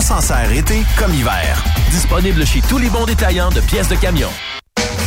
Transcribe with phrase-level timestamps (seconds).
[0.00, 1.62] s'en sert été comme hiver.
[1.90, 4.30] Disponible chez tous les bons détaillants de pièces de camion.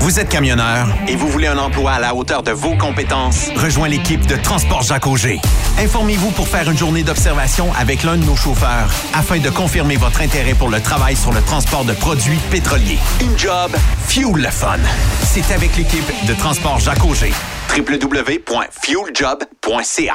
[0.00, 3.48] Vous êtes camionneur et vous voulez un emploi à la hauteur de vos compétences?
[3.56, 5.40] Rejoins l'équipe de Transport Jacques Auger.
[5.78, 10.20] Informez-vous pour faire une journée d'observation avec l'un de nos chauffeurs afin de confirmer votre
[10.20, 12.98] intérêt pour le travail sur le transport de produits pétroliers.
[13.20, 13.70] Une job,
[14.06, 14.78] fuel le fun.
[15.22, 17.32] C'est avec l'équipe de Transport Jacques Auger.
[17.76, 20.14] www.fueljob.ca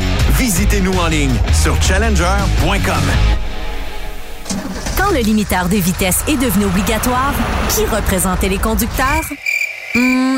[0.37, 2.93] Visitez-nous en ligne sur challenger.com.
[4.97, 7.33] Quand le limiteur de vitesse est devenu obligatoire,
[7.69, 9.23] qui représentait les conducteurs?
[9.93, 10.37] Hmm,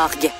[0.00, 0.39] Targue.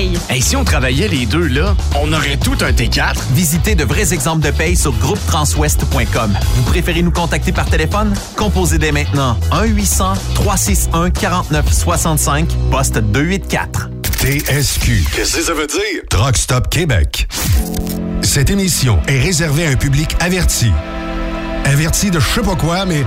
[0.00, 0.18] paye.
[0.34, 3.14] Et si on travaillait les deux, là, on aurait tout un T4.
[3.32, 6.38] Visitez de vrais exemples de paye sur groupetranswest.com.
[6.56, 8.14] Vous préférez nous contacter par téléphone?
[8.36, 13.90] Composez dès maintenant 1-800-361-4965, poste 284.
[14.20, 15.04] TSQ.
[15.16, 16.02] Qu'est-ce que ça veut dire?
[16.10, 17.26] Truck Stop Québec.
[18.20, 20.70] Cette émission est réservée à un public averti.
[21.64, 23.02] Averti de je sais pas quoi, mais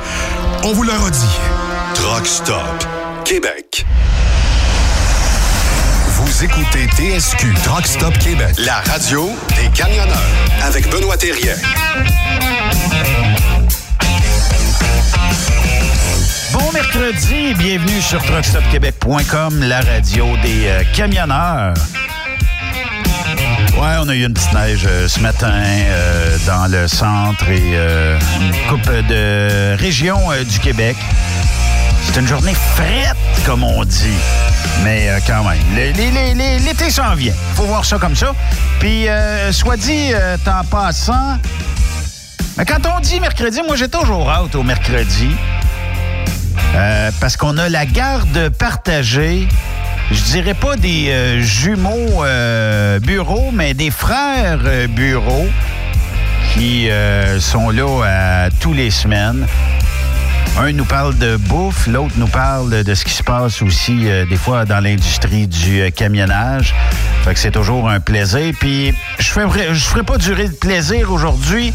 [0.63, 1.37] on vous le redit.
[1.93, 2.87] Truck Stop
[3.25, 3.85] Québec.
[6.43, 10.17] Écoutez TSQ Truck Stop Québec, la radio des camionneurs
[10.61, 11.55] avec Benoît Thérien.
[16.51, 21.75] Bon mercredi, bienvenue sur truckstopquebec.com, la radio des euh, camionneurs.
[23.77, 27.77] Ouais, on a eu une petite neige euh, ce matin euh, dans le centre et
[28.41, 30.97] une coupe de régions du Québec.
[32.13, 34.19] C'est une journée frette, comme on dit.
[34.83, 37.33] Mais euh, quand même, l'été s'en vient.
[37.55, 38.35] Faut voir ça comme ça.
[38.79, 41.39] Puis, euh, soit dit euh, en passant,
[42.55, 45.29] mais quand on dit mercredi, moi j'ai toujours hâte au mercredi.
[47.19, 49.47] Parce qu'on a la garde partagée.
[50.11, 52.23] Je dirais pas des jumeaux
[53.01, 55.47] bureaux, mais des frères bureaux
[56.53, 56.89] qui
[57.39, 59.47] sont là tous les semaines.
[60.59, 64.25] Un nous parle de bouffe, l'autre nous parle de ce qui se passe aussi euh,
[64.25, 66.75] des fois dans l'industrie du euh, camionnage.
[67.23, 68.53] Fait que c'est toujours un plaisir.
[68.59, 71.73] Puis je ferai, je ferai pas durer le plaisir aujourd'hui.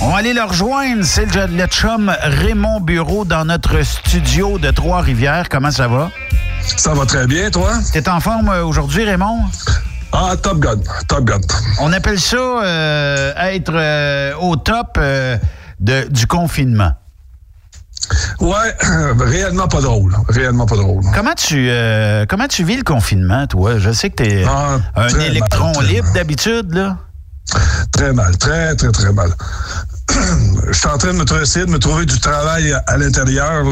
[0.00, 1.02] On va aller le rejoindre.
[1.04, 5.48] C'est le, le chum Raymond Bureau dans notre studio de Trois-Rivières.
[5.48, 6.10] Comment ça va?
[6.62, 7.72] Ça va très bien, toi?
[7.92, 9.40] T'es en forme euh, aujourd'hui, Raymond?
[10.12, 10.78] Ah, Top Gun.
[11.08, 11.40] Top Gun.
[11.80, 15.36] On appelle ça euh, être euh, au top euh,
[15.80, 16.92] de- du confinement.
[18.40, 18.76] Ouais,
[19.20, 20.16] réellement pas drôle.
[20.28, 21.02] Réellement pas drôle.
[21.14, 23.78] Comment tu, euh, comment tu vis le confinement, toi?
[23.78, 26.98] Je sais que t'es Ah, un électron mal, libre d'habitude, là.
[27.92, 28.36] Très mal.
[28.38, 29.30] Très, très, très mal.
[30.68, 33.64] Je suis en train de me essayer de me trouver du travail à, à l'intérieur.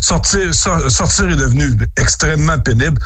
[0.00, 2.98] Sortir, so- sortir est devenu extrêmement pénible.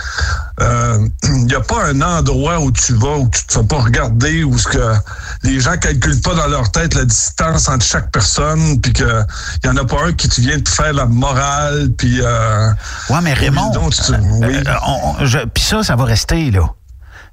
[0.61, 3.83] Il n'y a pas un endroit où tu vas où tu ne te fais pas
[3.83, 4.95] regarder, où ce que
[5.43, 9.27] les gens calculent pas dans leur tête la distance entre chaque personne, puis qu'il
[9.65, 12.21] n'y en a pas un qui te vient te faire la morale, puis...
[12.23, 12.71] Euh,
[13.11, 14.57] Ouais, mais Raymond, donc, tu- euh, oui.
[14.67, 16.63] euh, on- on- je- puis ça, ça va rester, là.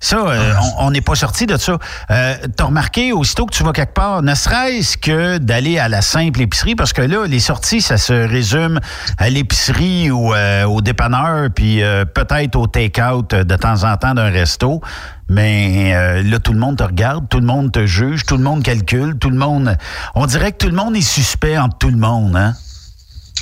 [0.03, 1.77] Ça, euh, on on n'est pas sorti de ça.
[2.11, 6.01] Euh, T'as remarqué, aussitôt que tu vas quelque part, ne serait-ce que d'aller à la
[6.01, 8.81] simple épicerie, parce que là, les sorties, ça se résume
[9.17, 14.13] à l'épicerie ou euh, au dépanneur, puis euh, peut-être au take-out de temps en temps
[14.13, 14.81] d'un resto.
[15.29, 18.43] Mais euh, là, tout le monde te regarde, tout le monde te juge, tout le
[18.43, 19.77] monde calcule, tout le monde...
[20.15, 22.55] On dirait que tout le monde est suspect entre tout le monde, hein?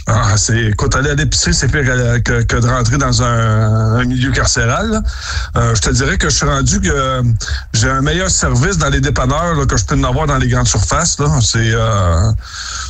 [0.08, 1.84] Ah, c'est, écoute, aller à l'épicerie, c'est pire
[2.24, 5.03] que, de rentrer dans un, milieu carcéral.
[5.55, 7.22] Euh, je te dirais que je suis rendu que
[7.74, 10.48] j'ai un meilleur service dans les dépanneurs là, que je peux en avoir dans les
[10.48, 11.20] grandes surfaces.
[11.20, 11.39] Là.
[11.41, 12.31] C'est, euh,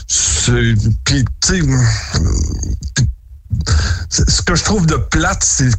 [0.08, 3.06] c'est, puis, tu sais,
[4.10, 5.70] ce que je trouve de plate, c'est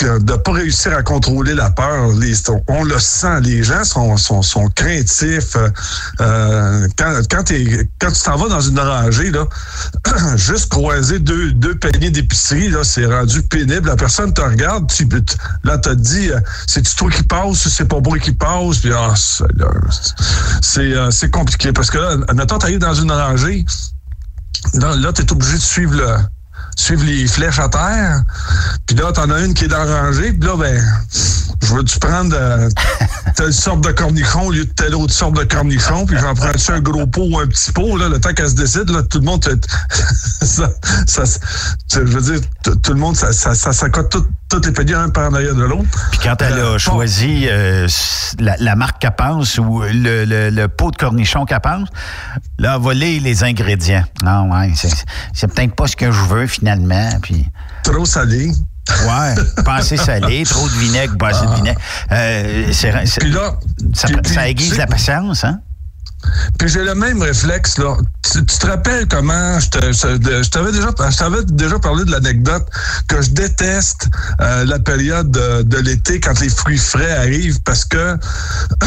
[0.00, 2.10] de pas réussir à contrôler la peur.
[2.68, 5.56] On le sent, les gens sont, sont, sont craintifs.
[6.20, 7.88] Euh, quand, tu
[8.24, 9.32] t'en vas dans une rangée,
[10.36, 13.88] juste croiser deux, deux paniers d'épicerie, c'est rendu pénible.
[13.88, 17.88] La personne te regarde, tu, tu- là, t'as dit, euh, c'est-tu toi qui passe, c'est
[17.88, 19.14] pas moi qui passe, ah,
[20.78, 21.72] euh, c'est compliqué.
[21.72, 23.64] Parce que là, admettons, t'arrives dans une rangée,
[24.74, 26.16] là, là t'es obligé de suivre le
[26.76, 28.22] suivre les flèches à terre.
[28.86, 30.32] Puis là, t'en as une qui est dans la rangée.
[30.32, 30.82] Puis là, ben,
[31.62, 32.68] je veux-tu prendre euh,
[33.36, 36.70] telle sorte de cornichon au lieu de telle autre sorte de cornichon, puis j'en prends-tu
[36.72, 39.18] un gros pot ou un petit pot, là, le temps qu'elle se décide, là, tout
[39.18, 39.44] le monde,
[40.42, 40.70] ça,
[41.06, 41.22] ça,
[41.92, 45.08] je veux dire, tout le monde, ça, ça, ça, ça tout, toutes les paniers un
[45.08, 45.88] par en arrière de l'autre.
[46.10, 47.88] Puis quand elle a choisi euh,
[48.38, 51.88] la, la, marque qu'elle pense ou le, le, le, pot de cornichon qu'elle pense,
[52.58, 54.04] là, elle va lire les ingrédients.
[54.22, 54.72] Non, ouais,
[55.32, 57.08] c'est peut-être pas ce que je veux finalement.
[57.22, 57.46] Puis...
[57.82, 58.52] Trop salé.
[59.06, 61.80] Ouais, pas assez salé, trop de vinaigre, pas assez de vinaigre.
[62.10, 62.70] Euh,
[63.20, 63.54] puis là,
[63.94, 65.60] ça, puis, ça aiguise la patience, hein?
[66.58, 67.96] Puis j'ai le même réflexe, là.
[68.22, 69.68] Tu, te rappelles comment je,
[70.48, 70.70] t'avais
[71.44, 72.66] déjà, parlé de l'anecdote
[73.08, 74.08] que je déteste
[74.40, 78.16] euh, la période de, de, l'été quand les fruits frais arrivent parce que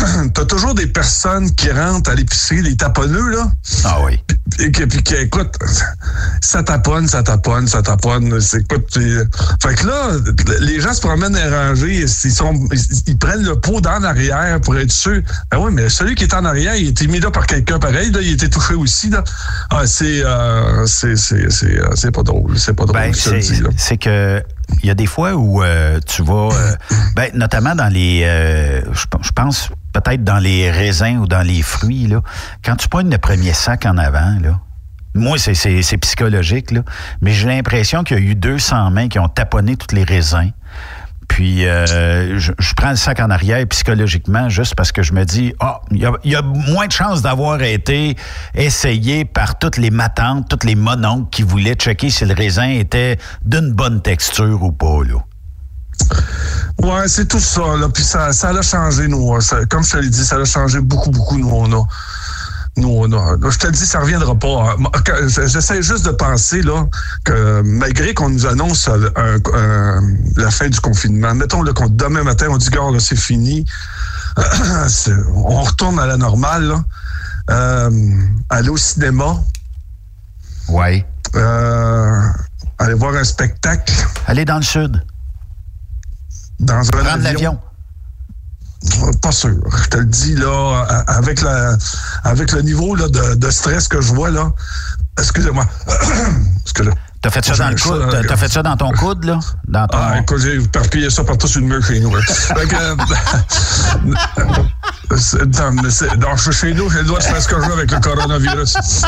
[0.34, 3.52] t'as toujours des personnes qui rentrent à l'épicerie, les taponneux, là?
[3.84, 4.20] Ah oui.
[4.60, 5.56] Et puis, écoute,
[6.42, 8.40] ça taponne, ça taponne, ça taponne.
[8.40, 10.12] C'est, écoute, fait que là,
[10.62, 14.62] les gens se promènent à ranger, ils, sont, ils, ils prennent le pot dans l'arrière
[14.62, 15.22] pour être sûr.
[15.52, 18.12] Ben oui, mais celui qui est en arrière, il était mis là par quelqu'un pareil,
[18.12, 19.10] là, il était touché aussi.
[19.10, 19.24] Là.
[19.72, 22.58] Ah, c'est, euh, c'est, c'est, c'est, euh, c'est pas drôle.
[22.58, 23.00] C'est pas drôle.
[23.00, 23.42] Ben, c'est,
[23.78, 24.42] c'est que
[24.81, 26.75] il y a des fois où euh, tu vas, euh,
[27.15, 32.07] ben, notamment dans les, euh, je pense peut-être dans les raisins ou dans les fruits,
[32.07, 32.22] là,
[32.63, 34.60] quand tu prends le premier sac en avant, là,
[35.13, 36.81] moi, c'est, psychologique, là,
[37.22, 40.51] mais j'ai l'impression qu'il y a eu 200 mains qui ont taponné tous les raisins.
[41.27, 45.24] Puis euh, je, je, prends le sac en arrière psychologiquement juste parce que je me
[45.25, 48.15] dis ah il y, y, a moins de chances d'avoir été
[48.53, 53.17] essayé par toutes les matantes, toutes les mononcles qui voulaient checker si le raisin était
[53.44, 55.20] d'une bonne texture ou pas là.
[56.79, 57.88] Ouais, c'est tout ça là.
[57.89, 59.39] Puis ça, ça a changé nous.
[59.41, 61.50] Ça, comme je te l'ai dit, ça a changé beaucoup beaucoup nous.
[61.50, 61.84] On a
[62.77, 64.75] non, non, je te le dis, ça reviendra pas.
[65.27, 66.86] J'essaie juste de penser là
[67.24, 70.01] que malgré qu'on nous annonce un, un,
[70.36, 73.65] la fin du confinement, mettons le que demain matin on dit gars là c'est fini,
[74.38, 76.84] on retourne à la normale, là.
[77.51, 79.38] Euh, aller au cinéma.
[80.67, 81.05] Ouais.
[81.36, 82.22] Euh,
[82.79, 83.94] aller voir un spectacle.
[84.27, 85.05] Aller dans le sud.
[86.60, 87.60] Dans un Prendre avion.
[89.22, 89.56] Pas sûr.
[89.84, 91.77] Je te le dis, là, avec, la,
[92.24, 94.51] avec le niveau là, de, de stress que je vois, là.
[95.18, 95.65] Excusez-moi.
[96.62, 96.92] Excusez
[97.25, 98.27] T'as fait ça dans le coude?
[98.27, 99.39] T'as, fait ça dans ton coude, là?
[99.68, 99.98] Dans ton...
[100.00, 102.12] Ah, écoute, j'ai perpillé ça partout sur le mur chez nous.
[105.60, 107.74] non, mais c'est, non, chez nous, j'ai le droit de faire ce que je veux
[107.74, 108.75] avec le coronavirus.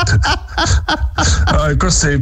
[1.47, 2.21] ah, écoute, c'est,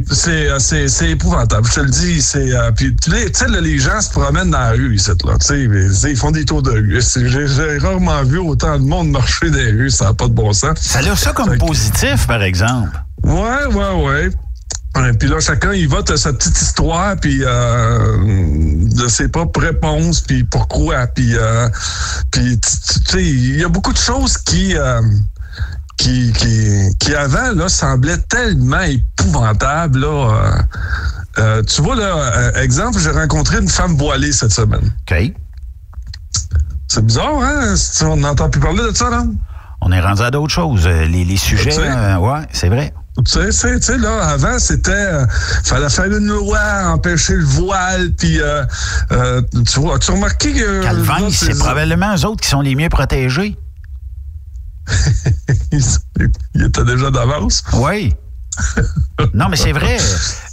[0.88, 1.66] c'est, épouvantable.
[1.66, 2.52] Je te le dis, c'est.
[2.52, 5.38] Euh, puis, tu sais, les gens se promènent dans la rue ici, là.
[5.38, 7.00] Tu sais, ils font des tours de rue.
[7.00, 10.52] J'ai, rarement vu autant de monde marcher dans les rues, ça n'a pas de bon
[10.52, 10.78] sens.
[10.80, 12.98] Ça a ça comme fait positif, par exemple.
[13.24, 14.30] Ouais, ouais, ouais.
[15.18, 20.44] Puis là, chacun, il vote sa petite histoire, puis euh, de ses propres réponses, puis
[20.44, 21.06] pourquoi.
[21.06, 21.68] Puis, euh,
[22.30, 25.02] puis tu sais, il y a beaucoup de choses qui, euh,
[25.96, 30.00] qui, qui, qui, avant, là, semblaient tellement épouvantables.
[30.00, 30.64] Là,
[31.38, 34.92] euh, tu vois, là, exemple, j'ai rencontré une femme voilée cette semaine.
[35.10, 35.32] OK.
[36.88, 37.74] C'est bizarre, hein?
[38.02, 39.24] On n'entend plus parler de ça, là?
[39.80, 40.86] On est rendu à d'autres choses.
[40.86, 42.94] Les, les sujets, euh, ouais, c'est vrai.
[43.24, 45.26] Tu sais, tu sais, là, avant, c'était, euh,
[45.64, 48.64] fallait faire une loi, empêcher le voile, puis, euh,
[49.10, 50.82] euh, tu vois, tu as remarqué que...
[50.82, 53.56] Calvin, c'est, c'est probablement eux autres qui sont les mieux protégés.
[55.72, 57.64] Il était déjà d'avance.
[57.72, 58.14] Oui.
[59.34, 59.96] Non, mais c'est vrai.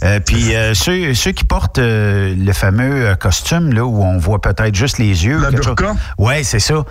[0.02, 4.40] Euh, puis euh, ceux, ceux qui portent euh, le fameux costume là où on voit
[4.40, 5.40] peut-être juste les yeux.
[5.40, 5.94] La burqa?
[6.18, 6.84] Oui, c'est ça.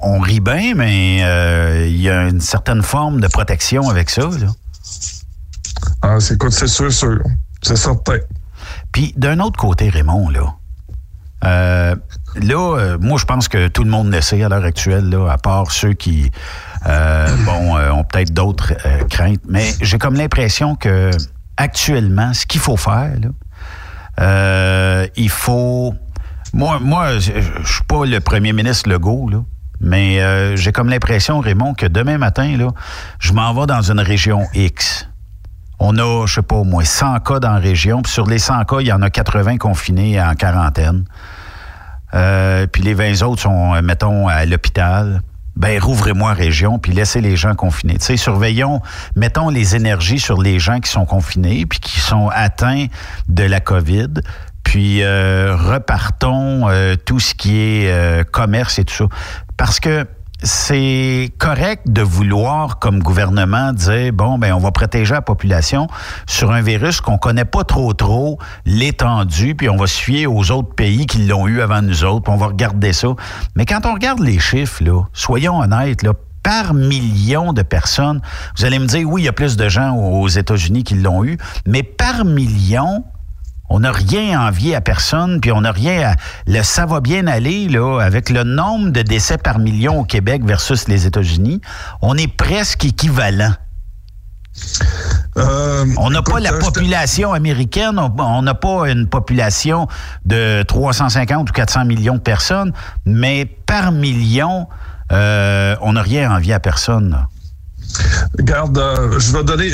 [0.00, 4.22] on rit bien, mais il y a une certaine forme de protection avec ça.
[4.22, 4.48] Là.
[6.02, 7.18] Ah, c'est quoi, c'est sûr, sûr.
[7.62, 8.18] C'est certain.
[8.92, 10.54] Puis d'un autre côté, Raymond, là.
[11.44, 11.96] Euh,
[12.36, 15.38] là, moi, je pense que tout le monde le sait à l'heure actuelle, là, à
[15.38, 16.30] part ceux qui,
[16.84, 18.74] bon, ont peut-être d'autres
[19.08, 19.40] craintes.
[19.48, 21.10] Mais j'ai comme l'impression que
[21.56, 23.12] actuellement, ce qu'il faut faire,
[25.16, 25.94] il faut.
[26.54, 27.32] Moi, moi, je,
[27.64, 29.38] suis pas le premier ministre Legault, là.
[29.80, 32.68] Mais j'ai comme l'impression, Raymond, que demain matin, là,
[33.18, 35.08] je m'en vais dans une région X.
[35.84, 38.02] On a, je sais pas, au moins 100 cas dans la région.
[38.02, 41.04] Puis sur les 100 cas, il y en a 80 confinés en quarantaine.
[42.14, 45.22] Euh, puis les 20 autres sont, mettons, à l'hôpital.
[45.56, 47.98] Ben, rouvrez-moi région, puis laissez les gens confinés.
[47.98, 48.80] Tu sais, surveillons,
[49.16, 52.86] mettons les énergies sur les gens qui sont confinés, puis qui sont atteints
[53.28, 54.08] de la COVID.
[54.64, 59.04] Puis euh, repartons euh, tout ce qui est commerce et tout ça.
[59.56, 60.06] Parce que
[60.42, 65.86] c'est correct de vouloir, comme gouvernement, dire bon, ben on va protéger la population
[66.26, 70.50] sur un virus qu'on connaît pas trop trop l'étendue, puis on va se fier aux
[70.50, 73.08] autres pays qui l'ont eu avant nous autres, puis on va regarder ça.
[73.54, 78.20] Mais quand on regarde les chiffres, là, soyons honnêtes, là, par million de personnes,
[78.56, 81.24] vous allez me dire, oui, il y a plus de gens aux États-Unis qui l'ont
[81.24, 83.04] eu, mais par million,
[83.72, 86.14] on n'a rien à envier à personne, puis on n'a rien à...
[86.46, 90.42] Le, ça va bien aller, là, avec le nombre de décès par million au Québec
[90.44, 91.62] versus les États-Unis.
[92.02, 93.54] On est presque équivalent.
[95.38, 99.88] Euh, on n'a pas la population américaine, on n'a pas une population
[100.26, 102.74] de 350 ou 400 millions de personnes,
[103.06, 104.68] mais par million,
[105.12, 107.26] euh, on n'a rien à envier à personne.
[108.38, 109.70] Regarde, euh, je vais donner.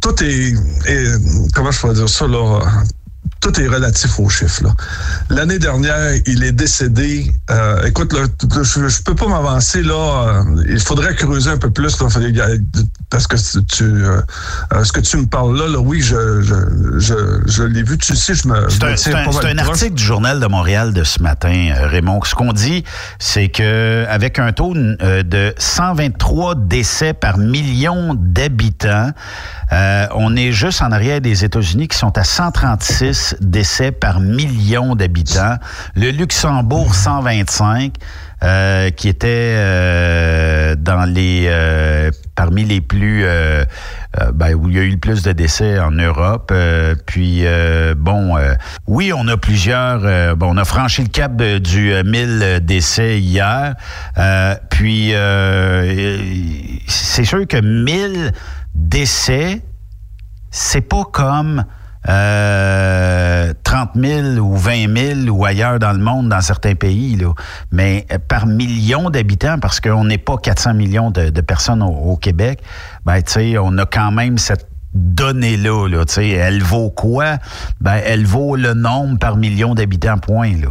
[0.00, 0.54] tout est,
[0.86, 2.60] est, Comment je peux dire ça, là?
[3.40, 4.62] Tout est relatif aux chiffres.
[5.30, 7.32] L'année dernière, il est décédé.
[7.50, 9.94] Euh, écoute, je, je peux pas m'avancer là.
[9.94, 12.08] Euh, il faudrait creuser un peu plus là,
[13.08, 14.20] parce que tu, euh,
[14.84, 17.96] ce que tu me parles là, là oui, je, je, je, l'ai vu.
[17.98, 18.68] Tu sais, je me.
[18.96, 22.20] C'est un, un, article du journal de Montréal de ce matin, Raymond.
[22.24, 22.84] Ce qu'on dit,
[23.18, 29.12] c'est que avec un taux de 123 décès par million d'habitants.
[29.72, 34.94] Euh, on est juste en arrière des États-Unis qui sont à 136 décès par million
[34.94, 35.56] d'habitants.
[35.94, 37.94] Le Luxembourg, 125.
[38.42, 41.50] Euh, qui était euh, dans les
[42.34, 43.26] parmi les plus
[44.32, 46.50] ben, où il y a eu le plus de décès en Europe.
[47.04, 47.44] puis
[47.98, 48.38] bon,
[48.86, 50.36] oui, on a plusieurs.
[50.36, 53.74] bon, on a franchi le cap du 1000 décès hier.
[54.70, 55.12] puis
[56.86, 58.32] c'est sûr que 1000
[58.74, 59.60] décès,
[60.50, 61.64] c'est pas comme
[62.08, 67.32] euh, 30 000 ou 20 000 ou ailleurs dans le monde, dans certains pays, là.
[67.70, 72.62] mais euh, par million d'habitants, parce qu'on n'est pas 400 millions de, personnes au, Québec,
[73.04, 73.20] ben,
[73.60, 75.88] on a quand même cette donnée-là.
[75.88, 77.36] Là, elle vaut quoi?
[77.80, 80.52] Ben, elle vaut le nombre par million d'habitants, point.
[80.52, 80.70] Là.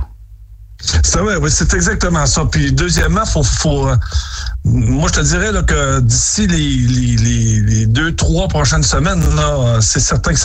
[0.82, 2.46] C'est vrai, c'est exactement ça.
[2.46, 3.96] Puis deuxièmement, faut, euh,
[4.64, 10.40] moi je te dirais que d'ici les, deux, trois prochaines semaines, là, c'est certain que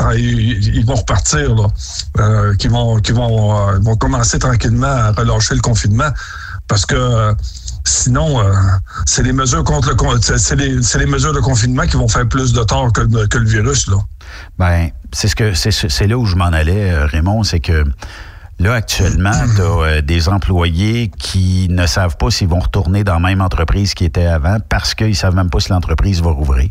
[0.85, 1.71] vont repartir,
[2.19, 6.11] euh, qu'ils vont, vont, euh, vont commencer tranquillement à relâcher le confinement,
[6.67, 7.35] parce que
[7.85, 8.43] sinon,
[9.07, 10.81] c'est les mesures le,
[11.33, 13.97] de confinement qui vont faire plus de tort que, le virus, là.
[14.59, 15.37] Ben, c'est ce
[15.89, 17.85] c'est là où je m'en allais, Raymond, c'est que
[18.59, 23.15] Là, actuellement, tu as euh, des employés qui ne savent pas s'ils vont retourner dans
[23.15, 26.71] la même entreprise qu'ils étaient avant parce qu'ils savent même pas si l'entreprise va rouvrir.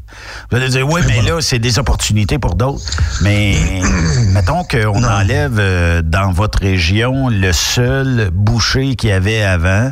[0.50, 2.86] Vous allez dire, oui, mais là, c'est des opportunités pour d'autres.
[3.22, 3.58] Mais
[4.34, 9.92] mettons qu'on enlève euh, dans votre région le seul boucher qu'il y avait avant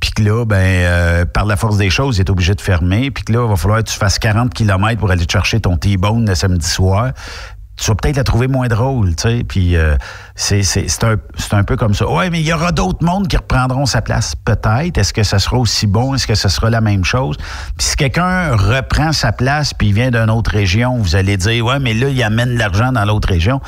[0.00, 3.10] puis que là, ben, euh, par la force des choses, il est obligé de fermer,
[3.10, 5.76] puis que là, il va falloir que tu fasses 40 km pour aller chercher ton
[5.76, 7.12] T-bone le samedi soir,
[7.78, 9.44] tu vas peut-être la trouver moins drôle, tu sais.
[9.46, 9.96] Puis euh,
[10.34, 10.62] c'est,
[11.04, 11.16] un,
[11.52, 12.08] un peu comme ça.
[12.08, 14.98] Ouais, mais il y aura d'autres mondes qui reprendront sa place, peut-être.
[14.98, 16.14] Est-ce que ça sera aussi bon?
[16.14, 17.36] Est-ce que ce sera la même chose?
[17.76, 21.64] Puis si quelqu'un reprend sa place puis il vient d'une autre région, vous allez dire,
[21.64, 23.60] ouais, mais là, il amène de l'argent dans l'autre région.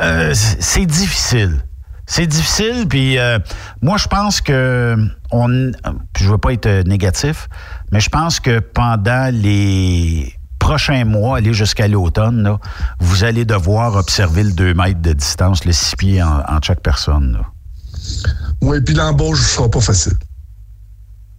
[0.00, 1.60] Euh, c'est difficile.
[2.06, 3.38] C'est difficile, puis euh,
[3.82, 4.96] moi, je pense que
[5.30, 5.70] on...
[6.18, 7.48] Je veux pas être négatif,
[7.92, 12.56] mais je pense que pendant les prochains mois, aller jusqu'à l'automne,
[13.00, 17.40] vous allez devoir observer le 2 mètres de distance, le 6 pieds en, chaque personne.
[18.60, 20.16] Oui, puis l'embauche ne sera pas facile.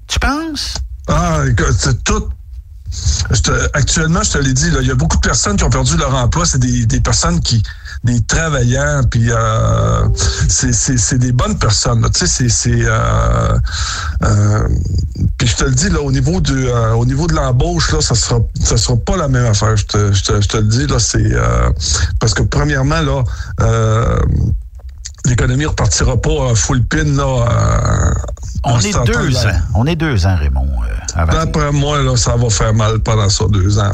[0.08, 0.76] Tu penses?
[1.08, 2.28] Ah, écoute, c'est tout
[3.74, 6.14] actuellement, je te l'ai dit, il y a beaucoup de personnes qui ont perdu leur
[6.16, 6.46] emploi.
[6.46, 7.64] C'est des, personnes qui,
[8.04, 10.08] des travailleurs, puis euh,
[10.48, 12.08] c'est des bonnes personnes.
[12.14, 13.58] Tu sais, c'est euh,
[14.24, 14.68] euh,
[15.38, 16.42] puis je te le dis là, au niveau
[16.96, 19.76] au niveau de l'embauche là, ça sera, ça sera pas la même affaire.
[19.76, 21.32] Je te, je te, le dis là, c'est
[22.20, 23.24] parce que premièrement là
[25.26, 27.06] l'économie repartira pas full pin.
[28.64, 29.60] On est deux ans.
[29.76, 30.68] On est deux ans, Raymond.
[31.16, 33.92] D'après moi, là, ça va faire mal pendant ça deux ans.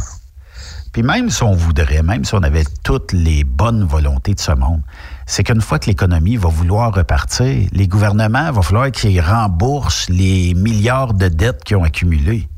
[0.91, 4.51] Puis même si on voudrait, même si on avait toutes les bonnes volontés de ce
[4.51, 4.82] monde,
[5.27, 10.53] c'est qu'une fois que l'économie va vouloir repartir, les gouvernements, va falloir qu'ils remboursent les
[10.56, 12.49] milliards de dettes qu'ils ont accumulées.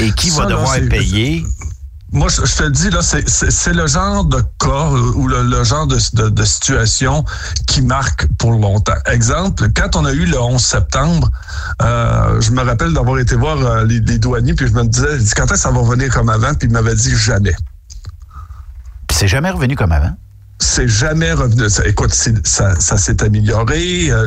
[0.00, 1.42] Et qui va devoir payer?
[2.12, 6.44] Moi, je, te le dis, là, c'est le genre de cas ou le, genre de,
[6.44, 7.24] situation
[7.66, 8.92] qui marque pour longtemps.
[9.06, 11.30] Exemple, quand on a eu le 11 septembre,
[11.80, 15.44] euh, je me rappelle d'avoir été voir euh, les, douaniers, puis je me disais, quand
[15.44, 16.52] est-ce que ça va revenir comme avant?
[16.52, 17.54] Puis ils m'avaient dit jamais.
[19.08, 20.14] Puis c'est jamais revenu comme avant?
[20.62, 21.64] C'est jamais revenu.
[21.84, 24.10] écoute, ça, ça s'est amélioré.
[24.10, 24.26] Euh,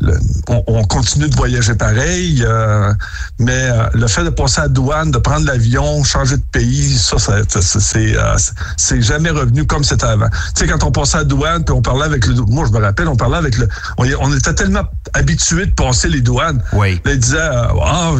[0.00, 0.14] le,
[0.48, 2.92] on, continue de voyager pareil, euh,
[3.38, 7.18] mais euh, le fait de passer à douane, de prendre l'avion, changer de pays, ça,
[7.18, 8.16] ça c'est
[8.76, 10.28] c'est jamais revenu comme c'était avant.
[10.54, 12.82] Tu sais, quand on passait à douane, puis on parlait avec le, moi je me
[12.82, 16.62] rappelle, on parlait avec le, on, était tellement habitué de passer les douanes.
[16.72, 17.00] Oui.
[17.04, 18.12] Là, ils disaient, ah,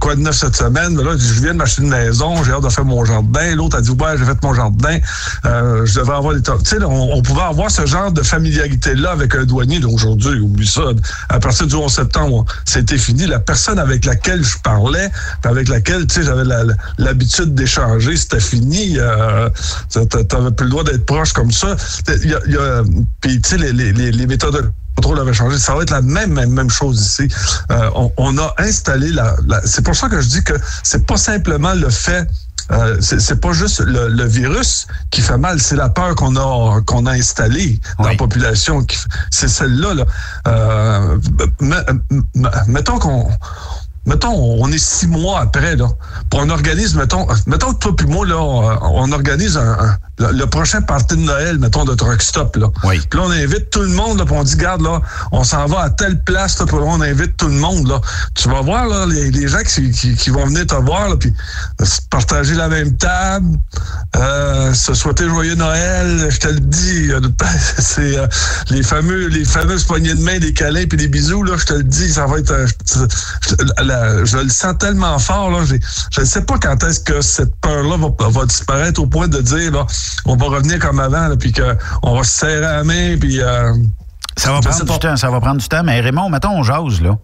[0.00, 1.00] quoi de neuf cette semaine?
[1.00, 3.54] Là, je viens de m'acheter une maison, j'ai hâte de faire mon jardin.
[3.54, 4.98] L'autre a dit, ouais, j'ai fait mon jardin,
[5.44, 6.42] je devrais avoir des
[6.84, 10.40] on, pouvait avoir ce genre de familiarité-là avec un douanier d'aujourd'hui.
[10.40, 10.82] Oublie ça.
[11.28, 13.26] À partir du 11 septembre, c'était fini.
[13.26, 15.10] La personne avec laquelle je parlais,
[15.44, 16.44] avec laquelle j'avais
[16.98, 18.98] l'habitude d'échanger, c'était fini.
[18.98, 19.48] Euh,
[19.90, 21.76] tu n'avais plus le droit d'être proche comme ça.
[23.20, 25.58] puis, tu sais, les, méthodes de contrôle avaient changé.
[25.58, 27.28] Ça va être la même, même, même chose ici.
[27.70, 31.74] Euh, on, a installé la c'est pour ça que je dis que c'est pas simplement
[31.74, 32.28] le fait
[32.72, 37.06] euh, c'est pas juste le, virus qui fait mal, c'est la peur qu'on a qu'on
[37.06, 38.84] a installée dans la population.
[39.30, 39.94] C'est celle-là.
[39.94, 40.04] Là.
[40.48, 41.18] Euh,
[42.66, 43.30] mettons qu'on
[44.06, 45.88] mettons, on est six mois après, là,
[46.30, 50.80] pour un organisme, mettons, mettons que toi puis moi, là, on, organise un, le, prochain
[50.82, 52.68] party de Noël, mettons, de Truck Stop, là.
[52.84, 53.00] Oui.
[53.10, 55.02] Puis là, on invite tout le monde, là, puis on dit, garde, là,
[55.32, 58.00] on s'en va à telle place, là, puis on invite tout le monde, là.
[58.34, 61.32] Tu vas voir, là, les, gens qui, qui, vont venir te voir, là, puis
[62.10, 63.58] partager la même table,
[64.16, 67.10] euh, se souhaiter joyeux Noël, je te le dis,
[67.78, 68.26] c'est euh,
[68.70, 71.74] les fameux, les fameuses poignées de main, des câlins puis des bisous, là, je te
[71.74, 72.66] le dis, ça va être, euh,
[74.24, 75.50] je le sens tellement fort.
[75.50, 79.40] Là, je ne sais pas quand est-ce que cette peur-là va, disparaître au point de
[79.40, 79.86] dire là,
[80.24, 83.40] on va revenir comme avant, puis qu'on va se serrer la main, puis.
[83.40, 83.72] Euh,
[84.36, 85.82] ça va prendre du temps, ça va prendre du temps.
[85.82, 87.16] Mais Raymond, mettons, on jase, là.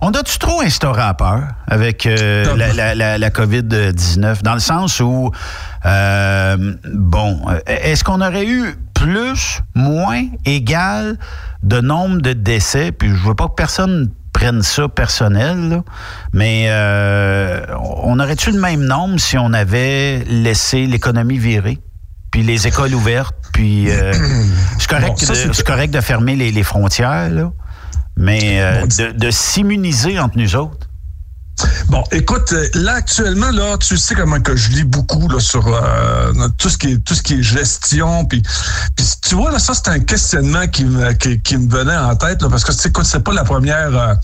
[0.00, 4.42] On a-tu trop instauré à peur avec euh, la, COVID-19?
[4.42, 5.30] Dans le sens où,
[5.84, 11.18] euh, bon, est-ce qu'on aurait eu plus, moins, égal
[11.62, 12.90] de nombre de décès?
[12.92, 15.82] Puis je veux pas que personne prennent ça personnel,
[16.34, 17.64] mais euh,
[18.04, 21.78] on aurait-tu le même nombre si on avait laissé l'économie virer?
[22.36, 24.12] Puis les écoles ouvertes, puis euh,
[24.78, 27.30] c'est correct, correct, de fermer les, frontières,
[28.14, 30.86] mais euh, de, de s'immuniser entre nous autres.
[31.88, 35.66] Bon, écoute, euh, là actuellement là, tu sais comment que je lis beaucoup là sur
[35.66, 38.42] euh, tout ce qui est tout ce qui est gestion, puis
[39.22, 42.50] tu vois là, ça c'est un questionnement qui me qui, me venait en tête là,
[42.50, 44.14] parce que c'est c'est pas la première euh,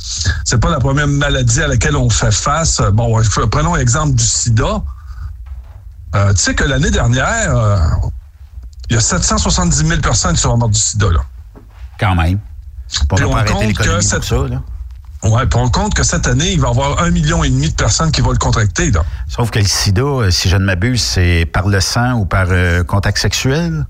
[0.45, 2.83] c'est pas la première maladie à laquelle on fait face.
[2.93, 3.19] Bon,
[3.51, 4.83] prenons l'exemple du SIDA.
[6.13, 7.55] Tu sais que l'année dernière,
[8.91, 11.21] il y a 770 000 personnes qui sont mortes du SIDA là.
[11.99, 12.41] Quand même.
[13.09, 14.63] Pour on compte que cette, ça, là.
[15.23, 17.71] Ouais, puis on compte que cette année, il va y avoir un million et demi
[17.71, 18.91] de personnes qui vont le contracter.
[19.29, 22.47] Sauf que le sida, euh, si je ne m'abuse, c'est par le sang ou par
[22.51, 23.87] euh, contact sexuel?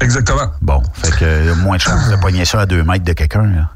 [0.00, 0.52] Exactement.
[0.62, 3.12] Bon, fait que y a moins de chances de pogner ça à deux mètres de
[3.14, 3.68] quelqu'un.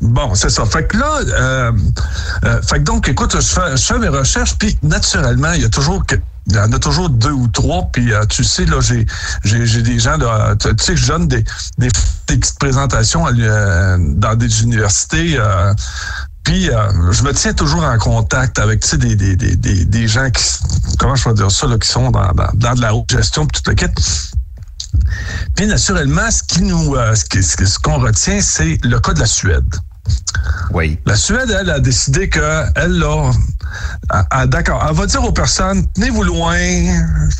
[0.00, 0.64] Bon, c'est ça.
[0.64, 1.72] Fait que là, euh,
[2.62, 5.68] fait que donc, écoute, je fais, je fais mes recherches, puis naturellement, il y a
[5.68, 6.06] toujours
[6.50, 7.88] il y en a toujours deux ou trois.
[7.92, 9.06] Puis euh, tu sais, là, j'ai,
[9.44, 11.44] j'ai, des gens, là, tu sais, je donne des,
[11.78, 11.88] des,
[12.26, 15.36] petites présentations euh, dans des universités.
[15.36, 15.72] Euh,
[16.44, 16.70] puis
[17.10, 20.42] je me tiens toujours en contact avec des, des, des, des, gens qui,
[20.98, 23.46] comment je vais dire ça, là, qui sont dans, dans, dans de la haute gestion,
[23.46, 23.86] puis tout le kit.
[25.54, 29.76] Puis naturellement, ce qui nous, ce, ce qu'on retient, c'est le cas de la Suède.
[30.72, 30.98] Oui.
[31.06, 33.30] La Suède, elle, a décidé qu'elle, là,
[34.46, 36.56] d'accord, elle va dire aux personnes, tenez-vous loin,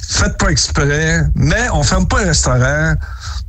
[0.09, 2.95] faites pas exprès, mais on ferme pas le restaurant,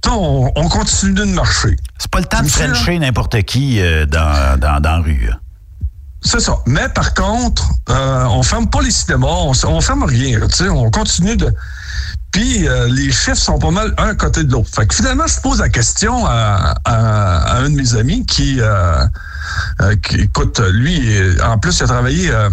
[0.08, 1.76] on, on continue de marcher.
[1.98, 5.30] C'est pas le temps de frencher n'importe qui euh, dans, dans, dans la rue.
[6.24, 6.60] C'est ça.
[6.68, 10.40] Mais par contre, euh, on ferme pas les cinémas, on, on ferme rien.
[10.70, 11.52] On continue de.
[12.32, 14.70] Puis euh, les chiffres sont pas mal un côté de l'autre.
[14.74, 19.06] Fait que finalement, je pose la question à, à, un de mes amis qui, euh,
[19.82, 21.02] euh, qui écoute, lui,
[21.44, 22.50] en plus, il a travaillé euh,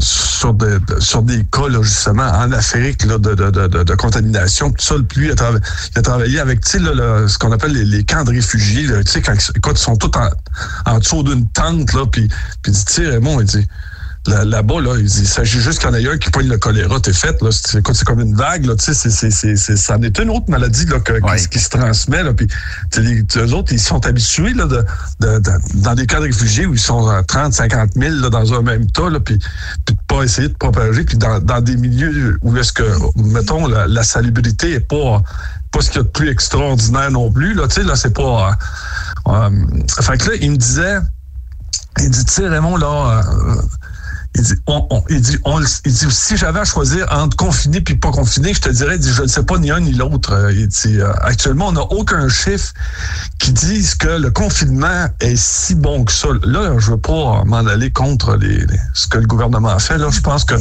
[0.00, 4.70] sur, des, sur des cas, là, justement, en Afrique là, de, de, de, de, contamination.
[4.72, 5.50] Tout ça, lui, il a,
[5.94, 8.88] il a travaillé avec là, ce qu'on appelle les, camps de réfugiés.
[8.88, 10.30] Là, quand, écoute, ils sont tous en,
[10.92, 12.28] en dessous d'une tente, là, puis,
[12.62, 13.68] puis tu sais, Raymond, il dit
[14.26, 17.12] là-bas, là, il, s'agit juste qu'il y en ait un qui pogne le choléra, t'es
[17.12, 17.40] fait.
[17.42, 20.30] Là, c'est, comme une vague, là, tu sais, c'est, c'est, c'est, ça en est une
[20.30, 20.98] autre maladie là,
[21.50, 22.22] qui, se transmet.
[22.22, 22.48] Là, puis
[22.96, 24.84] les, eux autres, ils sont habitués là, de,
[25.20, 25.40] de,
[25.74, 28.90] dans des cas de réfugiés où ils sont 30, 50 000 là, dans un même
[28.90, 29.38] tas, là, puis,
[29.84, 32.84] puis de pas essayer de propager, puis dans, dans des milieux où est-ce que,
[33.16, 35.22] mettons, la, la salubrité est pas
[35.74, 37.52] pas ce qu'il y a de plus extraordinaire non plus.
[37.52, 38.56] Là, tu sais, là, c'est pas.
[39.26, 39.50] Euh, euh
[40.00, 40.98] fait que là, il me disait,
[41.98, 43.62] il dit, tu sais, Raymond, là, euh,
[44.36, 47.80] Il dit, on, on- il dit, on, il dit, si j'avais à choisir entre confiné
[47.80, 49.92] puis pas confiné, je te dirais, il dit, je ne sais pas ni un ni
[49.92, 50.32] l'autre.
[50.32, 52.72] Euh, Il dit, euh, actuellement, on n'a aucun chiffre
[53.38, 56.28] qui dise que le confinement est si bon que ça.
[56.44, 59.98] Là, je veux pas m'en aller contre les, les- ce que le gouvernement a fait.
[59.98, 60.54] Là, je pense que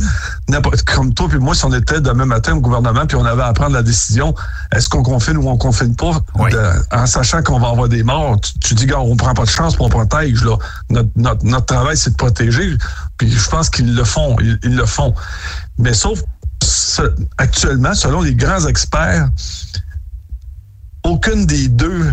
[0.49, 3.41] n'importe comme toi puis moi, si on était demain matin au gouvernement puis on avait
[3.43, 4.35] à prendre la décision,
[4.71, 6.51] est-ce qu'on confine ou on confine pas, Oui.
[6.51, 9.45] de- en sachant qu'on va avoir des morts, tu, tu dis, gars, on prend pas
[9.45, 10.43] de chance, puis on protège.
[10.43, 10.57] Là.
[10.89, 12.77] Notre, notre, notre travail, c'est de protéger.
[13.17, 14.35] Puis je pense qu'ils le font.
[14.39, 15.13] Ils, ils le font.
[15.77, 16.21] Mais sauf
[16.63, 19.29] ce- actuellement, selon les grands experts,
[21.03, 22.11] aucune des deux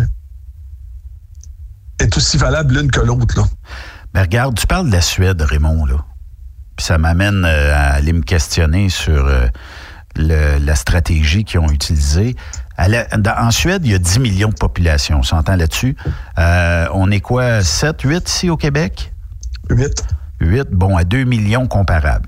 [1.99, 3.37] est aussi valable l'une que l'autre.
[3.37, 3.45] là.
[4.13, 6.03] Ben regarde, tu parles de la Suède, Raymond, là.
[6.75, 9.47] Puis ça m'amène euh, à aller me questionner sur euh,
[10.15, 12.35] le- la stratégie qu'ils ont utilisée.
[12.77, 15.95] À la- dans- en Suède, il y a 10 millions de population, on s'entend là-dessus.
[16.39, 19.13] Euh, on est quoi, 7, 8 ici au Québec?
[19.69, 20.03] Huit.
[20.41, 22.27] 8, bon, à 2 millions comparables.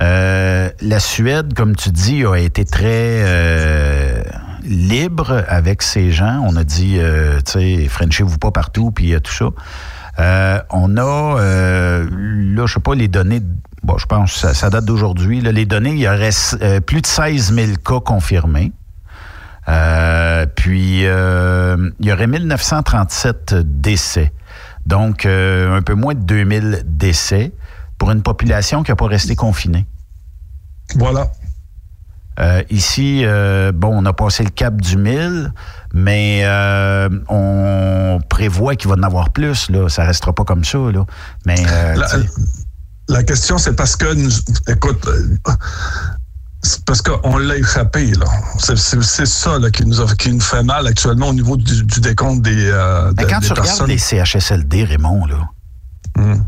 [0.00, 4.22] Euh, la Suède, comme tu dis, a été très euh,
[4.64, 6.44] libre avec ses gens.
[6.46, 9.50] On a dit, euh, tu sais, Frenchez-vous pas partout, puis euh, tout ça.
[10.70, 13.40] On a, là, je sais pas, les données,
[13.82, 15.40] bon, je pense que ça, ça date d'aujourd'hui.
[15.40, 16.30] Les données, il y aurait
[16.86, 18.72] plus de 16 000 cas confirmés.
[20.56, 24.32] Puis, il y aurait 1937 décès.
[24.86, 27.52] Donc, euh, un peu moins de 2000 décès
[27.98, 29.86] pour une population qui n'a pas resté confinée.
[30.96, 31.30] Voilà.
[32.40, 35.52] Euh, ici, euh, bon, on a passé le cap du 1000,
[35.92, 39.70] mais euh, on prévoit qu'il va en avoir plus.
[39.70, 39.88] Là.
[39.88, 40.78] Ça restera pas comme ça.
[40.78, 41.06] Là.
[41.46, 41.56] Mais,
[43.08, 44.30] La, question, c'est parce que, nous,
[44.66, 45.06] écoute,
[46.86, 48.12] parce qu'on l'a échappé.
[48.12, 48.26] là.
[48.58, 52.00] C'est, ça là, qui, nous a- qui nous fait mal actuellement au niveau du, du
[52.00, 55.48] décompte des, euh, mais quand des tu regardes les CHSLD, Raymond, là,
[56.16, 56.44] Hum.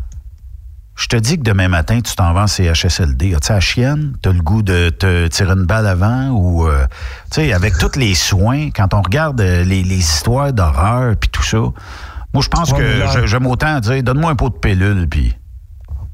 [0.95, 3.35] je te dis que demain matin, tu t'en vas en CHSLD.
[3.35, 4.17] As-tu la chienne?
[4.23, 6.29] T'as le goût de te tirer une balle avant?
[6.31, 6.87] Ou, euh,
[7.31, 11.29] tu sais, avec tous les soins, quand on regarde euh, les, les histoires d'horreur puis
[11.31, 15.09] tout ça, moi, je pense Ouais, que j'aime autant dire, donne-moi un pot de pilule,
[15.09, 15.35] puis...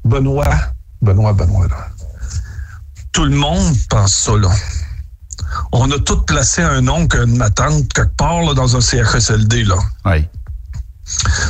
[0.05, 0.45] Benoît,
[1.01, 1.87] Benoît, Benoît, là.
[3.13, 4.49] Tout le monde pense ça, là.
[5.71, 9.75] On a tous placé un oncle, une tante, quelque part, là, dans un CHSLD, là.
[10.05, 10.27] Oui.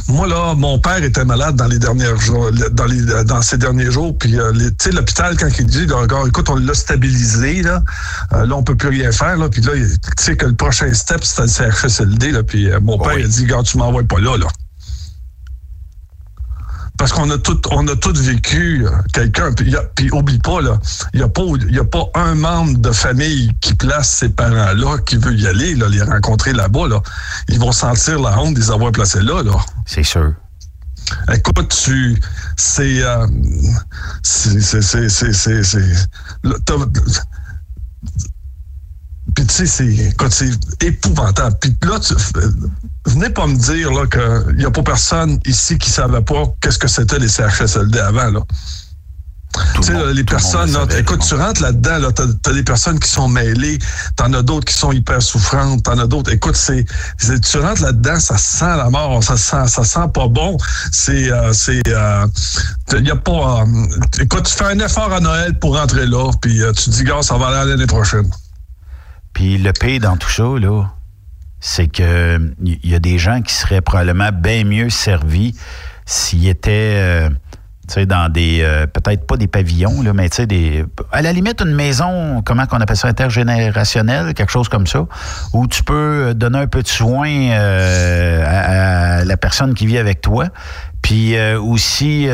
[0.07, 3.91] Moi, là, mon père était malade dans les derniers jours, dans, les, dans ces derniers
[3.91, 4.17] jours.
[4.17, 5.87] Puis, euh, tu sais, l'hôpital, quand il dit,
[6.27, 7.83] écoute, on l'a stabilisé, là,
[8.33, 9.49] euh, là, on peut plus rien faire, là.
[9.49, 12.43] Puis là, tu sais que le prochain step, c'était le CHSLD, là.
[12.43, 13.21] Puis, euh, mon père, oui.
[13.21, 14.47] il a dit, gars, tu m'envoies pas là, là.
[16.97, 19.51] Parce qu'on a tout, on a tous vécu euh, quelqu'un.
[19.95, 20.79] Puis, oublie pas, là,
[21.13, 24.99] il n'y a, pas- y a pas un membre de famille qui place ces parents-là
[25.05, 26.87] qui veut y aller, là, les rencontrer là-bas.
[26.87, 27.01] Là.
[27.49, 29.41] Ils vont sentir la honte de les avoir placés là.
[29.43, 29.53] là.
[29.85, 30.33] C'est sûr.
[31.33, 32.17] Écoute, tu.
[32.57, 33.03] C'est.
[33.03, 33.27] euh,
[34.21, 34.61] c'est.
[34.61, 34.81] C'est.
[34.81, 35.09] C'est.
[35.09, 35.33] C'est.
[35.33, 36.07] c'est- c'est-
[36.43, 36.75] là, t'as-
[39.35, 40.85] Puis tu sais, c'est.
[40.85, 41.57] Épouvantable.
[41.59, 42.13] Puis là, tu.
[43.05, 46.79] Venez pas me dire là qu'il n'y a pas personne ici qui savait pas qu'est-ce
[46.79, 48.39] que c'était les CHSLD avant, là.
[49.75, 52.53] Tu sais, le les personnes, le là, savait, écoute, tu rentres là-dedans, là, t'as, t'as
[52.53, 53.77] des personnes qui sont mêlées,
[54.15, 56.31] t'en as d'autres qui sont hyper souffrantes, t'en as d'autres.
[56.31, 56.85] Écoute, c'est,
[57.19, 60.57] tu rentres là-dedans, ça sent la mort, ça sent, ça sent pas bon.
[60.91, 62.25] C'est, euh, c'est, euh,
[62.93, 63.61] y a pas.
[63.61, 66.89] euh, écoute, tu fais un effort à Noël pour rentrer là, puis euh, tu te
[66.89, 68.29] dis, gars, ça va aller l'année prochaine.
[69.33, 70.85] Puis le pire dans tout ça, là,
[71.59, 75.55] c'est que y a des gens qui seraient probablement bien mieux servis
[76.05, 77.29] s'ils étaient, euh,
[78.07, 82.41] dans des, euh, peut-être pas des pavillons, là, mais des, à la limite, une maison,
[82.43, 85.05] comment qu'on appelle ça, intergénérationnelle, quelque chose comme ça,
[85.53, 89.97] où tu peux euh, donner un peu de soin euh, à, la personne qui vit
[89.97, 90.47] avec toi.
[91.01, 92.29] Puis aussi,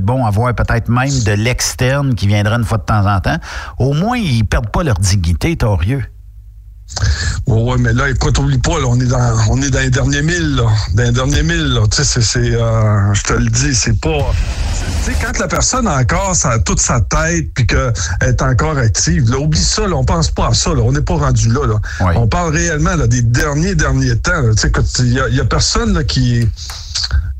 [0.00, 3.36] bon, avoir peut-être même de l'externe qui viendrait une fois de temps en temps.
[3.78, 6.02] Au moins, ils perdent pas leur dignité, torieux.
[7.46, 9.90] Ouais, ouais, mais là, écoute, oublie pas, là, on est dans, on est dans les
[9.90, 10.64] derniers mille, là.
[10.94, 11.82] Dans les derniers mille, là.
[11.90, 14.32] Tu sais, c'est, euh, je te le dis, c'est pas.
[15.04, 18.76] Tu sais, quand la personne a encore sa, toute sa tête puis qu'elle est encore
[18.78, 20.82] active, là, oublie ça, là, on pense pas à ça, là.
[20.82, 22.06] On n'est pas rendu là, là.
[22.06, 22.16] Ouais.
[22.16, 24.42] On parle réellement, là, des derniers, derniers temps.
[24.54, 26.48] Tu sais, il y a, y a personne, là, qui.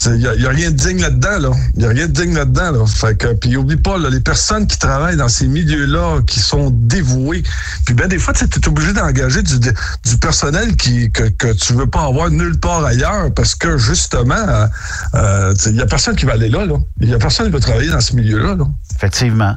[0.06, 1.50] Il n'y a, a rien de digne là-dedans, là.
[1.74, 2.86] Il n'y a rien de digne là-dedans, là.
[2.86, 6.70] Fait que, puis oublie pas, là, les personnes qui travaillent dans ces milieux-là, qui sont
[6.70, 7.42] dévouées.
[7.84, 11.72] Puis ben des fois, tu es obligé d'engager du, du personnel qui, que, que tu
[11.72, 14.68] veux pas avoir nulle part ailleurs parce que, justement,
[15.14, 16.76] il euh, y a personne qui va aller là, là.
[17.00, 18.66] Il y a personne qui va travailler dans ce milieu-là, là.
[18.98, 19.54] Effectivement.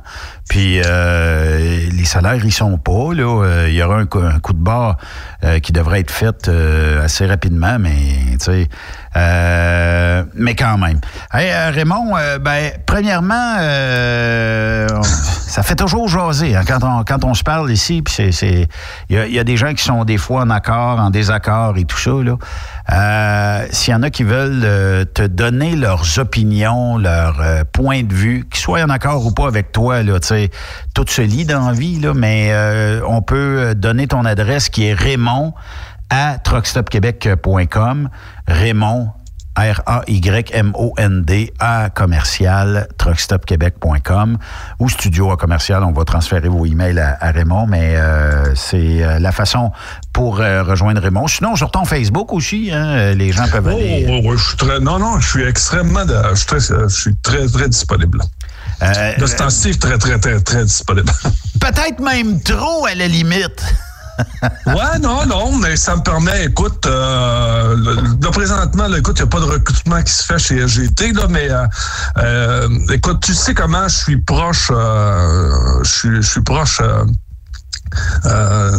[0.50, 3.12] Puis euh, les salaires, ils sont pas.
[3.16, 3.44] Là.
[3.44, 4.98] Euh, il y aura un, coup- de barre
[5.44, 7.92] euh, qui devrait être fait euh, assez rapidement, mais
[8.34, 8.70] tu sais.
[9.16, 11.00] euh, mais quand même.
[11.34, 13.56] Hey, euh, Raymond, ben, premièrement,
[15.04, 18.04] ça fait toujours jaser hein, quand, on, quand on se parle ici.
[18.20, 18.68] Il
[19.10, 21.98] y, y a des gens qui sont des fois en accord, en désaccord et tout
[21.98, 22.12] ça.
[22.12, 22.36] Là.
[22.92, 28.04] Euh, S'il y en a qui veulent euh, te donner leurs opinions, leurs euh, points
[28.04, 30.20] de vue, qu'ils soient en accord ou pas avec toi, là,
[30.94, 34.86] tout se lit dans la vie, là, mais euh, on peut donner ton adresse qui
[34.88, 35.54] est Raymond
[36.10, 38.10] à truckstopquebec.com.
[38.48, 39.10] Raymond,
[39.58, 44.38] R-A-Y-M-O-N-D à commercial truckstopquebec.com
[44.80, 45.84] ou studio à commercial.
[45.84, 49.72] On va transférer vos emails à, à Raymond, mais euh, c'est euh, la façon
[50.14, 51.28] pour euh, rejoindre Raymond.
[51.28, 54.08] Sinon, sur ton Facebook aussi, hein, les gens peuvent Oh, aller.
[54.10, 57.16] oh, oh, je suis très, non, non, je suis extrêmement, je suis très, je suis
[57.18, 58.22] très, très disponible.
[59.20, 61.12] De ce temps-ci, je suis très, très, très, très disponible.
[61.60, 63.64] Peut-être même trop à la limite.
[64.66, 67.76] Ouais, non, non, mais ça me permet, écoute, euh,
[68.22, 71.14] là, présentement, là, écoute, il n'y a pas de recrutement qui se fait chez SGT,
[71.14, 71.66] là, mais euh,
[72.18, 77.04] euh, écoute, tu sais comment je suis proche, euh, je suis, je suis proche euh,
[78.26, 78.72] euh,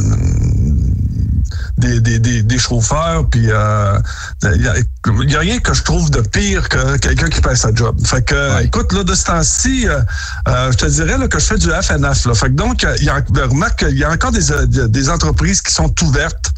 [1.79, 3.99] des, des, des, des chauffeurs, puis euh,
[4.45, 7.61] il y, a, y a rien que je trouve de pire que quelqu'un qui passe
[7.61, 7.97] sa job.
[8.05, 10.01] Fait que, écoute, là, de ce temps-ci, euh,
[10.49, 12.27] euh, je te dirais là, que je fais du FNF.
[12.27, 12.35] Là.
[12.35, 15.61] Fait que donc, il y a, remarque qu'il y a encore des, euh, des entreprises
[15.63, 16.53] qui sont ouvertes,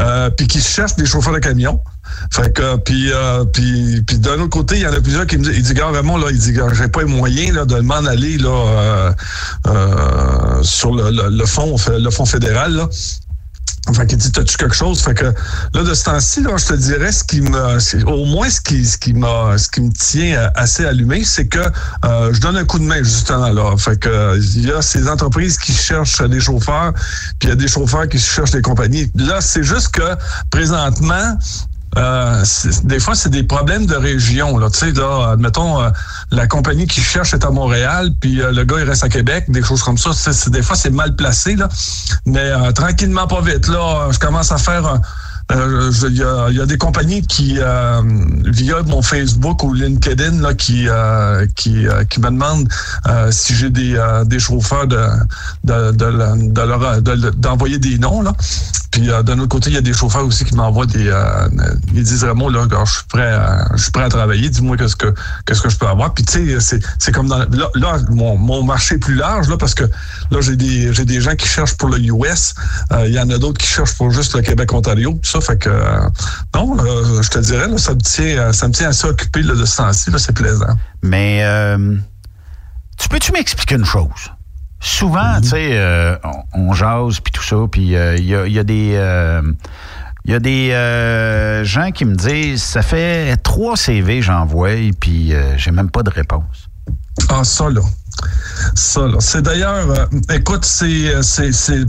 [0.00, 1.80] euh, puis qui cherchent des chauffeurs de camions.
[2.30, 5.38] Fait que puis euh, puis puis d'un autre côté, il y en a plusieurs qui
[5.38, 7.64] me disent, il dit gars vraiment là, il dit gars, j'ai pas les moyens là
[7.64, 9.12] de m'en aller là euh,
[9.68, 12.88] euh, sur le, le, le fond le fond fédéral là.
[13.94, 15.00] Fait qu'il dit, t'as-tu quelque chose?
[15.00, 18.06] Fait que là, de ce temps-ci, je te dirais ce qui me.
[18.06, 21.48] Au moins ce qui, ce qui m'a ce qui me tient euh, assez allumé, c'est
[21.48, 21.58] que
[22.04, 23.76] euh, je donne un coup de main, justement, là.
[23.78, 26.92] Fait que euh, il y a ces entreprises qui cherchent des chauffeurs,
[27.38, 29.10] puis il y a des chauffeurs qui cherchent des compagnies.
[29.14, 30.14] Là, c'est juste que
[30.50, 31.38] présentement,
[31.98, 32.44] euh,
[32.84, 34.58] des fois, c'est des problèmes de région.
[34.58, 35.90] Là, tu sais, là, admettons, euh,
[36.30, 39.46] la compagnie qui cherche est à Montréal, puis euh, le gars il reste à Québec,
[39.48, 40.10] des choses comme ça.
[40.48, 41.68] Des fois, c'est mal placé là.
[42.26, 43.66] Mais tranquillement, pas vite.
[43.68, 45.00] Là, je commence à faire.
[45.52, 50.86] Il y, a, des compagnies qui, via mon Facebook ou LinkedIn, là, qui,
[51.56, 52.68] qui, qui me demandent
[53.32, 55.04] si j'ai des, chauffeurs de,
[55.64, 58.22] de, de, d'envoyer des noms.
[58.22, 58.32] Là.
[58.90, 61.08] Puis euh, d'un autre côté, il y a des chauffeurs aussi qui m'envoient des.
[61.08, 61.48] Euh,
[61.94, 64.96] ils disent Raymond, là, je suis prêt à, je suis prêt à travailler, dis-moi qu'est-ce
[64.96, 65.14] que
[65.46, 66.12] qu'est-ce que je peux avoir.
[66.12, 69.56] Puis tu sais, c'est, comme dans là, là, mon, mon marché est plus large, là,
[69.56, 72.54] parce que là, j'ai des j'ai des gens qui cherchent pour le US.
[72.92, 75.12] Euh, Il y en a d'autres qui cherchent pour juste le Québec-Ontario.
[75.22, 75.70] Tout ça, fait que
[76.54, 76.76] non,
[77.22, 80.10] je te dirais, là, ça me tient, ça me tient assez occupé là, de ce
[80.10, 80.76] là, c'est plaisant.
[81.02, 81.96] Mais euh,
[82.98, 84.32] tu peux-tu m'expliquer une chose?
[84.80, 86.16] Souvent, tu sais, euh,
[86.54, 89.42] on, jase puis tout ça, puis euh, il y, a, des euh,
[90.24, 95.34] il y a des euh, gens qui me disent ça fait trois CV j'envoie puis
[95.56, 96.70] j'ai même pas de réponse.
[97.28, 97.82] Ah, ça, là.
[98.74, 99.16] Ça, là.
[99.20, 101.84] C'est d'ailleurs, euh, écoute, c'était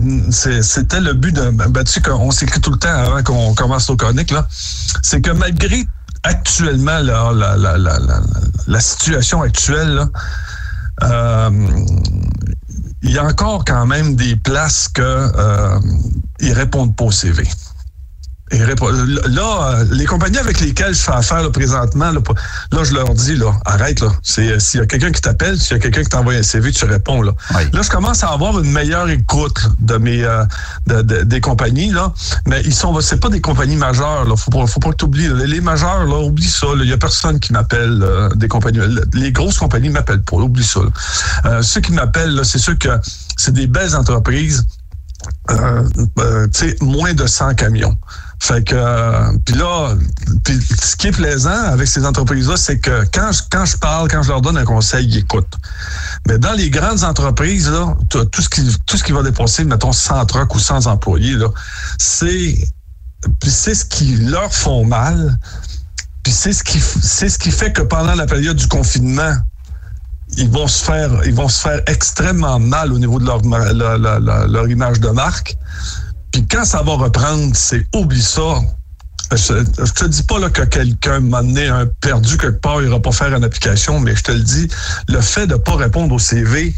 [1.00, 1.50] le but de.
[1.50, 4.48] Ben, tu sais qu'on s'écrit tout le temps avant qu'on commence nos chroniques, là.
[5.02, 5.86] C'est que malgré
[6.24, 8.22] actuellement, là, la, la, la, la,
[8.68, 10.08] la situation actuelle, là,
[11.04, 11.50] euh,
[13.04, 15.80] il y a encore quand même des places que euh,
[16.40, 17.48] ils répondent pas au CV.
[18.52, 22.20] Répondent- Là, euh, les compagnies avec lesquelles je fais affaire là, présentement, là,
[22.72, 24.10] là, je leur dis, là, arrête, là.
[24.24, 26.44] C'est, euh, s'il y a quelqu'un qui t'appelle, s'il y a quelqu'un qui t'envoie un
[26.44, 27.32] CV, tu réponds, là.
[27.56, 27.64] Oui.
[27.72, 30.44] Là, je commence à avoir une meilleure écoute de mes, euh,
[30.88, 32.14] de- de- des compagnies, là.
[32.48, 34.36] Mais ils sont, c'est pas des compagnies majeures, là.
[34.36, 35.28] Faut pas, faut pas que t'oublies.
[35.28, 35.46] là.
[35.46, 36.68] Les majeures, là, oublie ça.
[36.76, 38.80] Il y a personne qui m'appelle, euh, des compagnies.
[39.14, 40.90] Les grosses compagnies m'appellent pas, oublie ça, là.
[41.46, 42.90] Euh, ceux qui m'appellent, c'est sûr que
[43.38, 44.66] c'est des belles entreprises.
[45.52, 45.84] Euh,
[46.20, 47.96] euh, tu sais, moins de 100 camions.
[48.42, 49.94] Fait que, euh, puis là,
[50.44, 54.10] puis ce qui est plaisant avec ces entreprises-là, c'est que quand je, quand je parle,
[54.10, 55.54] quand je leur donne un conseil, ils écoutent.
[56.28, 59.92] Mais dans les grandes entreprises, là, tout ce qui, tout ce qui va dépasser, mettons,
[59.92, 61.50] 100 trucks ou 100 employés, là,
[62.00, 62.58] c'est,
[63.40, 65.38] puis c'est ce qui leur font mal.
[66.24, 69.36] Puis c'est ce qui, c'est ce qui fait que pendant la période du confinement,
[70.38, 74.68] ils vont se faire, ils vont se faire extrêmement mal au niveau de leur, leur
[74.68, 75.56] image de marque.
[76.32, 78.60] Puis quand ça va reprendre, c'est oublie ça.
[79.32, 82.90] Je, je te dis pas là, que quelqu'un m'a donné un perdu quelque part, il
[82.90, 84.68] ira pas faire une application, mais je te le dis,
[85.08, 86.76] le fait de pas répondre au CV,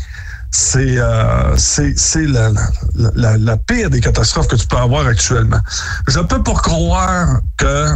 [0.51, 2.51] c'est euh, c'est la,
[2.93, 5.59] la, la pire des catastrophes que tu peux avoir actuellement.
[6.07, 7.87] Je peux pas croire que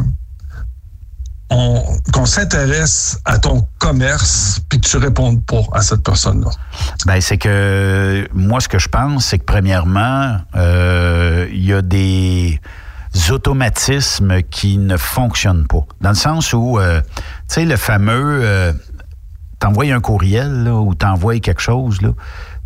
[1.50, 1.84] on,
[2.14, 6.50] qu'on s'intéresse à ton commerce puis que tu répondes pas à cette personne-là?
[7.06, 11.82] Ben, c'est que moi, ce que je pense, c'est que premièrement, euh, il y a
[11.82, 12.60] des
[13.30, 15.86] automatismes qui ne fonctionnent pas.
[16.02, 18.74] Dans le sens où, euh, tu sais, le fameux, euh,
[19.60, 22.00] t'envoies un courriel ou t'envoies quelque chose,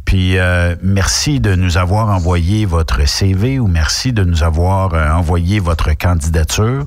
[0.05, 5.11] puis euh, merci de nous avoir envoyé votre CV ou merci de nous avoir euh,
[5.11, 6.85] envoyé votre candidature.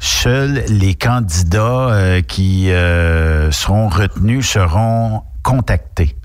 [0.00, 6.16] Seuls les candidats euh, qui euh, seront retenus seront contactés.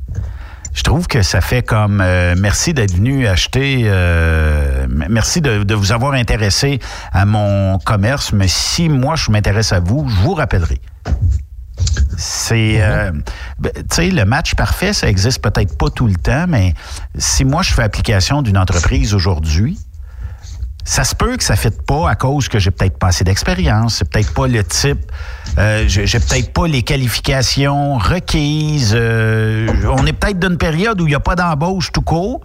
[0.74, 5.74] Je trouve que ça fait comme euh, merci d'être venu acheter, euh, merci de, de
[5.74, 6.80] vous avoir intéressé
[7.14, 10.82] à mon commerce, mais si moi je m'intéresse à vous, je vous rappellerai.
[12.18, 13.12] C'est, euh,
[13.60, 16.74] ben, tu sais, le match parfait, ça existe peut-être pas tout le temps, mais
[17.18, 19.80] si moi je fais application d'une entreprise aujourd'hui,
[20.88, 23.24] ça se peut que ça ne fitte pas à cause que j'ai peut-être pas assez
[23.24, 25.12] d'expérience, c'est peut-être pas le type,
[25.58, 28.94] euh, j'ai peut-être pas les qualifications requises.
[28.96, 29.68] euh,
[29.98, 32.42] on est peut-être d'une période où il n'y a pas d'embauche tout court.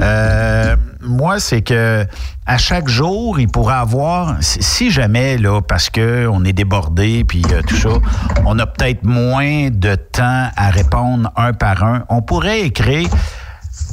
[0.00, 2.06] Euh, moi, c'est que
[2.46, 7.42] à chaque jour, il pourrait avoir, si- jamais là, parce que on est débordé puis
[7.66, 7.90] tout ça,
[8.46, 12.04] on a peut-être moins de temps à répondre un par un.
[12.08, 13.08] On pourrait écrire.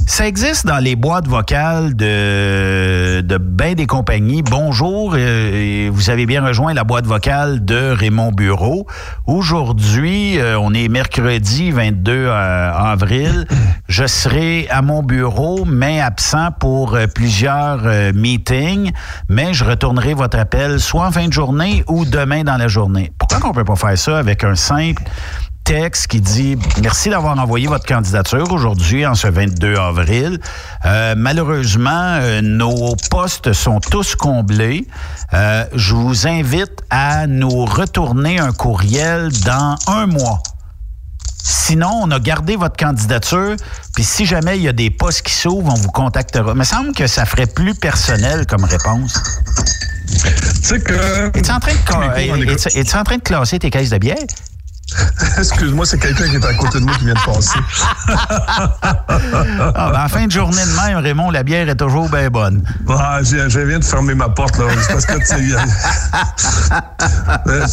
[0.06, 4.42] Ça existe dans les boîtes vocales de, de bien des compagnies.
[4.42, 8.86] Bonjour, euh, vous avez bien rejoint la boîte vocale de Raymond Bureau.
[9.26, 13.46] Aujourd'hui, euh, on est mercredi 22 euh, avril.
[13.88, 17.82] Je serai à mon bureau, mais absent pour plusieurs
[18.14, 18.92] meetings,
[19.28, 23.12] mais je retournerai votre appel soit en fin de journée ou demain dans la journée.
[23.18, 25.02] Pourquoi qu'on peut pas faire ça avec un simple
[25.64, 30.38] texte qui dit merci d'avoir envoyé votre candidature aujourd'hui en ce 22 avril.
[30.84, 34.86] Euh, malheureusement, euh, nos postes sont tous comblés.
[35.32, 40.42] Euh, je vous invite à nous retourner un courriel dans un mois.
[41.42, 43.56] Sinon, on a gardé votre candidature,
[43.94, 46.52] puis si jamais il y a des postes qui s'ouvrent, on vous contactera.
[46.52, 49.14] Il me semble que ça ferait plus personnel comme réponse.
[50.06, 51.36] Tu sais que.
[51.36, 54.16] Es-tu en, train de es-tu en train de classer tes caisses de bière?
[55.38, 57.58] Excuse-moi, c'est quelqu'un qui est à côté de moi qui vient de passer.
[59.76, 62.62] Ah, ben, en fin de journée de même, Raymond, la bière est toujours bien bonne.
[62.88, 64.64] Ah, j'ai- je viens de fermer ma porte, là.
[64.80, 65.54] C'est parce que, tu
[67.46, 67.66] Euh,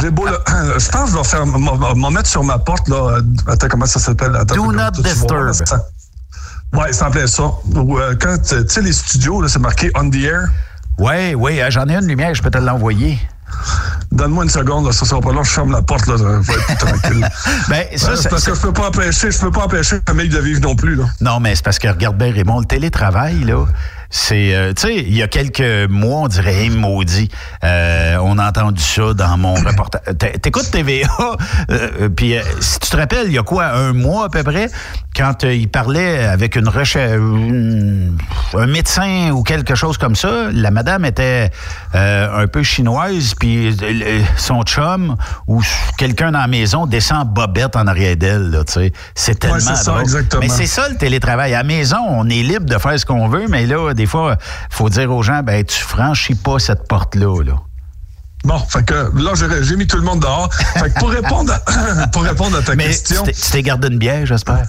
[0.00, 0.38] j'ai beau, là,
[0.78, 3.18] Je pense que je vais faire, m'en mettre sur ma porte, là.
[3.48, 4.32] Attends, comment ça s'appelle?
[4.46, 5.52] Do not disturb.
[5.52, 5.84] ça-
[6.72, 7.44] Ouais, ça s'appelait ça.
[7.74, 10.44] Ou, euh, quand, tu sais, les studios, là, c'est marqué on the air.
[10.98, 13.18] Oui, oui, euh, j'en ai une lumière, je peux te l'envoyer.
[14.10, 16.34] Donne-moi une seconde, là, ça sera pas long, je ferme la porte, là, je vais
[16.36, 17.28] être plus tranquille.
[17.68, 19.96] Ben, ça, Ouais, c'est ça- parce que je peux pas empêcher, je peux pas empêcher
[20.06, 21.04] la famille de vivre non plus, là.
[21.20, 23.64] Non, mais c'est parce que, regarde bien, Raymond, le télétravail, là,
[24.14, 27.30] c'est, euh, tu sais, il y a quelques mois, on dirait, hey, maudit,
[27.64, 30.02] euh, on a entendu ça dans mon reportage.
[30.18, 31.08] T'é- T'écoutes TVA,
[31.70, 34.28] euh, euh, puis euh, si tu te rappelles, il y a quoi, un mois à
[34.28, 34.68] peu près,
[35.16, 37.12] quand euh, il parlait avec une recherche,
[38.54, 41.50] un médecin ou quelque chose comme ça, la madame était
[41.94, 43.74] euh, un peu chinoise, puis
[44.36, 45.62] son chum ou
[45.98, 48.92] quelqu'un dans la maison descend en bobette en arrière d'elle, tu sais.
[49.14, 50.02] C'est tellement ça, drôle.
[50.02, 50.42] exactement.
[50.42, 51.54] Mais c'est ça le télétravail.
[51.54, 54.36] À la maison, on est libre de faire ce qu'on veut, mais là, des fois,
[54.68, 57.52] faut dire aux gens, ben, tu franchis pas cette porte-là, là.
[58.44, 60.52] Bon, fait que là, j'ai- mis tout le monde dehors.
[60.52, 63.22] Fait que pour répondre à, pour répondre à ta Mais question.
[63.22, 64.64] tu t'es gardé une bière, j'espère.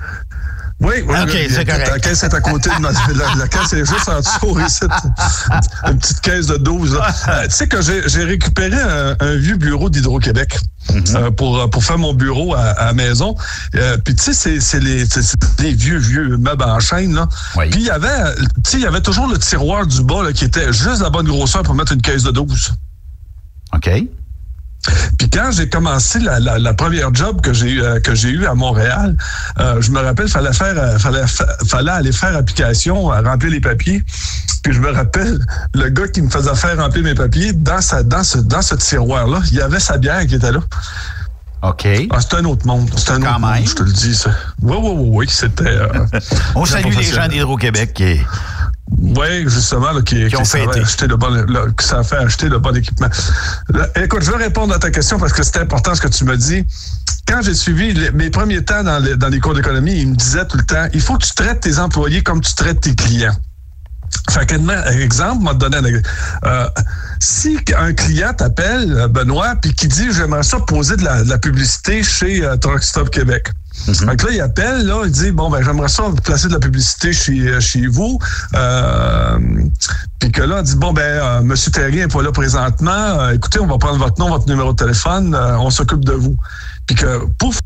[0.84, 1.15] Oui, oui.
[1.23, 1.89] OK, oui, c'est correct.
[1.89, 2.99] La caisse est à côté de notre.
[3.17, 4.86] La, la caisse est juste en dessous, ici.
[5.89, 6.95] Une petite caisse de 12.
[6.95, 7.07] là.
[7.29, 10.57] Euh, tu sais que j'ai récupéré un, un vieux bureau d'Hydro-Québec
[10.91, 11.15] Mm-hmm.
[11.15, 13.38] euh, pour, pour faire mon bureau à, à la maison.
[13.75, 15.05] Euh, Puis tu sais, c'est- les,
[15.57, 17.15] des vieux, vieux meubles en chaîne.
[17.15, 17.29] là.
[17.55, 17.69] Oui.
[17.69, 18.34] Puis il y avait,
[18.73, 21.63] il y avait toujours le tiroir du bas là, qui était juste la bonne grosseur
[21.63, 22.73] pour mettre une caisse de 12.
[23.73, 23.89] OK?
[25.17, 28.29] Puis quand j'ai commencé la, la, la première job que j'ai eu euh, que j'ai
[28.29, 29.15] eu à Montréal,
[29.59, 33.51] euh, je me rappelle fallait faire euh, fallait fa- fallait aller faire application, euh, remplir
[33.51, 34.03] les papiers.
[34.63, 35.39] Puis je me rappelle
[35.73, 38.75] le gars qui me faisait faire remplir mes papiers dans sa dans ce dans ce
[38.75, 40.59] tiroir là, il y avait sa bière qui était là.
[41.63, 41.88] OK.
[42.11, 43.59] Ah, c'était un autre monde, c'était un Quand autre même.
[43.59, 44.31] monde, je te le dis ça.
[44.61, 45.88] Oui oui oui oui, c'était euh,
[46.55, 48.19] On salue les gens d'Hydro-Québec qui.
[48.91, 50.79] Oui, justement, là, qui, Qui ont ça, fêté.
[50.79, 53.07] a acheté le bon, là, que ça a fait acheter le bon équipement.
[53.69, 56.25] Là, écoute, je vais répondre à ta question parce que c'est important ce que tu
[56.25, 56.65] me dis.
[57.27, 60.15] Quand j'ai suivi les- mes premiers temps dans les, dans les cours d'économie, ils me
[60.15, 62.93] disaient tout le temps, il faut que tu traites tes employés comme tu traites tes
[62.93, 63.36] clients.
[64.29, 64.55] Fait que,
[65.01, 66.67] exemple, m'a donné un euh,
[67.19, 71.29] si un client t'appelle, euh, Benoît, puis qui dit j'aimerais ça poser de la, de
[71.29, 73.49] la publicité chez euh, Truck Stop Québec.
[73.74, 76.59] Fait que là, il appelle, là, il dit Bon, ben, j'aimerais ça placer de la
[76.59, 78.19] publicité chez, chez vous.
[78.55, 79.39] Euh,
[80.19, 81.53] puis que là, il dit Bon, ben, euh, M.
[81.71, 82.91] Terrien n'est pas là présentement.
[82.91, 86.13] Euh, écoutez, on va prendre votre nom, votre numéro de téléphone, euh, on s'occupe de
[86.13, 86.38] vous.
[86.86, 87.59] Puis que, pouf,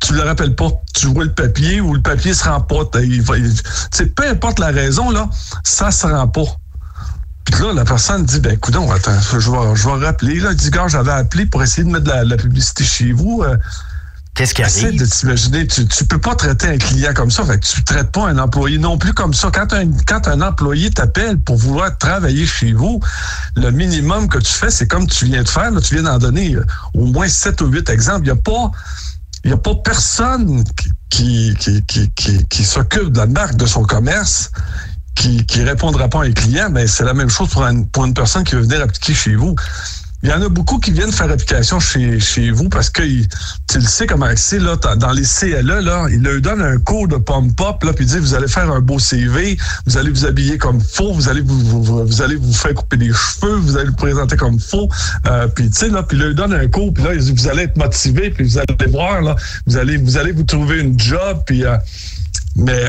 [0.00, 0.70] tu le rappelles pas.
[0.94, 2.84] Tu vois le papier ou le papier se rend pas.
[2.84, 5.28] Peu importe la raison, là,
[5.64, 6.46] ça se rend pas.
[7.44, 10.38] Puis là, la personne dit, ben, écoute, attends, je vais, je vais rappeler.
[10.38, 13.42] Là, il dit, gars, j'avais appelé pour essayer de mettre de la, publicité chez vous.
[14.34, 14.98] Qu'est-ce qui arrive?
[14.98, 17.44] de t'imaginer, tu, tu peux pas traiter un client comme ça.
[17.44, 19.50] Fait que tu traites pas un employé non plus comme ça.
[19.52, 23.00] Quand un, quand un employé t'appelle pour vouloir travailler chez vous,
[23.56, 25.72] le minimum que tu fais, c'est comme tu viens de faire.
[25.72, 26.64] Là, tu viens d'en donner euh,
[26.94, 28.20] au moins sept ou huit exemples.
[28.26, 28.70] Il n'y a pas,
[29.44, 30.62] il y a pas personne
[31.10, 34.52] qui, qui, qui, qui, qui s'occupe de la marque de son commerce
[35.18, 38.04] qui, qui répondra pas à un client, mais c'est la même chose pour une, pour
[38.04, 39.56] une personne qui veut venir appliquer chez vous.
[40.24, 43.78] Il y en a beaucoup qui viennent faire application chez, chez vous parce que tu
[43.78, 47.16] le sais comment c'est, là, dans les CLE, là, ils leur donnent un cours de
[47.16, 49.56] pump-up, là, puis disent vous allez faire un beau CV,
[49.86, 53.12] vous allez vous habiller comme faux, vous allez vous, vous, allez vous faire couper les
[53.12, 54.88] cheveux, vous allez vous présenter comme faux.
[55.28, 57.48] Euh, puis tu sais, là, puis leur donnent un cours, puis là, ils disent vous
[57.48, 60.98] allez être motivé, puis vous allez voir, là, vous allez, vous allez vous trouver une
[60.98, 61.76] job, puis euh,
[62.56, 62.88] mais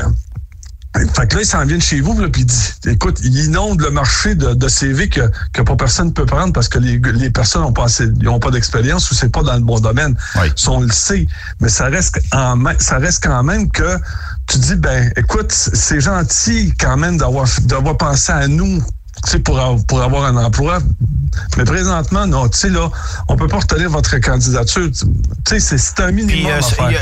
[0.96, 3.90] fait que là, ils s'en viennent chez vous, puis il dit, écoute, il inonde le
[3.90, 7.62] marché de, de CV que, que pas personne peut prendre parce que les, les personnes
[7.62, 10.16] n'ont pas assez, ont pas d'expérience ou c'est pas dans le bon domaine.
[10.36, 10.48] Oui.
[10.66, 11.26] on le sait.
[11.60, 13.96] Mais ça reste en ça reste quand même que
[14.48, 18.82] tu dis, ben, écoute, c'est gentil quand même d'avoir, d'avoir pensé à nous
[19.44, 20.78] pour, pour avoir un emploi.
[21.56, 22.90] Mais présentement, non, tu sais, là,
[23.28, 24.90] on peut pas retenir votre candidature.
[25.46, 26.52] Tu sais, c'est un minimum.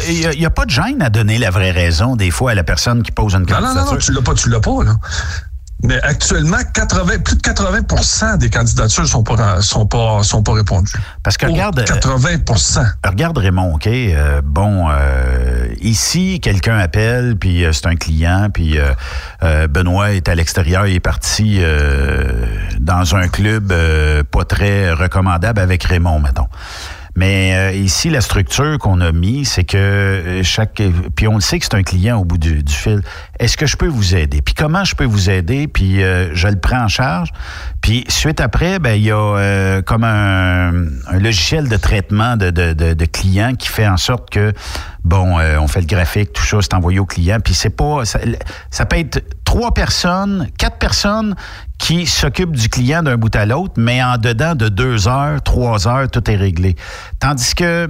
[0.09, 2.65] Il n'y a, pas de gêne à donner la vraie raison, des fois, à la
[2.65, 3.75] personne qui pose une candidature.
[3.75, 4.97] Non, non, non, tu l'as pas, tu l'as pas, là.
[5.85, 10.93] Mais actuellement, 80, plus de 80% des candidatures sont pas sont pas sont pas répondues.
[11.23, 12.29] Parce que regarde 80
[13.07, 18.77] Regarde Raymond, OK, euh, bon euh, ici quelqu'un appelle puis euh, c'est un client puis
[19.71, 21.61] Benoît est à l'extérieur, il est parti
[22.81, 23.73] dans un club
[24.31, 26.49] pas très recommandable avec Raymond mettons.
[27.19, 30.81] Mais euh, ici, la structure qu'on a mis, c'est que euh, chaque...
[31.17, 33.03] Puis on le sait que c'est un client au bout du, fil.
[33.41, 34.41] Est-ce que je peux vous aider?
[34.41, 35.67] Puis comment je peux vous aider?
[35.67, 37.31] Puis euh, je le prends en charge.
[37.81, 40.71] Puis suite après, ben il y a comme un,
[41.19, 44.53] logiciel de traitement de, de, de, clients qui fait en sorte que,
[45.09, 47.39] bon, on fait le graphique, tout ça, c'est envoyé au client.
[47.43, 48.05] Puis c'est pas...
[48.05, 48.21] Ça,
[48.71, 51.35] ça peut être trois personnes, quatre personnes
[51.79, 55.89] qui s'occupent du client d'un bout à l'autre, mais en dedans de deux heures, trois
[55.89, 56.77] heures, tout est réglé.
[57.19, 57.89] Tandis que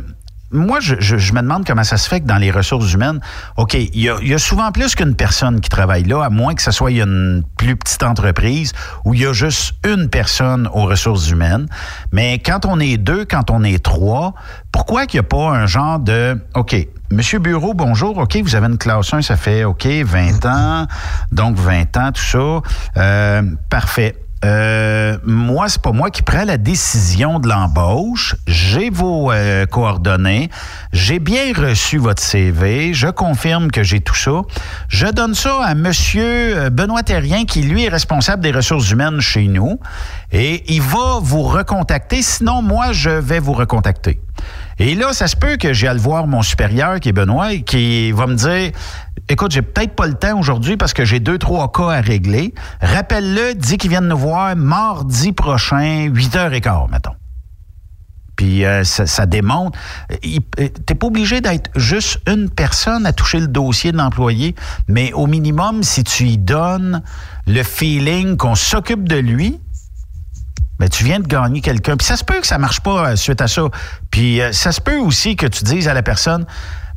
[0.51, 3.20] moi, je, me demande comment ça se fait que dans les ressources humaines,
[3.57, 6.70] OK, il y a, souvent plus qu'une personne qui travaille là, à moins que ce
[6.70, 8.72] soit une plus petite entreprise
[9.05, 11.66] où il y a juste une personne aux ressources humaines.
[12.12, 14.34] Mais quand on est deux, quand on est trois,
[14.72, 16.76] pourquoi qu'il n'y a pas un genre de, OK,
[17.11, 18.18] Monsieur Bureau, bonjour.
[18.18, 20.86] OK, vous avez une classe 1, ça fait, OK, 20 ans.
[21.32, 22.61] Donc, 20 ans, tout ça.
[22.99, 24.14] Euh, parfait.
[24.45, 28.36] Euh, moi, c'est pas moi qui prends la décision de l'embauche.
[28.47, 30.49] J'ai vos euh, coordonnées.
[30.93, 32.95] J'ai bien reçu votre CV.
[32.95, 34.43] Je confirme que j'ai tout ça.
[34.89, 39.49] Je donne ça à Monsieur Benoît Terrien, qui lui est responsable des ressources humaines chez
[39.49, 39.80] nous.
[40.32, 42.22] Et il va vous recontacter.
[42.22, 44.20] Sinon, moi, je vais vous recontacter.
[44.79, 47.57] Et là, ça se peut que j'ai à le voir mon supérieur, qui est Benoît,
[47.57, 48.72] qui va me dire
[49.29, 52.55] Écoute, j'ai peut-être pas le temps aujourd'hui parce que j'ai deux, trois cas à régler.
[52.81, 57.14] Rappelle-le, dis qu'il vienne nous voir mardi prochain, 8h15, mettons.
[58.37, 59.76] Puis euh, ça, démontre.
[60.12, 64.55] Euh, t'es pas obligé d'être juste une personne à toucher le dossier de l'employé,
[64.87, 67.03] mais au minimum, si tu lui donnes
[67.49, 69.59] le feeling qu'on s'occupe de lui,
[70.79, 71.97] ben, tu viens de gagner quelqu'un.
[71.97, 73.62] Puis ça se peut que ça marche pas euh, suite à ça.
[74.11, 76.47] Puis euh, ça se peut aussi que tu dises à la personne,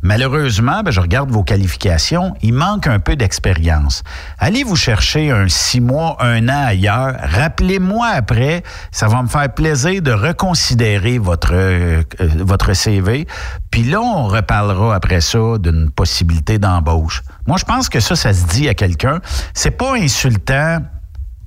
[0.03, 4.03] malheureusement, ben, je regarde vos qualifications, il manque un peu d'expérience.
[4.37, 7.15] Allez vous chercher un six mois, un an ailleurs.
[7.21, 8.63] Rappelez-moi après.
[8.91, 13.27] Ça va me faire plaisir de reconsidérer votre, euh, votre CV.
[13.71, 17.23] Puis là, on reparlera après ça d'une possibilité d'embauche.
[17.47, 19.21] Moi, je pense que ça, ça se dit à quelqu'un.
[19.53, 20.81] C'est pas insultant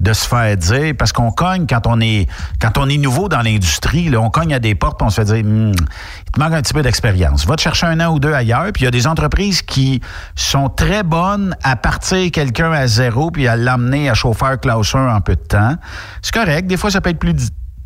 [0.05, 2.29] de se faire dire, parce qu'on cogne quand on est
[2.61, 5.45] quand on est nouveau dans l'industrie, on cogne à des portes, on se fait dire,
[5.45, 7.47] hmm, il te manque un petit peu d'expérience.
[7.47, 8.71] Va te chercher un an ou deux ailleurs.
[8.73, 10.01] Puis il y a des entreprises qui
[10.37, 15.09] sont très bonnes à partir quelqu'un à zéro puis à l'amener à chauffeur classe 1
[15.09, 15.77] en peu de temps.
[16.21, 16.67] C'est correct.
[16.67, 17.35] Des fois, ça peut être plus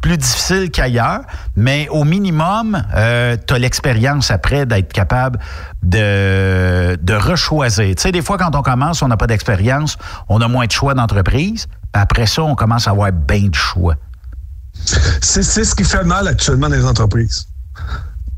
[0.01, 1.23] plus difficile qu'ailleurs,
[1.57, 5.41] mais au minimum, euh, tu as l'expérience après d'être capable
[5.83, 7.97] de, de rechoisir.
[7.97, 9.99] Tu sais, des fois, quand on commence, on n'a pas d'expérience,
[10.29, 11.67] on a moins de choix d'entreprise.
[11.93, 13.97] Après ça, on commence à avoir bien de choix.
[15.21, 17.47] C'est ce qui fait mal actuellement dans les entreprises.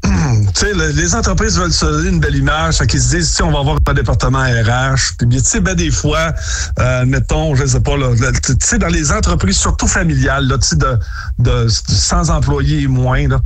[0.95, 3.61] les entreprises veulent se donner une belle image, fait qu'ils se disent, si on va
[3.61, 6.33] avoir un département RH, puis tu sais, ben des fois,
[6.79, 10.99] euh, mettons, je sais pas, tu sais, dans les entreprises, surtout familiales, là, de,
[11.39, 13.41] de, sans employés et moins, là,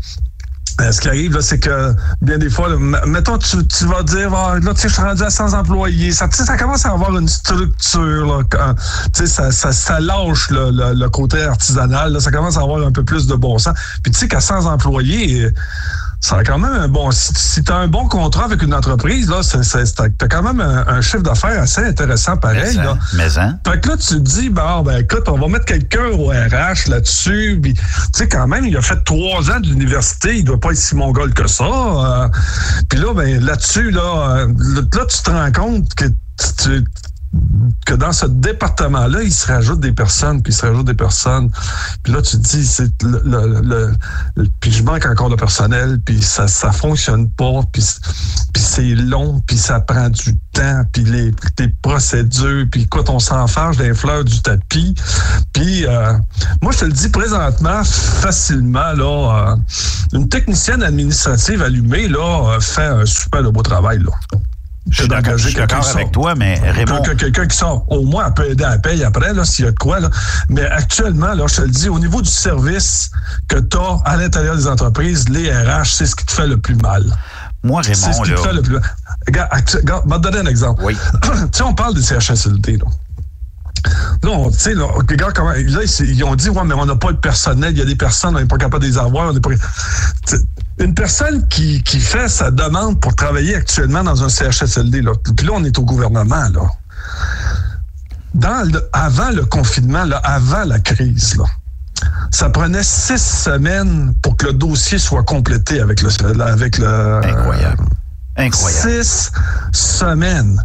[0.81, 4.33] euh, ce qui arrive, c'est que bien des fois, là, mettons, tu, tu vas dire,
[4.35, 6.11] Ah, là, tu sais, je suis rendu à 100 employés.
[6.13, 8.75] Ça, ça commence à avoir une structure, là, quand-
[9.13, 12.63] tu sais, ça, ça, ça lâche le, le- le côté artisanal, là, ça commence à
[12.63, 13.75] avoir un peu plus de bon sens.
[14.03, 15.49] Puis tu sais qu'à 100 employés,
[16.25, 17.11] ça a quand même un bon.
[17.11, 20.87] Si, si tu as un bon contrat avec une entreprise, là, t'as quand même un,
[20.87, 22.77] un chiffre d'affaires assez intéressant pareil.
[22.79, 22.93] Mais, Là.
[22.93, 23.59] hein, mais, hein?
[23.67, 26.89] Fait que là, tu te dis, bon, ben écoute, on va mettre quelqu'un au RH
[26.89, 27.61] là-dessus.
[27.63, 27.75] Tu
[28.15, 31.35] sais, quand même, il a fait trois ans d'université, il doit pas être si mongol
[31.35, 31.65] que ça.
[31.65, 32.29] euh.
[32.89, 34.47] puis là, ben là-dessus, là, euh,
[34.95, 36.85] là, tu te rends compte que tu,
[37.87, 41.51] que dans ce département-là, il se rajoute des personnes, puis il se rajoute des personnes.
[42.03, 43.93] Puis là, tu te dis, c'est le,
[44.61, 47.85] puis je manque encore de personnel, puis ça ça fonctionne pas, puis
[48.57, 51.33] c'est long, puis ça prend du temps, puis les,
[51.83, 54.95] procédures, puis écoute, on s'enfarge des fleurs du tapis.
[55.53, 56.15] Puis euh,
[56.63, 59.57] moi, je te le dis présentement, facilement, là, euh,
[60.13, 64.01] une technicienne administrative allumée, là, euh, fait un super beau travail.
[64.91, 67.01] Je suis d'accord- avec toi, mais Raymond.
[67.03, 69.69] Que, que quelqu'un qui sort, au moins, peut aider à la paye après, s'il y
[69.69, 70.11] a de quoi, là.
[70.51, 73.11] Mais actuellement, là, je te le dis, au niveau du service
[73.49, 76.59] que tu as à l'intérieur des entreprises, les RH, c'est ce qui te fait le
[76.59, 77.05] plus mal.
[77.63, 78.43] Moi, C'est ce Raymond, qui te là.
[78.43, 78.83] fait le plus mal.
[79.27, 80.83] Regarde, regarde, je vais te donner un exemple.
[80.85, 80.97] Oui.
[81.23, 82.85] tu sais, on parle des CHSLD, là.
[84.23, 85.51] Là, on- tu sais, là, regarde comment.
[85.51, 85.59] Là,
[86.01, 88.35] ils, ont dit, ouais, mais on n'a pas le personnel, il y a des personnes,
[88.37, 89.29] on n'est pas capable de les avoir.
[89.29, 89.51] on n'est pas-
[90.79, 95.47] Une personne qui, qui fait sa demande pour travailler actuellement dans un CHSLD, là, puis
[95.47, 96.63] là, on est au gouvernement, là.
[98.35, 101.45] Dans le- avant le confinement, là, avant la crise, là,
[102.33, 106.09] ça prenait six semaines pour que le dossier soit complété avec le.
[106.43, 107.85] Avec le Incroyable.
[108.37, 109.05] Incroyable.
[109.05, 109.31] Six
[109.73, 110.61] semaines.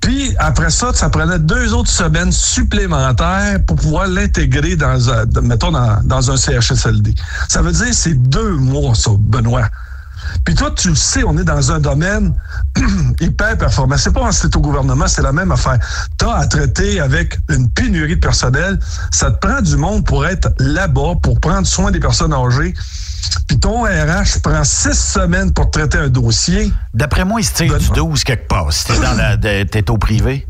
[0.00, 5.72] Puis après ça, ça prenait deux autres semaines supplémentaires pour pouvoir l'intégrer dans un, mettons,
[5.72, 7.14] dans, dans un CHSLD.
[7.48, 9.68] Ça veut dire c'est deux mois, ça, Benoît.
[10.44, 12.34] Puis toi, tu le sais, on est dans un domaine
[13.20, 13.96] hyper performant.
[13.96, 15.78] C'est pas c'est au gouvernement, c'est la même affaire.
[16.18, 18.78] Tu as à traiter avec une pénurie de personnel.
[19.10, 22.74] Ça te prend du monde pour être là-bas, pour prendre soin des personnes âgées.
[23.46, 26.72] Puis ton RH prend six semaines pour traiter un dossier.
[26.94, 28.72] D'après moi, il se tire du 12 quelque part.
[28.72, 30.46] Si t'es au privé.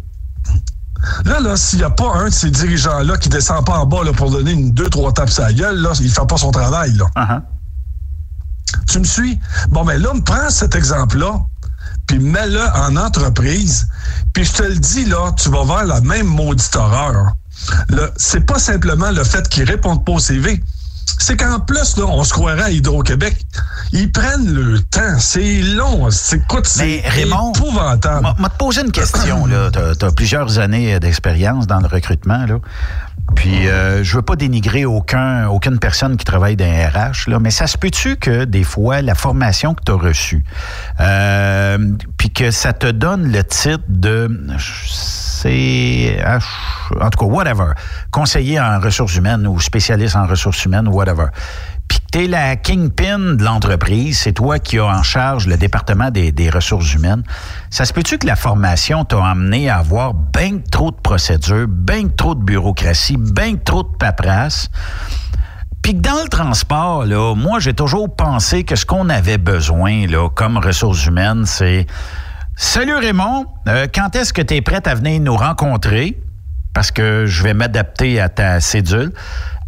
[1.24, 4.04] Là, là, s'il n'y a pas un de ces dirigeants-là qui descend pas en bas
[4.04, 6.50] là, pour donner une, deux, trois tapes à la gueule, là, il fait pas son
[6.50, 6.92] travail.
[6.92, 7.06] Là.
[7.16, 7.40] Uh-huh.
[8.86, 9.40] Tu me suis?
[9.70, 11.40] Bon, ben là, prends cet exemple-là,
[12.06, 13.88] puis mets-le en entreprise,
[14.32, 17.32] puis je te le dis, là, tu vas voir la même maudite horreur.
[18.16, 20.62] C'est pas simplement le fait qu'ils répondent pas au CV.
[21.18, 23.36] C'est qu'en plus, là, on se croirait à Hydro-Québec.
[23.92, 25.18] Ils prennent le temps.
[25.18, 26.10] C'est long.
[26.10, 28.22] C'est, écoute, c'est Raymond, épouvantable.
[28.22, 29.46] m'a m'a te posé une question.
[29.46, 32.46] Tu as, plusieurs années d'expérience dans le recrutement.
[32.46, 32.58] Là.
[33.34, 37.50] Puis, euh, je veux pas dénigrer aucun, aucune personne qui travaille dans RH, là, mais
[37.50, 40.44] ça se peut-tu que des fois, la formation que tu as reçue,
[41.00, 41.78] euh,
[42.16, 44.28] puis que ça te donne le titre de
[44.58, 46.44] CH,
[47.00, 47.72] en tout cas, whatever,
[48.10, 51.26] conseiller en ressources humaines ou spécialiste en ressources humaines whatever.
[52.12, 56.32] Tu es la kingpin de l'entreprise, c'est toi qui as en charge le département des,
[56.32, 57.22] des ressources humaines.
[57.70, 62.08] Ça se peut-tu que la formation t'a amené à avoir bien trop de procédures, bien
[62.08, 64.70] trop de bureaucratie, bien trop de paperasse?
[65.82, 70.08] Puis que dans le transport, là, moi, j'ai toujours pensé que ce qu'on avait besoin,
[70.08, 71.86] là, comme ressources humaines, c'est
[72.56, 76.20] Salut Raymond, euh, quand est-ce que tu es prête à venir nous rencontrer?
[76.74, 79.12] Parce que je vais m'adapter à ta cédule.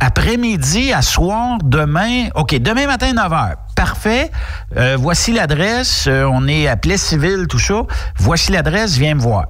[0.07, 3.55] Après-midi, à soir, demain, OK, demain matin, 9 h.
[3.76, 4.32] Parfait.
[4.76, 6.07] Euh, voici l'adresse.
[6.09, 7.82] Euh, on est à Plessisville, tout ça.
[8.18, 9.44] Voici l'adresse, viens me voir.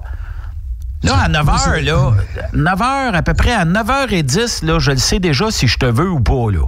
[1.01, 2.11] Là, à 9 h, là,
[2.53, 5.87] 9 h, à peu près à 9h10, là, je le sais déjà si je te
[5.87, 6.67] veux ou pas, là.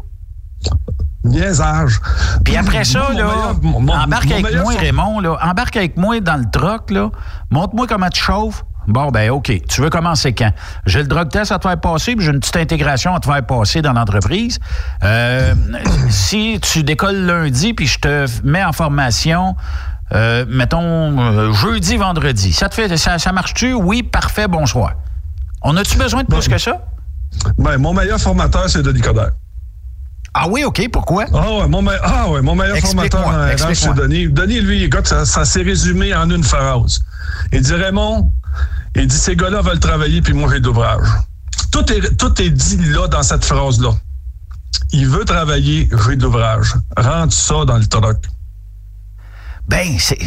[1.24, 2.00] Niaisage.
[2.44, 5.38] Puis après ça, Moi, là, meilleur- mon- mon- embarque mon avec moi, Raymond, là.
[5.44, 7.12] Embarque avec moi dans le truck, là.
[7.52, 8.64] Montre-moi comment tu chauffes.
[8.88, 9.52] Bon, ben OK.
[9.68, 10.52] Tu veux commencer quand?
[10.86, 13.26] J'ai le drug test à te faire passer, puis j'ai une petite intégration à te
[13.26, 14.60] faire passer dans l'entreprise.
[15.04, 15.54] Euh,
[16.10, 19.56] si tu décolles lundi, puis je te mets en formation,
[20.14, 22.54] euh, mettons, euh, jeudi, vendredi.
[22.54, 23.74] Ça te fait, ça, ça marche-tu?
[23.74, 24.94] Oui, parfait, bonsoir.
[25.64, 26.86] On a-tu besoin de plus que ça?
[27.58, 29.32] Ben, mon meilleur formateur, c'est Denis Coderre.
[30.38, 31.26] Ah oui, OK, pourquoi?
[31.34, 33.94] Ah ouais, mon, me- ah ouais, mon meilleur formateur en RH, explique-moi.
[33.96, 34.28] c'est Denis.
[34.28, 37.00] Denis, lui, écoute, ça, ça s'est résumé en une phrase.
[37.54, 38.32] Il dit, Raymond,
[38.96, 41.08] il dit, ces gars-là veulent travailler, puis moi, j'ai d'ouvrage.
[41.72, 43.92] Tout est, tout est dit là, dans cette phrase-là.
[44.92, 46.74] Il veut travailler, j'ai d'ouvrage.
[46.96, 48.18] Rentre ça dans le truck.
[49.68, 50.20] Ben, c'est.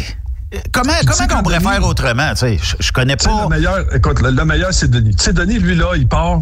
[0.71, 2.31] Comment, comment on pourrait faire autrement?
[2.31, 3.43] Tu sais, je, je connais pas.
[3.43, 5.15] Le meilleur, écoute, le, meilleur, c'est Denis.
[5.15, 6.41] Tu sais, Denis, lui, là, il part,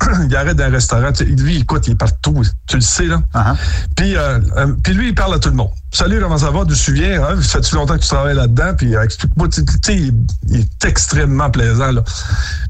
[0.28, 1.10] il arrête d'un restaurant.
[1.20, 2.44] Lui, écoute, il est partout.
[2.68, 3.20] Tu le sais, là.
[3.34, 3.56] Uh-huh.
[3.96, 5.70] puis, euh, euh, puis lui, il parle à tout le monde.
[5.90, 6.60] Salut, comment ça va?
[6.60, 7.24] Tu te souviens?
[7.24, 7.42] Hein?
[7.42, 8.74] Ça fait longtemps que tu travailles là-dedans?
[8.78, 9.48] Puis, explique-moi.
[9.48, 10.14] Tu sais, il,
[10.48, 12.02] il, est extrêmement plaisant, là.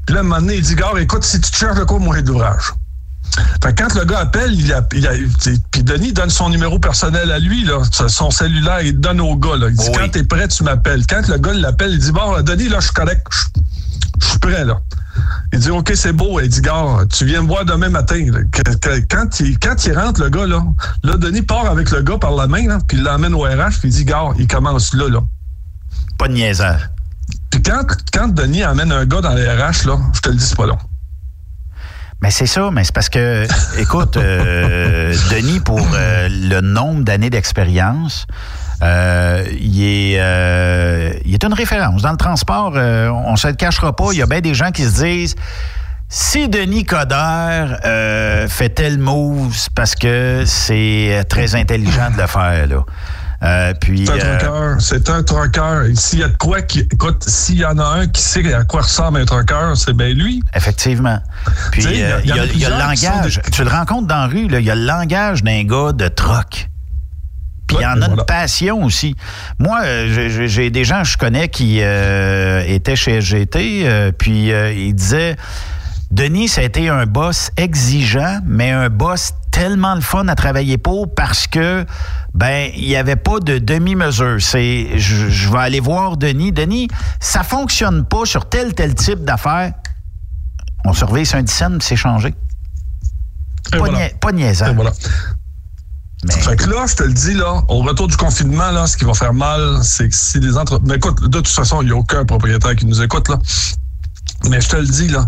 [0.07, 1.99] Puis là, un moment donné, il dit, gars, écoute, si tu te cherches de quoi,
[1.99, 2.73] moi, d'ouvrage.
[3.63, 5.11] Fait que quand le gars appelle, il a, il a,
[5.71, 9.55] puis Denis donne son numéro personnel à lui, là, son cellulaire, il donne au gars.
[9.55, 9.67] Là.
[9.69, 9.97] Il dit Oui.
[9.97, 11.05] quand t'es prêt, tu m'appelles.
[11.07, 13.25] Quand le gars l'appelle, il dit bon, Denis, là, je suis correct,
[14.21, 14.79] je suis prêt là.
[15.53, 16.39] Il dit ok, c'est beau.
[16.39, 18.25] Il dit gars, tu viens me voir demain matin.
[19.09, 20.63] Quand il, quand il rentre le gars là,
[21.03, 23.79] là Denis part avec le gars par la main, là, puis il l'emmène au RH,
[23.79, 25.19] puis il dit gars, il commence là là.
[26.17, 26.89] Pas de niaisage.
[27.49, 30.45] Puis quand, quand Denis amène un gars dans les RH là, je te le dis
[30.45, 30.77] c'est pas long.
[32.21, 33.47] Mais c'est ça, mais c'est parce que,
[33.79, 38.27] écoute, euh, Denis, pour euh, le nombre d'années d'expérience,
[38.83, 42.03] euh, il, est, euh, il est une référence.
[42.03, 44.71] Dans le transport, euh, on se le cachera pas, il y a bien des gens
[44.71, 45.35] qui se disent
[46.09, 52.27] si Denis Coderre euh, fait tel move, c'est parce que c'est très intelligent de le
[52.27, 52.67] faire.
[52.67, 52.83] Là.
[53.43, 54.75] Euh, puis, C'est un euh, trucker.
[54.79, 55.95] C'est un trucker.
[55.95, 56.81] S'il y a de quoi qui.
[56.81, 60.09] Écoute, s'il y en a un qui sait à quoi ressemble un trucker, c'est bien
[60.09, 60.43] lui.
[60.53, 61.19] Effectivement.
[61.71, 63.41] Puis, Tu sais, il y a- euh, il y, a, y le langage.
[63.43, 66.07] des- Tu le rencontres dans la rue, il y a le langage d'un gars de
[66.07, 66.67] troc.
[67.67, 68.13] Puis il y en a voilà.
[68.15, 69.15] une passion aussi.
[69.57, 69.79] Moi,
[70.45, 74.93] j'ai- des gens que je connais qui euh, étaient chez SGT, euh, puis euh, ils
[74.93, 75.35] disaient
[76.11, 80.77] Denis, ça a été un boss exigeant, mais un boss tellement le fun à travailler
[80.77, 81.85] pour parce que
[82.33, 84.37] ben il n'y avait pas de demi-mesure.
[84.41, 86.51] C'est je, je vais aller voir Denis.
[86.51, 86.87] Denis,
[87.19, 89.73] ça fonctionne pas sur tel tel type d'affaires.
[90.83, 92.29] On surveille sur un 10 cents, puis c'est changé.
[92.29, 93.97] Et Pas, voilà.
[93.99, 94.67] nia- pas niaisant.
[94.71, 94.91] Et voilà.
[96.25, 98.97] Mais Fait que là, je te le dis, là, au retour du confinement, là, ce
[98.97, 100.79] qui va faire mal, c'est que si les entre...
[100.85, 103.37] Mais écoute, de toute façon, il n'y a aucun propriétaire qui nous écoute, là.
[104.49, 105.25] Mais je te le dis, là,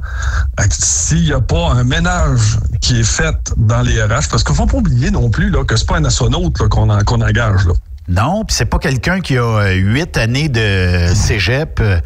[0.70, 4.57] s'il n'y a pas un ménage qui est fait dans les RH, parce qu'il ne
[4.57, 7.66] faut pas oublier non plus là, que c'est pas un astronaute qu'on en- qu'on engage.
[7.68, 7.74] Là.
[8.09, 11.99] Non, puis c'est pas quelqu'un qui a euh, huit années de cégep euh,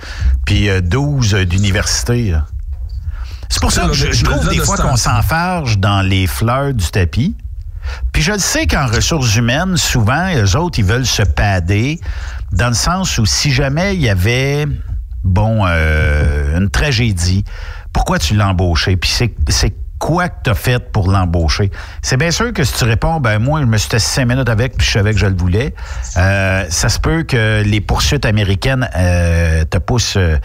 [0.45, 2.35] puis euh, 12 d'université.
[3.49, 6.85] C'est pour ça que je, je trouve des fois qu'on s'enfarge dans les fleurs du
[6.91, 7.35] tapis.
[8.11, 12.01] Puis je le sais qu'en ressources humaines, souvent, eux autres, ils veulent se pader
[12.51, 14.65] dans le sens où si jamais il y avait,
[15.27, 17.43] bon, euh, une tragédie,
[17.93, 18.97] pourquoi tu l'as embauché?
[18.97, 21.71] Puis c'est quoi que tu as fait pour l'embaucher?
[22.01, 24.49] C'est bien sûr que si tu réponds, ben moi, je me suis assis cinq minutes
[24.49, 25.73] avec, puis je savais que je le voulais,
[26.17, 30.37] euh, ça se peut que les poursuites américaines euh, te poussent, euh,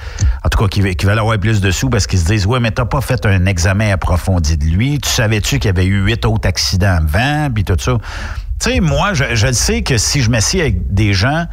[0.45, 2.71] en tout cas, qui, veulent avoir plus de sous parce qu'ils se disent, ouais, mais
[2.71, 4.99] t'as pas fait un examen approfondi de lui.
[4.99, 7.99] Tu savais-tu qu'il y avait eu huit autres accidents avant, puis tout ça?
[8.61, 11.47] Tu sais, moi, je, je sais que si je m'assieds avec des gens,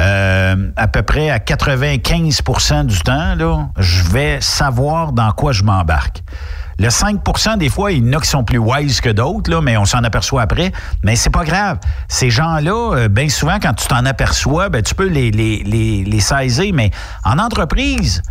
[0.00, 2.42] euh, à peu près à 95
[2.86, 6.22] du temps, je vais savoir dans quoi je m'embarque.
[6.78, 9.76] Le 5% des fois, il y en a qui sont plus wise que d'autres, mais
[9.76, 10.72] on s'en aperçoit après.
[11.04, 11.78] Mais c'est pas grave.
[12.08, 16.72] Ces gens-là, euh, bien souvent, quand tu t'en aperçois, ben, tu peux les, les saisir.
[16.72, 16.90] Mais
[17.24, 18.22] en entreprise,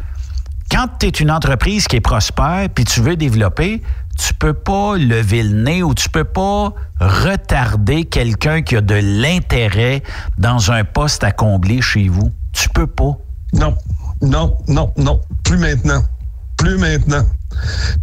[0.71, 3.83] quand tu es une entreprise qui est prospère puis tu veux développer,
[4.19, 8.95] tu peux pas lever le nez ou tu peux pas retarder quelqu'un qui a de
[8.95, 10.03] l'intérêt
[10.37, 12.31] dans un poste à combler chez vous.
[12.51, 13.17] Tu peux pas.
[13.53, 13.75] Non,
[14.21, 15.21] non, non, non.
[15.43, 16.03] Plus maintenant.
[16.57, 17.25] Plus maintenant.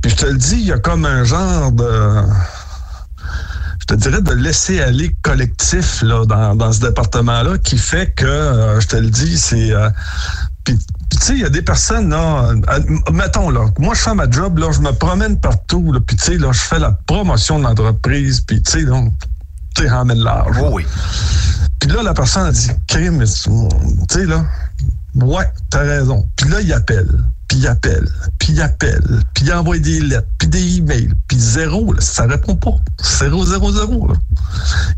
[0.00, 2.22] Puis je te le dis, il y a comme un genre de.
[3.80, 8.24] Je te dirais de laisser aller collectif là, dans, dans ce département-là qui fait que,
[8.24, 9.72] euh, je te le dis, c'est.
[9.72, 9.90] euh,
[10.66, 10.76] puis,
[11.08, 14.14] puis, tu sais, il y a des personnes, là, euh, mettons, là, moi, je fais
[14.14, 16.90] ma job, là, je me promène partout, là, puis, tu sais, là, je fais la
[16.90, 19.12] promotion de l'entreprise, puis, tu sais, donc,
[19.74, 20.56] tu sais, emmène large.
[20.60, 20.84] Oh oui.
[21.78, 23.50] Puis là, la personne a dit, crime, tu
[24.10, 24.44] sais, là,
[25.14, 26.28] ouais, t'as raison.
[26.34, 27.10] Puis là, il appelle,
[27.48, 31.38] puis il appelle, puis il appelle, puis il envoie des lettres, puis des emails, puis
[31.38, 32.76] zéro, là, ça répond pas.
[33.02, 34.12] Zéro, zéro, zéro.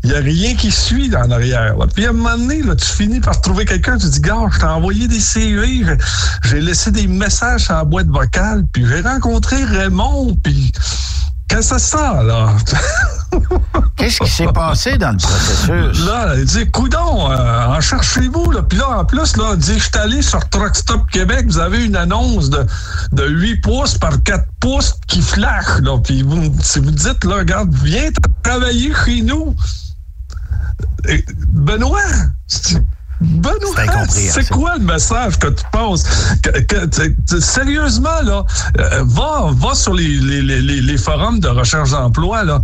[0.03, 1.75] Il n'y a rien qui suit en arrière.
[1.93, 4.59] Puis à un moment donné, là, tu finis par trouver quelqu'un, tu dis, gars, je
[4.59, 5.97] t'ai envoyé des CV, j'ai-
[6.49, 10.71] j'ai laissé des messages la boîte vocale, puis j'ai rencontré Raymond, puis
[11.47, 12.55] qu'est-ce que ça, là?
[13.95, 16.05] Qu'est-ce qui s'est passé dans le processus?
[16.05, 18.53] Là, il dit, coudon, euh, en cherchez-vous.
[18.67, 21.59] Puis là, en plus, là, il dit, je suis allé sur Truck Stop Québec, vous
[21.59, 22.65] avez une annonce de,
[23.11, 25.65] de 8 pouces par 4 pouces qui flash.
[26.03, 28.09] Puis vous, si vous dites, là, regarde, viens
[28.43, 29.55] travailler chez nous.
[31.49, 31.99] Benoît,
[33.21, 33.57] Benoît,
[34.09, 36.03] C'est c'est quoi le message que tu penses?
[36.41, 38.45] Que- que- sérieusement, là,
[38.79, 42.61] euh, va, va sur les, les, les, les- forums de recherche d'emploi, là,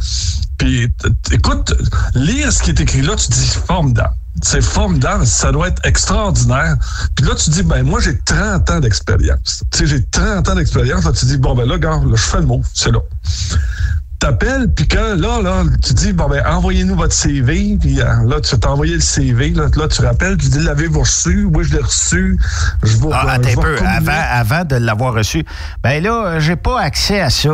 [0.57, 0.87] puis
[1.31, 1.73] écoute,
[2.13, 4.13] lire ce qui est écrit là, tu dis formidable.
[4.41, 6.75] c'est formidable, ça doit être extraordinaire.
[7.15, 9.63] Puis là, tu dis, ben moi, j'ai 30 ans d'expérience.
[9.71, 11.03] Tu sais, j'ai 30 ans d'expérience.
[11.05, 12.99] Là, tu dis, bon, ben là, gars, là, je fais le mot, c'est là
[14.19, 18.39] t'appelles, puis que là, là, tu dis, bon, ben, envoyez-nous votre CV, puis euh, là,
[18.41, 21.47] tu t'as envoyé le CV, là, là, tu rappelles, tu dis, l'avez-vous reçu?
[21.53, 22.37] Oui, je l'ai reçu.
[22.83, 25.43] Je vous, ah, attends un peu, avant, avant de l'avoir reçu,
[25.83, 27.49] ben là, j'ai pas accès à ça.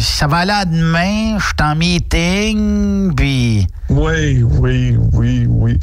[0.00, 3.66] Ça va aller à demain, je suis en meeting, puis...
[3.88, 5.78] Oui, oui, oui, oui.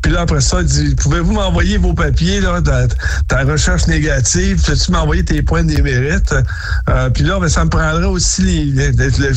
[0.00, 2.86] Puis là, après ça, il dit, pouvez-vous m'envoyer vos papiers, là, ta,
[3.28, 6.34] ta recherche négative, peux-tu m'envoyer tes points des mérites?
[6.88, 9.34] Euh, puis là, ben, ça me prendrait aussi les, les,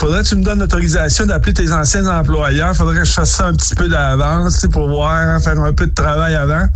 [0.00, 2.74] faudrait que tu me donnes l'autorisation d'appeler tes anciens employeurs.
[2.74, 5.94] Faudrait que je fasse ça un petit peu d'avance, pour voir, faire un peu de
[5.94, 6.66] travail avant.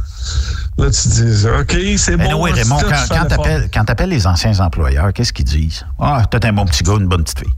[0.78, 2.42] Là, tu dis, OK, c'est bon.
[2.42, 5.84] oui, Raymond, quand, tu appelles les anciens employeurs, qu'est-ce qu'ils disent?
[5.98, 7.54] Ah, t'es un bon petit gars, une bonne petite fille.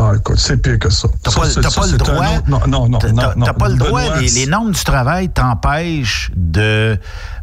[0.00, 1.08] Ah, écoute, c'est pire que ça.
[1.24, 2.26] T'as pas, pas, le droit.
[2.46, 2.98] Non, non, non.
[2.98, 4.00] T'as pas le droit.
[4.20, 6.96] Les, normes du travail t'empêchent de.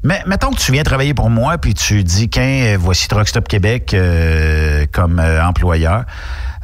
[0.03, 3.93] Mais mettons que tu viens travailler pour moi, puis tu dis qu'un, voici Truckstop Québec
[3.93, 6.06] euh, comme euh, employeur.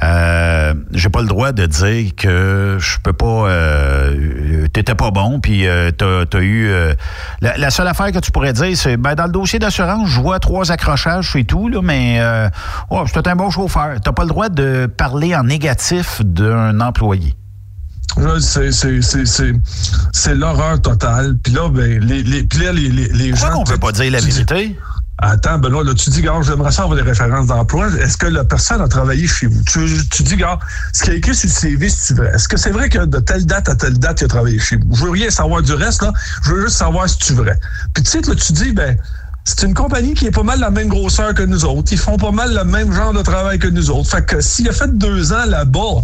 [0.04, 3.50] Euh, j'ai pas le droit de dire que je peux pas.
[3.50, 6.70] Euh, T'étais pas bon, puis euh, t'as as eu.
[6.70, 6.94] Euh,
[7.42, 10.40] la, seule affaire que tu pourrais dire, c'est ben dans le dossier d'assurance, je vois
[10.40, 12.50] trois accrochages et tout, là, mais euh,
[12.90, 14.00] oh, c'était un bon chauffeur.
[14.04, 17.36] T'as pas le droit de parler en négatif d'un employé.
[20.14, 21.36] C'est l'horreur totale.
[21.42, 23.62] Puis là, ben, les, les, les, les, Pourquoi gens.
[23.62, 24.78] on peut pas dire la vérité?
[25.24, 27.90] Attends, Benoît, là, tu dis, gars, j'aimerais savoir des références d'emploi.
[28.00, 29.62] Est-ce que la personne a travaillé chez vous?
[29.64, 30.58] Tu, tu dis, gars,
[30.94, 32.32] ce qui est écrit sur le CV, c'est vrai?
[32.34, 34.78] Est-ce que c'est vrai que de telle date à telle date, il a travaillé chez
[34.78, 34.96] vous?
[34.96, 36.12] Je veux rien savoir du reste, là.
[36.44, 37.60] Je veux juste savoir si tu vrai.
[37.94, 38.98] Puis, tu sais, là, tu dis, ben,
[39.44, 41.92] c'est une compagnie qui est pas mal la même grosseur que nous autres.
[41.92, 44.10] Ils font pas mal le même genre de travail que nous autres.
[44.10, 46.02] Fait que s'il a fait deux ans là-bas,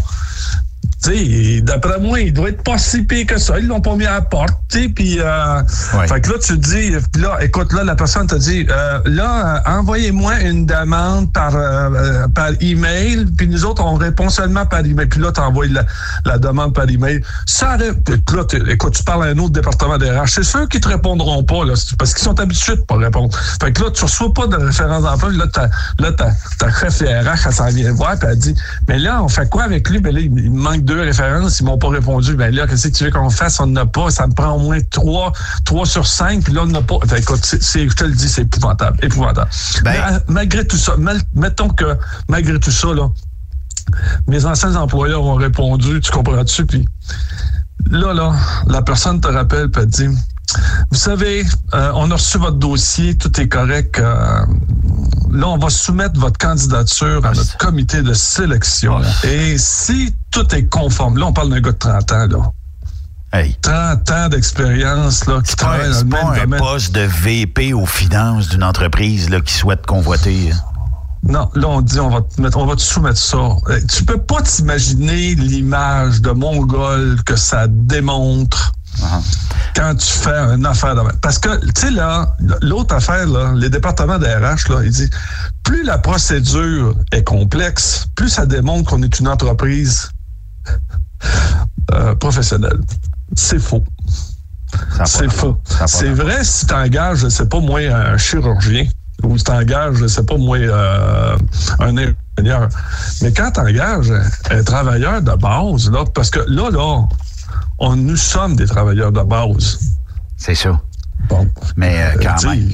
[1.62, 3.60] d'après moi, il doit être pas si pire que ça.
[3.60, 5.64] Ils l'ont pas mis à la porte, puis euh,
[6.08, 9.62] fait que là, tu te dis, là, écoute, là, la personne te dit, euh, là,
[9.66, 11.54] euh, envoyez-moi une demande par
[12.36, 15.08] par email, puis nous autres, on répond seulement par email.
[15.08, 15.86] Puis là, tu envoies la,
[16.26, 17.22] la, demande par email.
[17.46, 17.86] Ça, là,
[18.68, 20.28] écoute, tu parles à un autre département RH.
[20.28, 23.38] C'est ceux qui te répondront pas, là, parce qu'ils sont habitués de pas répondre.
[23.62, 25.32] Fait que là, tu reçois pas de référence d'emploi.
[25.32, 28.56] Là, ta, là, ta, ta chef RH, elle s'en vient voir, puis elle dit,
[28.88, 30.00] mais là, on fait quoi avec lui?
[30.00, 32.36] Ben là, il manque deux références, ils m'ont pas répondu.
[32.36, 33.60] Ben là, qu'est-ce que tu veux qu'on fasse?
[33.60, 34.10] On n'a pas.
[34.10, 35.32] Ça me prend au moins trois,
[35.66, 36.98] trois sur cinq, puis là, on n'a pas.
[37.08, 38.98] Fait, écoute, je te le dis, c'est épouvantable.
[39.04, 39.50] Épouvantable.
[39.84, 40.96] Ben, malgré tout ça,
[41.34, 41.98] mettons que
[42.28, 43.10] malgré tout ça, là,
[44.28, 46.66] mes anciens employeurs ont répondu, tu comprends-tu?
[46.66, 46.88] Puis
[47.90, 48.34] là, là,
[48.68, 50.10] la personne te rappelle, elle dit
[50.92, 54.00] vous savez, euh, on a reçu votre dossier, tout est correct.
[54.00, 54.46] Euh,
[55.32, 59.02] là, on va soumettre votre candidature à notre comité de sélection.
[59.24, 62.52] Et si tout est conforme, là, on parle d'un gars de 30 ans, là.
[63.38, 63.56] Hey.
[63.62, 67.86] 30 ans d'expérience là, qui travaille dans le même pas un poste de VP aux
[67.86, 70.50] finances d'une entreprise là, qui souhaite convoiter.
[70.52, 70.58] Hein?
[71.22, 73.38] Non, là, on dit, on va te, mettre, on va te soumettre ça.
[73.96, 78.72] Tu peux pas t'imaginer l'image de Mongol que ça démontre
[79.76, 83.70] quand tu fais une affaire de Parce que, tu sais, là, l'autre affaire, là, les
[83.70, 85.12] départements d'RH, là, ils disent,
[85.64, 90.10] plus la procédure est complexe, plus ça démontre qu'on est une entreprise
[91.94, 92.80] euh, professionnelle.
[93.36, 93.84] C'est faux.
[95.06, 95.58] C'est faux.
[95.86, 98.86] C'est vrai si tu engages, je sais pas, moi, un chirurgien
[99.24, 101.38] ou si tu engages, je sais pas, moi, euh,
[101.80, 102.70] un ingénieur.
[103.22, 104.14] Mais quand tu engages
[104.52, 107.08] un travailleur de base, là, parce que là, là,
[107.80, 109.80] on, nous sommes des travailleurs de base.
[110.38, 110.80] C'est ça.
[111.30, 111.50] Bon.
[111.76, 112.70] Mais euh, quand même.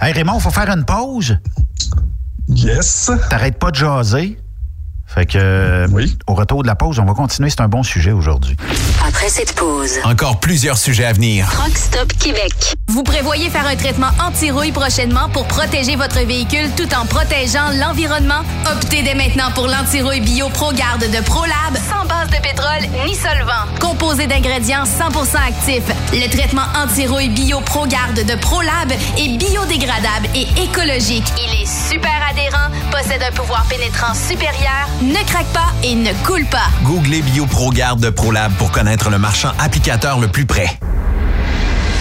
[0.00, 1.38] Hey Raymond, il faut faire une pause.
[2.48, 3.10] Yes.
[3.30, 4.38] T'arrêtes pas de jaser.
[5.08, 6.16] Fait que, oui.
[6.26, 7.48] au retour de la pause, on va continuer.
[7.48, 8.56] C'est un bon sujet aujourd'hui.
[9.06, 11.48] Après cette pause, encore plusieurs sujets à venir.
[11.64, 12.52] Rockstop Québec.
[12.88, 18.42] Vous prévoyez faire un traitement anti-rouille prochainement pour protéger votre véhicule tout en protégeant l'environnement?
[18.70, 23.64] Optez dès maintenant pour l'anti-rouille bio ProGarde de ProLab, sans base de pétrole ni solvant.
[23.80, 31.32] Composé d'ingrédients 100% actifs, le traitement anti-rouille bio ProGarde de ProLab est biodégradable et écologique.
[31.38, 36.44] Il est super adhérent, possède un pouvoir pénétrant supérieur ne craque pas et ne coule
[36.46, 36.68] pas.
[36.82, 40.68] Googlez BioProGarde de ProLab pour connaître le marchand applicateur le plus près.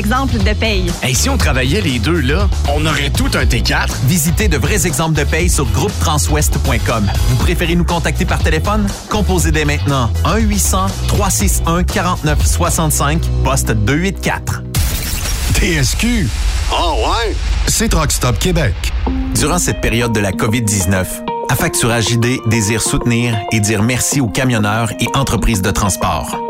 [0.00, 0.90] exemples de paye.
[1.06, 3.88] Et si on travaillait les deux, là, on aurait tout un T4.
[4.06, 7.06] Visitez de vrais exemples de paye sur groupetranswest.com.
[7.28, 8.86] Vous préférez nous contacter par téléphone?
[9.10, 14.62] Composez dès maintenant 1-800-361-4965, poste 284.
[15.54, 16.30] TSQ.
[16.72, 17.36] Ah ouais?
[17.66, 18.74] C'est Truck Stop Québec.
[19.34, 21.04] Durant cette période de la COVID-19,
[21.50, 26.49] Affacturage ID désire soutenir et dire merci aux camionneurs et entreprises de transport.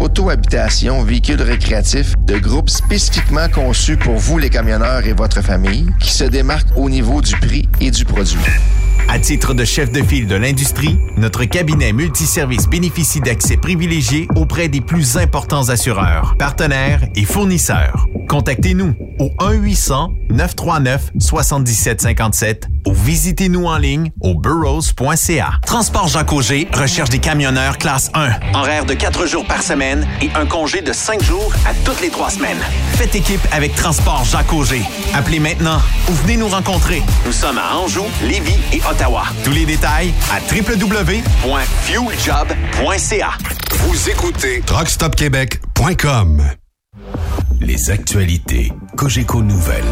[0.00, 6.10] auto-habitation véhicule récréatif de groupe spécifiquement conçu pour vous les camionneurs et votre famille qui
[6.10, 8.38] se démarque au niveau du prix et du produit.
[9.08, 14.68] À titre de chef de file de l'industrie, notre cabinet multiservice bénéficie d'accès privilégié auprès
[14.68, 18.06] des plus importants assureurs, partenaires et fournisseurs.
[18.28, 19.30] Contactez-nous au
[20.30, 25.52] 1-800-939-7757 ou visitez-nous en ligne au burrows.ca.
[25.64, 30.30] Transport Jacques Auger recherche des camionneurs classe 1, horaire de 4 jours par semaine et
[30.34, 32.58] un congé de 5 jours à toutes les 3 semaines.
[32.94, 34.82] Faites équipe avec Transport Jacques Auger.
[35.14, 35.78] Appelez maintenant
[36.08, 37.00] ou venez nous rencontrer.
[37.26, 39.24] Nous sommes à Anjou, Lévis et Ottawa.
[39.42, 43.30] Tous les détails à www.fueljob.ca.
[43.72, 46.42] Vous écoutez truckstopquebec.com.
[47.60, 49.82] Les actualités Cogeco Nouvelles.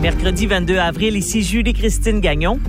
[0.00, 2.60] Mercredi 22 avril, ici Julie-Christine Gagnon.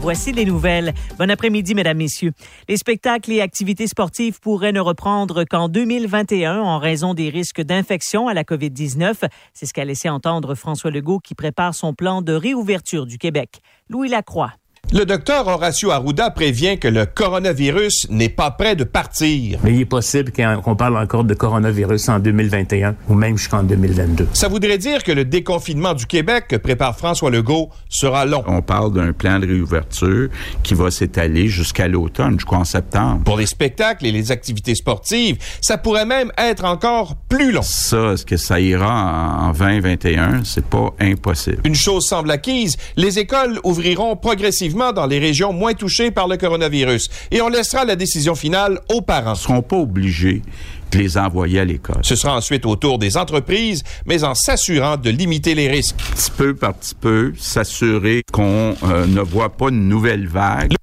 [0.00, 0.94] Voici les nouvelles.
[1.18, 2.32] Bon après-midi, mesdames, messieurs.
[2.68, 8.28] Les spectacles et activités sportives pourraient ne reprendre qu'en 2021 en raison des risques d'infection
[8.28, 9.28] à la COVID-19.
[9.52, 13.60] C'est ce qu'a laissé entendre François Legault qui prépare son plan de réouverture du Québec.
[13.90, 14.52] Louis Lacroix.
[14.90, 19.58] Le docteur Horacio Arruda prévient que le coronavirus n'est pas prêt de partir.
[19.62, 24.28] Mais il est possible qu'on parle encore de coronavirus en 2021 ou même jusqu'en 2022.
[24.32, 28.42] Ça voudrait dire que le déconfinement du Québec que prépare François Legault sera long.
[28.46, 30.30] On parle d'un plan de réouverture
[30.62, 33.24] qui va s'étaler jusqu'à l'automne, jusqu'en septembre.
[33.24, 37.60] Pour les spectacles et les activités sportives, ça pourrait même être encore plus long.
[37.60, 40.44] Ça, est-ce que ça ira en 2021?
[40.44, 41.60] C'est pas impossible.
[41.64, 46.36] Une chose semble acquise, les écoles ouvriront progressivement dans les régions moins touchées par le
[46.36, 47.08] coronavirus.
[47.30, 49.34] Et on laissera la décision finale aux parents.
[49.34, 50.42] Ils ne seront pas obligés
[50.90, 52.00] de les envoyer à l'école.
[52.02, 55.96] Ce sera ensuite au tour des entreprises, mais en s'assurant de limiter les risques.
[56.14, 60.77] Petit peu par petit peu, s'assurer qu'on euh, ne voit pas une nouvelle vague.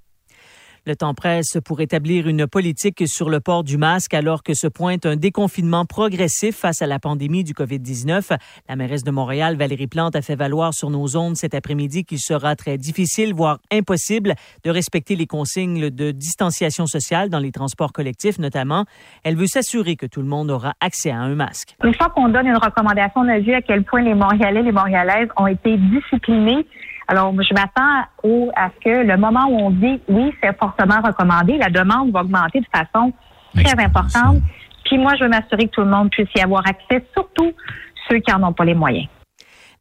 [0.87, 4.67] Le temps presse pour établir une politique sur le port du masque alors que se
[4.67, 8.37] pointe un déconfinement progressif face à la pandémie du COVID-19.
[8.69, 12.19] La mairesse de Montréal, Valérie Plante, a fait valoir sur nos ondes cet après-midi qu'il
[12.19, 17.91] sera très difficile, voire impossible, de respecter les consignes de distanciation sociale dans les transports
[17.91, 18.85] collectifs notamment.
[19.23, 21.75] Elle veut s'assurer que tout le monde aura accès à un masque.
[21.83, 24.71] Une fois qu'on donne une recommandation, on a vu à quel point les Montréalais, les
[24.71, 26.67] Montréalaises ont été disciplinés
[27.07, 31.01] alors, je m'attends au, à ce que le moment où on dit oui, c'est fortement
[31.03, 33.13] recommandé, la demande va augmenter de façon
[33.53, 34.37] très importante.
[34.85, 37.51] Puis moi, je veux m'assurer que tout le monde puisse y avoir accès, surtout
[38.09, 39.07] ceux qui n'en ont pas les moyens.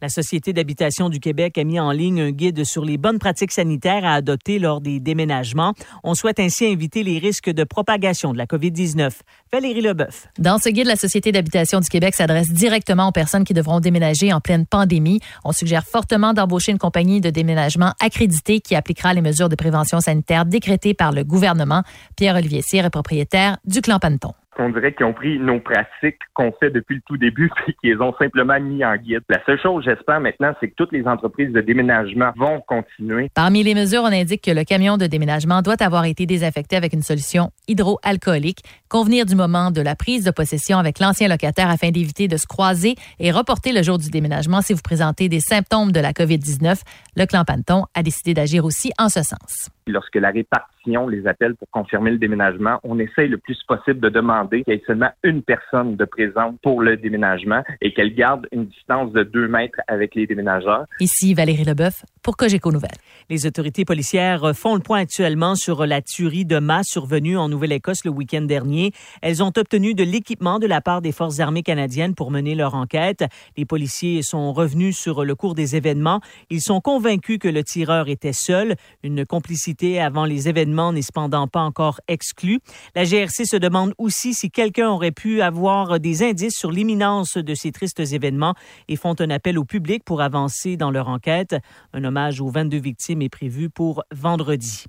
[0.05, 3.52] La Société d'habitation du Québec a mis en ligne un guide sur les bonnes pratiques
[3.52, 5.72] sanitaires à adopter lors des déménagements.
[6.02, 9.12] On souhaite ainsi éviter les risques de propagation de la COVID-19.
[9.50, 10.26] Valérie Leboeuf.
[10.38, 14.30] Dans ce guide, la Société d'habitation du Québec s'adresse directement aux personnes qui devront déménager
[14.30, 15.20] en pleine pandémie.
[15.42, 20.00] On suggère fortement d'embaucher une compagnie de déménagement accréditée qui appliquera les mesures de prévention
[20.00, 21.82] sanitaire décrétées par le gouvernement.
[22.16, 26.52] Pierre-Olivier Cyr est propriétaire du Clan Panton on dirait qu'ils ont pris nos pratiques qu'on
[26.52, 29.22] fait depuis le tout début et qu'ils ont simplement mis en guide.
[29.28, 33.30] La seule chose, j'espère maintenant, c'est que toutes les entreprises de déménagement vont continuer.
[33.34, 36.92] Parmi les mesures, on indique que le camion de déménagement doit avoir été désaffecté avec
[36.92, 41.90] une solution hydroalcoolique, convenir du moment de la prise de possession avec l'ancien locataire afin
[41.90, 45.92] d'éviter de se croiser et reporter le jour du déménagement si vous présentez des symptômes
[45.92, 46.80] de la COVID-19.
[47.16, 49.70] Le clan Panton a décidé d'agir aussi en ce sens.
[49.87, 54.09] Lorsque la répartition les appelle pour confirmer le déménagement, on essaye le plus possible de
[54.09, 58.47] demander qu'il y ait seulement une personne de présente pour le déménagement et qu'elle garde
[58.51, 60.87] une distance de deux mètres avec les déménageurs.
[61.01, 62.97] Ici Valérie Leboeuf pour Cogeco Nouvelles.
[63.28, 68.07] Les autorités policières font le point actuellement sur la tuerie de masse survenue en Nouvelle-Écosse
[68.07, 68.93] le week-end dernier.
[69.20, 72.74] Elles ont obtenu de l'équipement de la part des forces armées canadiennes pour mener leur
[72.74, 73.24] enquête.
[73.59, 76.22] Les policiers sont revenus sur le cours des événements.
[76.49, 78.76] Ils sont convaincus que le tireur était seul.
[79.03, 82.61] Une complicité avant les événements n'est cependant pas encore exclue.
[82.95, 87.55] La GRC se demande aussi si quelqu'un aurait pu avoir des indices sur l'imminence de
[87.55, 88.55] ces tristes événements
[88.89, 91.57] et font un appel au public pour avancer dans leur enquête.
[91.93, 94.87] Un hommage aux 22 victimes est prévu pour vendredi.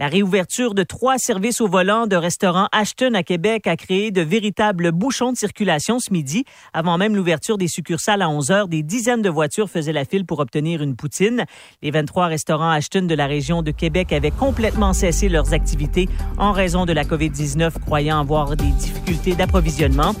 [0.00, 4.22] La réouverture de trois services au volant de restaurant Ashton à Québec a créé de
[4.22, 6.44] véritables bouchons de circulation ce midi.
[6.72, 10.26] Avant même l'ouverture des succursales à 11 heures, des dizaines de voitures faisaient la file
[10.26, 11.44] pour obtenir une poutine.
[11.80, 16.50] Les 23 restaurants Ashton de la région de Québec avaient complètement cessé leurs activités en
[16.50, 20.12] raison de la COVID-19, croyant avoir des difficultés d'approvisionnement.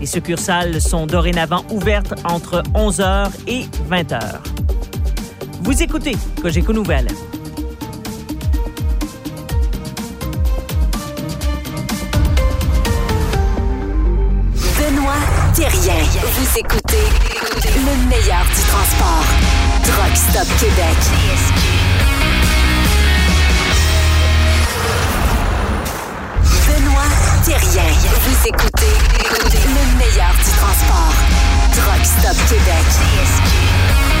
[0.00, 4.42] Les succursales sont dorénavant ouvertes entre 11 heures et 20 heures.
[5.62, 7.08] Vous écoutez Cogeco Nouvelles.
[15.84, 17.08] Vous écoutez
[17.74, 19.24] le meilleur du transport.
[19.82, 20.96] Truck Stop Québec.
[26.68, 27.02] Benoît
[27.44, 27.90] Thérien.
[28.20, 28.94] Vous écoutez
[29.64, 31.14] le meilleur du transport.
[31.72, 34.11] Truck Stop Québec.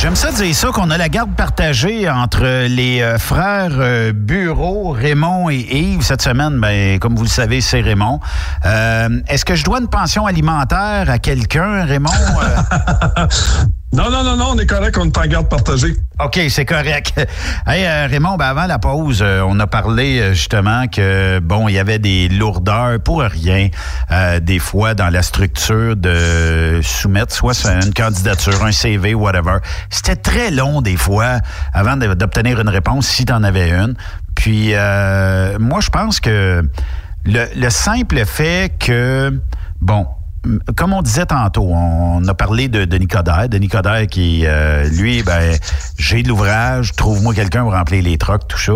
[0.00, 4.92] J'aime ça dire ça, qu'on a la garde partagée entre les euh, frères euh, Bureau,
[4.92, 6.02] Raymond et Yves.
[6.02, 8.20] Cette semaine, ben, comme vous le savez, c'est Raymond.
[8.64, 12.10] Euh, Est-ce que je dois une pension alimentaire à quelqu'un, Raymond?
[13.90, 15.96] Non, non, non, non, on est correct, on est en garde partagée.
[16.22, 17.14] OK, c'est correct.
[17.66, 21.68] Hey, euh, Raymond, ben avant la pause, euh, on a parlé euh, justement que, bon,
[21.68, 23.68] il y avait des lourdeurs pour rien,
[24.40, 29.58] des fois, dans la structure de soumettre soit une candidature, un CV, whatever.
[29.90, 31.40] C'était très long, des fois,
[31.72, 33.94] avant d'obtenir une réponse, si tu en avais une.
[34.34, 36.62] Puis, moi, je pense que
[37.24, 39.38] le, le simple fait que,
[39.80, 40.06] bon,
[40.76, 43.48] comme on disait tantôt, on a parlé de Denis Coderre.
[43.48, 45.56] Denis Coderre qui, euh, lui, ben,
[45.98, 48.72] j'ai de l'ouvrage, trouve-moi quelqu'un pour remplir les trocs, tout ça.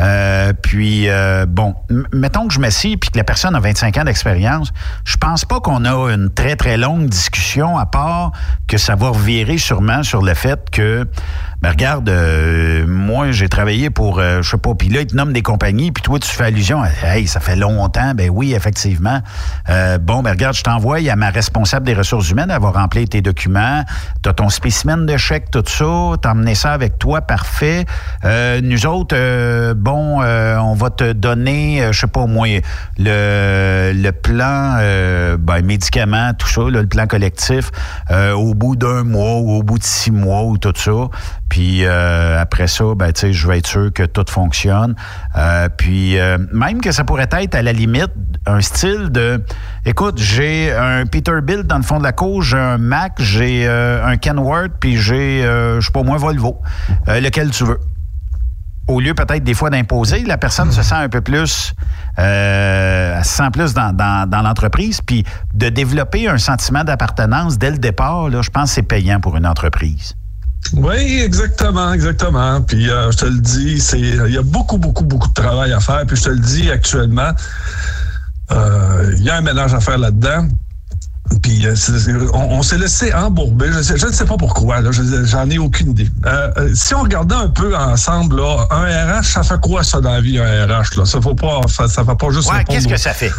[0.00, 1.74] Euh, puis, euh, bon,
[2.12, 4.72] mettons que je m'assieds puis que la personne a 25 ans d'expérience,
[5.04, 8.32] je pense pas qu'on a une très, très longue discussion, à part
[8.66, 11.06] que ça va revirer sûrement sur le fait que,
[11.64, 15.16] ben, regarde, euh, moi, j'ai travaillé pour, euh, je sais pas, puis là, il te
[15.16, 18.52] nomme des compagnies, puis toi, tu fais allusion à, hey, ça fait longtemps, ben oui,
[18.52, 19.22] effectivement.
[19.70, 23.08] Euh, bon, ben regarde, je t'envoie à ma responsable des ressources humaines, elle va remplir
[23.08, 23.82] tes documents,
[24.22, 25.86] tu as ton spécimen de chèque, tout ça,
[26.20, 27.86] t'as emmené ça avec toi, parfait.
[28.26, 32.58] Euh, nous autres, euh, bon, on va te donner, je sais pas moins,
[32.98, 34.76] le, le plan,
[35.38, 37.70] ben, médicaments, tout ça, le plan collectif,
[38.10, 41.08] au bout d'un mois ou au bout de six mois ou tout ça.
[41.54, 44.96] Puis euh, après ça, ben, je vais être sûr que tout fonctionne.
[45.36, 48.10] Euh, puis euh, même que ça pourrait être à la limite
[48.44, 49.40] un style de,
[49.86, 54.16] écoute, j'ai un Peterbilt dans le fond de la cour, j'ai un Mac, j'ai un
[54.16, 56.60] Kenworth, puis j'ai, je sais pas moi, Volvo,
[57.06, 57.78] lequel tu veux?
[58.88, 61.72] Au lieu peut-être des fois d'imposer, la personne se sent un peu plus,
[62.18, 65.24] se sent plus dans l'entreprise, puis
[65.54, 69.36] de développer un sentiment d'appartenance dès le départ, là, je pense que c'est payant pour
[69.36, 70.16] une entreprise.
[70.72, 72.60] Oui, exactement, exactement.
[72.62, 75.72] Puis euh, je te le dis, c'est il y a beaucoup, beaucoup, beaucoup de travail
[75.72, 76.04] à faire.
[76.06, 77.30] Puis je te le dis actuellement,
[78.50, 80.48] euh, il y a un ménage à faire là-dedans.
[81.42, 81.74] Puis euh,
[82.34, 83.66] on, on s'est laissé embourber.
[83.72, 84.80] Je, sais- je ne sais pas pourquoi.
[84.80, 84.90] là.
[84.92, 86.10] Je- J'en ai aucune idée.
[86.26, 90.00] Euh, euh, si on regardait un peu ensemble, là, un RH, ça fait quoi ça
[90.00, 90.96] dans la vie, un RH?
[90.98, 91.04] Là?
[91.06, 93.32] Ça faut pas, ça, ça fait pas juste Ouais, qu'est-ce que ça fait?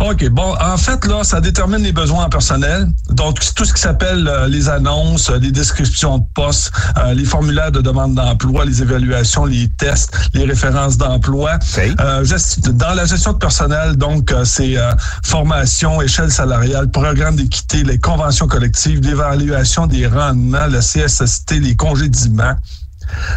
[0.00, 0.28] OK.
[0.30, 2.88] Bon, en fait, là, ça détermine les besoins en personnel.
[3.10, 7.24] Donc, tout ce qui s'appelle euh, les annonces, euh, les descriptions de postes, euh, les
[7.24, 11.58] formulaires de demande d'emploi, les évaluations, les tests, les références d'emploi.
[11.78, 12.24] Euh,
[12.72, 14.76] dans la gestion de personnel, donc, c'est
[15.22, 22.56] formation, échelle salariale, programme d'équité, les conventions collectives, l'évaluation des rendements, la CSST, les congédiements.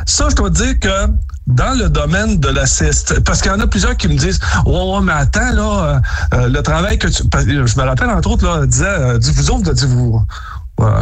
[0.06, 1.08] Ça, je dois dire que
[1.48, 4.40] dans le domaine de la CST, parce qu'il y en a plusieurs qui me disent
[4.66, 6.02] Oh, mais attends, là,
[6.34, 7.24] euh, le travail que tu.
[7.24, 10.22] Je me rappelle, entre autres, là, disait, euh, dis, vous autres, dit, vous.
[10.82, 11.02] euh,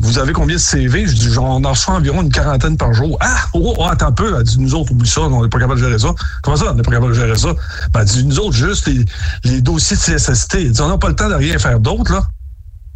[0.00, 1.06] vous avez combien de CV?
[1.06, 3.16] Je dis, on en reçoit environ une quarantaine par jour.
[3.20, 4.34] Ah, oh, oh, attends un peu.
[4.36, 6.08] Elle dit, nous autres, oublie ça, on n'est pas capable de gérer ça.
[6.42, 7.54] Comment ça, on n'est pas capable de gérer ça?
[7.92, 9.04] Ben, dit, nous autres, juste les,
[9.44, 10.54] les dossiers de CSST.
[10.56, 12.22] Elle dit, on n'a pas le temps de rien faire d'autre, là.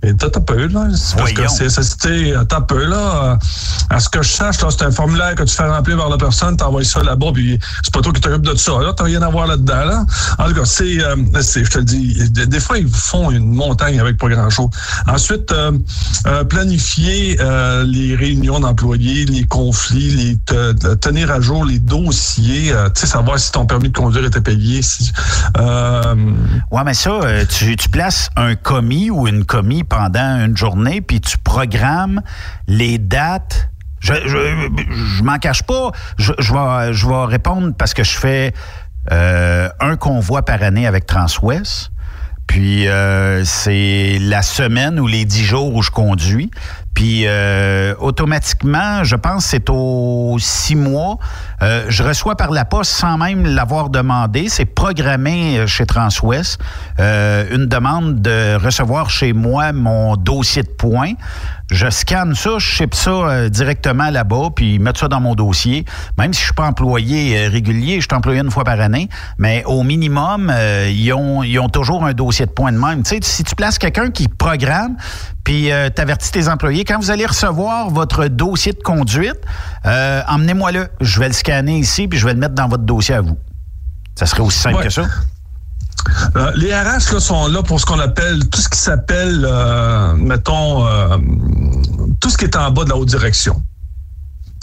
[0.04, 0.88] Et t'as peu, là?
[0.96, 1.68] C'est Parce que Voyons.
[1.68, 2.08] CSST,
[2.48, 3.38] t'as peu, là.
[3.88, 6.16] À ce que je sache, là, c'est un formulaire que tu fais remplir par la
[6.16, 8.92] personne, t'envoies ça là-bas, puis c'est pas toi qui t'occupes de ça, là.
[8.96, 10.04] T'as rien à voir là-dedans, là.
[10.38, 13.52] En tout cas, c'est, euh, c'est- je te le dis, des, fois, ils font une
[13.54, 14.70] montagne avec pas grand-chose.
[15.06, 15.72] Ensuite, euh,
[16.26, 22.72] euh, planifier euh, les réunions d'employés, les conflits, les te- tenir à jour les dossiers,
[22.72, 24.82] euh, tu sais, savoir si ton permis de conduire était payé.
[24.82, 25.12] Si,
[25.58, 26.14] euh,
[26.72, 31.20] Ouais, mais ça, tu, tu places un commis ou une commis pendant une journée, puis
[31.20, 32.23] tu programmes
[32.66, 33.69] les dates.
[34.01, 35.90] Je, je, je m'en cache pas.
[36.16, 38.55] Je, je, vais, je vais répondre parce que je fais
[39.12, 41.90] euh, un convoi par année avec Transwest.
[42.47, 46.51] Puis euh, c'est la semaine ou les dix jours où je conduis.
[46.94, 51.19] Puis euh, automatiquement, je pense c'est aux six mois,
[51.62, 54.48] euh, je reçois par la poste sans même l'avoir demandé.
[54.48, 56.60] C'est programmé euh, chez Transwest
[57.01, 61.14] euh, une demande de recevoir chez moi mon dossier de points.
[61.72, 65.86] Je scanne ça, je ship ça euh, directement là-bas, puis mettre ça dans mon dossier.
[66.18, 69.08] Même si je suis pas employé euh, régulier, je suis employé une fois par année,
[69.38, 73.02] mais au minimum, euh, ils, ont, ils ont toujours un dossier de points de même.
[73.04, 74.96] Tu sais, si tu places quelqu'un qui programme,
[75.44, 79.40] puis t'avertis tes employés, quand vous allez recevoir votre dossier de conduite,
[79.84, 80.88] emmenez-moi-le.
[81.00, 83.36] Je vais le scanner ici, puis je vais le mettre dans votre dossier à vous.
[84.14, 84.84] Ça serait aussi simple Ouais.
[84.84, 85.06] que ça?
[86.36, 90.14] Euh, les RH là, sont là pour ce qu'on appelle tout ce qui s'appelle, euh,
[90.14, 91.16] mettons, euh,
[92.20, 93.62] tout ce qui est en bas de la haute direction.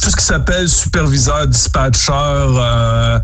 [0.01, 3.19] Tout ce qui s'appelle superviseur, dispatcher, euh,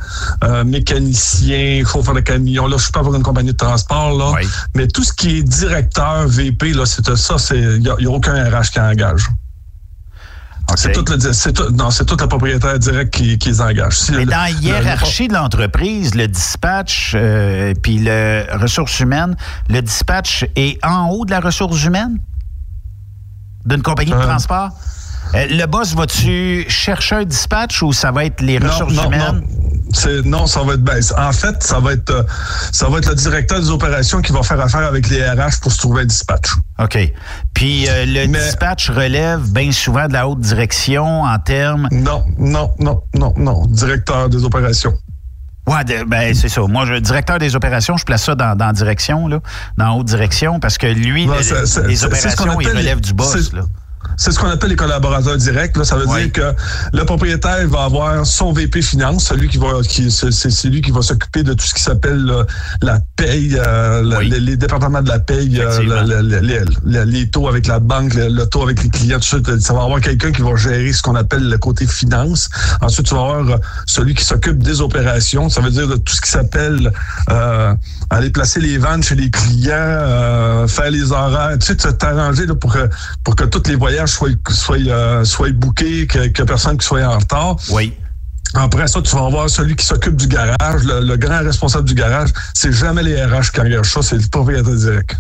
[0.66, 2.68] mécanicien, chauffeur de camion.
[2.68, 4.34] Là, je suis pas pour une compagnie de transport, là.
[4.76, 7.58] Mais tout ce qui est directeur, VP, là, c'est ça, c'est.
[7.58, 9.30] Il n'y a, a aucun RH qui engage.
[10.76, 13.98] C'est tout le, c'est tout, non, c'est tout le propriétaire direct qui, qui les engage.
[14.00, 19.00] Si Mais le- dans la le- hiérarchie de l'entreprise, le dispatch euh, puis le ressources
[19.00, 19.36] humaines,
[19.70, 22.18] le dispatch est en haut de la ressource humaine?
[23.66, 24.70] D'une compagnie de transport?
[25.34, 29.06] Euh, le boss, va-tu chercher un dispatch ou ça va être les Non, ressources non,
[29.08, 29.22] humaines?
[29.34, 29.44] non.
[29.94, 32.24] C'est- non, ça va être ben, En fait, ça va être euh,
[32.72, 35.72] ça va être le directeur des opérations qui va faire affaire avec les RH pour
[35.72, 36.52] se trouver un dispatch.
[36.80, 36.98] OK.
[37.54, 41.88] Puis euh, le dispatch relève bien souvent de la haute direction en termes.
[41.92, 43.66] Non, non, non, non, non.
[43.68, 44.94] Directeur des opérations.
[45.68, 46.62] Ouais, de- ben, c'est ça.
[46.62, 49.40] Moi, je, directeur des opérations, je place ça dans, dans direction, là,
[49.78, 53.52] dans haute direction, parce que lui, le- les opérations, il relève les- du boss.
[53.54, 53.62] Là.
[54.18, 55.78] C'est ce qu'on appelle les collaborateurs directs.
[55.78, 55.84] Là.
[55.84, 56.54] Ça veut dire que
[56.94, 61.02] le propriétaire va avoir son VP finance, celui qui va, qui, c'est lui qui va
[61.02, 62.32] s'occuper de tout ce qui s'appelle
[62.82, 66.62] la paye, euh, la- les, les départements de la paye, euh, le- le- le- les,
[66.86, 69.38] les- les taux avec la banque, le, le taux avec les clients, tout ça.
[69.60, 72.50] Ça va avoir quelqu'un qui va gérer ce qu'on appelle le côté finance.
[72.82, 75.50] Ensuite, tu vas avoir euh, celui qui s'occupe des opérations.
[75.50, 76.92] Ça veut dire de tout ce qui s'appelle
[77.30, 77.74] euh,
[78.10, 82.74] aller placer les ventes chez les clients, euh, faire les horaires, tu sais, t'arranger pour
[82.74, 82.90] que
[83.24, 87.04] pour que tous les voyages soient soient euh, soient bookés, que, que personne qui soit
[87.04, 87.56] en retard.
[87.72, 87.94] Oui.
[88.54, 91.94] Après ça, tu vas avoir celui qui s'occupe du garage, le, le grand responsable du
[91.96, 92.30] garage.
[92.54, 95.18] C'est jamais les RH qui engagent ça, c'est le propriétaire direct.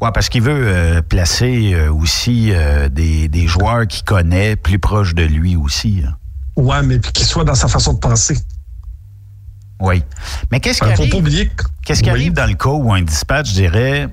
[0.00, 2.52] Ouais, parce qu'il veut euh, placer euh, aussi
[2.92, 6.02] des, des joueurs qu'il connaît plus proches de lui aussi.
[6.06, 6.14] hein.
[6.56, 8.38] Ouais, mais qu'il soit dans sa façon de penser.
[9.84, 10.02] Oui.
[10.50, 11.10] Mais qu'est-ce qui arrive?
[11.84, 14.08] Qu'est-ce qui arrive dans le cas où un dispatch dirait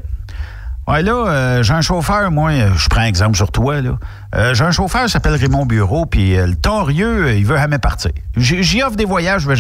[0.87, 3.97] Ouais, là, euh, j'ai un chauffeur, moi, euh, je prends un exemple sur toi, là.
[4.33, 7.57] Euh, j'ai un chauffeur qui s'appelle Raymond Bureau, puis euh, le torieux, euh, il veut
[7.57, 8.11] jamais partir.
[8.37, 9.55] J'y offre des voyages, mais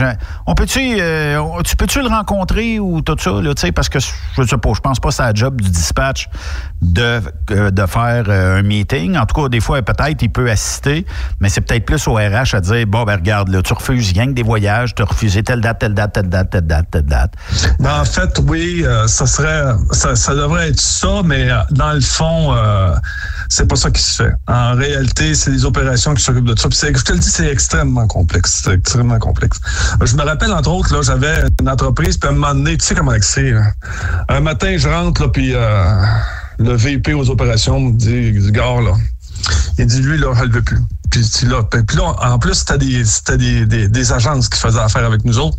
[0.47, 4.57] on peut-tu, euh, tu peux-tu le rencontrer ou tout ça, là, parce que je sais
[4.57, 6.29] pas, je pense pas que c'est la job du dispatch
[6.81, 9.17] de, de faire un meeting.
[9.17, 11.05] En tout cas, des fois, peut-être, il peut assister,
[11.41, 14.31] mais c'est peut-être plus au RH à dire, bon, ben regarde, là, tu refuses que
[14.31, 17.33] des voyages, tu as refusé telle date, telle date, telle date, telle date, telle date.
[17.79, 22.55] Ben, en fait, oui, ça serait, ça, devrait être ça, mais dans le fond,
[23.49, 24.31] c'est pas ça qui se fait.
[24.61, 26.69] En réalité, c'est les opérations qui s'occupent de ça.
[26.69, 28.61] Puis je te le dis, c'est extrêmement complexe.
[28.63, 29.59] C'est extrêmement complexe.
[30.03, 32.85] Je me rappelle, entre autres, là, j'avais une entreprise, puis à un moment donné, tu
[32.85, 33.53] sais comment c'est.
[34.29, 35.95] Un matin, je rentre, là, puis euh,
[36.59, 38.93] le VP aux opérations me dit, du gars, là,
[39.79, 40.79] il dit, lui, là, je le veux plus.
[41.09, 44.47] Puis, tu- là, puis puis là, en plus, c'était des, c'était des, des, des agences
[44.47, 45.57] qui faisaient affaire avec nous autres.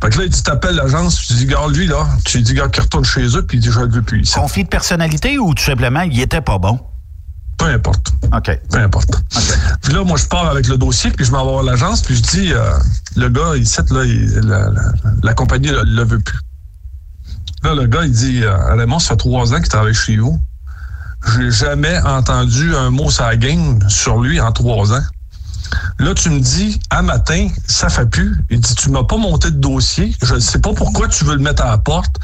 [0.00, 2.44] Fait que là, il dit, t'appelles l'agence, puis tu dis, gars, lui, là, tu lui
[2.44, 4.34] dis, gars, qui retourne chez eux, puis il dit, je le veux plus ici.
[4.34, 6.78] Conflit de personnalité ou tout simplement, il était pas bon?
[7.62, 8.12] Peu importe.
[8.34, 8.60] OK.
[8.70, 9.22] Peu importe.
[9.82, 12.16] Puis là, moi, je pars avec le dossier, puis je m'en vais voir l'agence, puis
[12.16, 12.72] je dis, euh,
[13.16, 16.38] le gars, il sait, là, il- la, la- la compagnie ne le veut plus.
[17.62, 20.40] Là, le gars, il dit, euh, Raymond, ça fait trois ans qu'il travaille chez vous.
[21.36, 25.02] J'ai jamais entendu un mot sur la game sur lui en trois ans.
[25.98, 28.36] Là, tu me dis, à matin, ça fait plus.
[28.50, 30.14] Il dit, tu m'as pas monté de dossier.
[30.22, 32.16] Je ne sais pas pourquoi tu veux le mettre à la porte.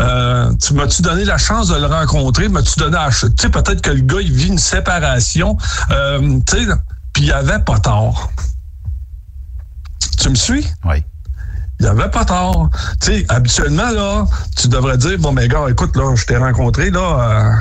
[0.00, 2.48] Euh, tu m'as-tu donné la chance de le rencontrer?
[2.48, 5.56] M'as-tu donné la Tu sais, peut-être que le gars, il vit une séparation.
[5.90, 6.72] Euh, tu sais,
[7.12, 8.30] puis il avait pas tort.
[10.18, 10.66] Tu me suis?
[10.84, 11.02] Oui.
[11.80, 12.70] Il avait pas tort.
[13.00, 14.26] Tu sais, habituellement, là,
[14.56, 17.52] tu devrais dire, bon, mais gars, écoute, là, je t'ai rencontré, là, euh,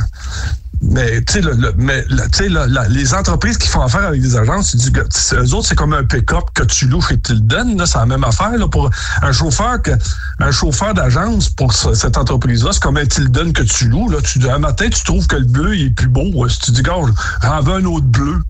[0.83, 2.49] mais tu sais, le- le- le- tu
[2.93, 6.63] les entreprises qui font affaire avec des agences, eux autres, c'est comme un pick-up que
[6.63, 8.89] tu loues chez Tilden, là, c'est la même affaire, là, pour
[9.21, 9.91] un chauffeur que,
[10.39, 14.17] un chauffeur d'agence pour ce- cette entreprise-là, c'est comme un Tilden que tu loues, là,
[14.21, 16.81] tu, un matin, tu trouves que le bleu, il est plus beau, si tu dis,
[16.81, 16.95] gars,
[17.41, 18.41] j'en veux un autre bleu.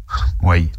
[0.41, 0.72] Oui.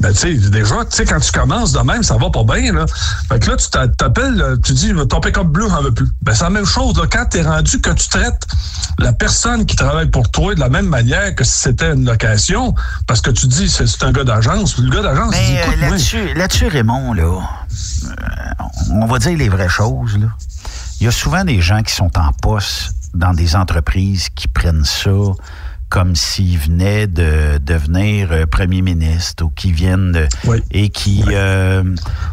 [0.00, 2.72] Ben, tu sais, déjà, tu sais, quand tu commences de même, ça va pas bien,
[2.72, 2.86] là.
[3.28, 6.08] Fait que là, tu t'a- t'appelles, euh, tu dis, ton pick-up bleu, j'en veux plus.
[6.22, 7.04] Ben, c'est la même chose, là.
[7.10, 8.46] Quand t'es rendu que tu traites
[8.98, 12.74] la personne qui travaille pour toi de la même manière que si c'était une location,
[13.06, 14.78] parce que tu dis, c'est un gars d'agence.
[14.78, 19.18] Le gars d'agence, il dit, euh, écoute, moi, là-dessus, là-dessus, Raymond, là, euh, on va
[19.18, 20.16] dire les vraies choses.
[20.16, 20.28] Là.
[21.00, 24.84] Il y a souvent des gens qui sont en poste dans des entreprises qui prennent
[24.84, 25.10] ça
[25.90, 30.28] comme s'ils venaient de devenir euh, premier ministre ou qui viennent de,
[30.70, 31.82] et qui euh,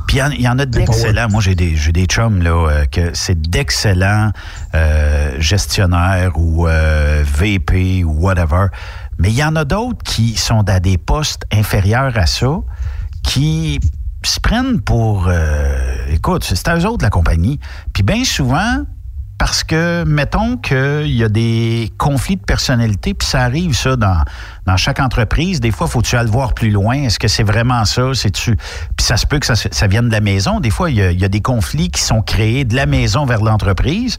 [0.08, 1.28] puis il y en- il y, en a d'excellents.
[1.30, 4.32] Moi j'ai des j'ai des chums là euh, que c'est d'excellents
[4.76, 8.68] euh, gestionnaires ou euh, VP ou whatever.
[9.18, 12.60] Mais il y en a d'autres qui sont à des postes inférieurs à ça
[13.24, 13.80] qui
[14.24, 15.30] se prennent pour
[16.10, 17.60] écoute c'est à eux autres la compagnie.
[17.94, 18.84] Puis bien souvent
[19.38, 24.24] parce que, mettons qu'il y a des conflits de personnalité, puis ça arrive, ça, dans,
[24.66, 25.60] dans chaque entreprise.
[25.60, 26.96] Des fois, faut-tu aller le voir plus loin?
[27.04, 28.14] Est-ce que c'est vraiment ça?
[28.14, 28.56] C'est-tu...
[28.56, 30.60] Puis ça se peut que ça, ça vienne de la maison.
[30.60, 34.18] Des fois, il y a des conflits qui sont créés de la maison vers l'entreprise.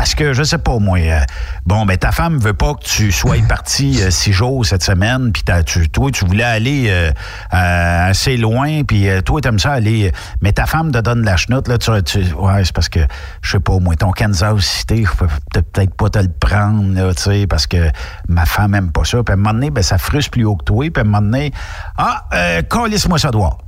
[0.00, 1.20] Parce que, je sais pas, moi, euh,
[1.66, 5.30] bon, ben ta femme veut pas que tu sois parti euh, six jours cette semaine,
[5.30, 7.12] puis tu, toi, tu voulais aller euh,
[7.52, 10.10] euh, assez loin, puis euh, toi, t'aimes ça aller...
[10.40, 13.00] mais ta femme te donne la chenoute, là, tu, tu- ouais, c'est parce que,
[13.42, 17.12] je sais pas, moi, ton Kansas City, je peux peut-être pas te le prendre, là,
[17.12, 17.90] tu sais, parce que
[18.26, 19.22] ma femme aime pas ça.
[19.22, 21.04] Puis à un moment donné, ben, ça frustre plus haut que toi, puis à un
[21.10, 21.52] moment donné,
[21.98, 23.58] ah, euh, calisse-moi ça doigt.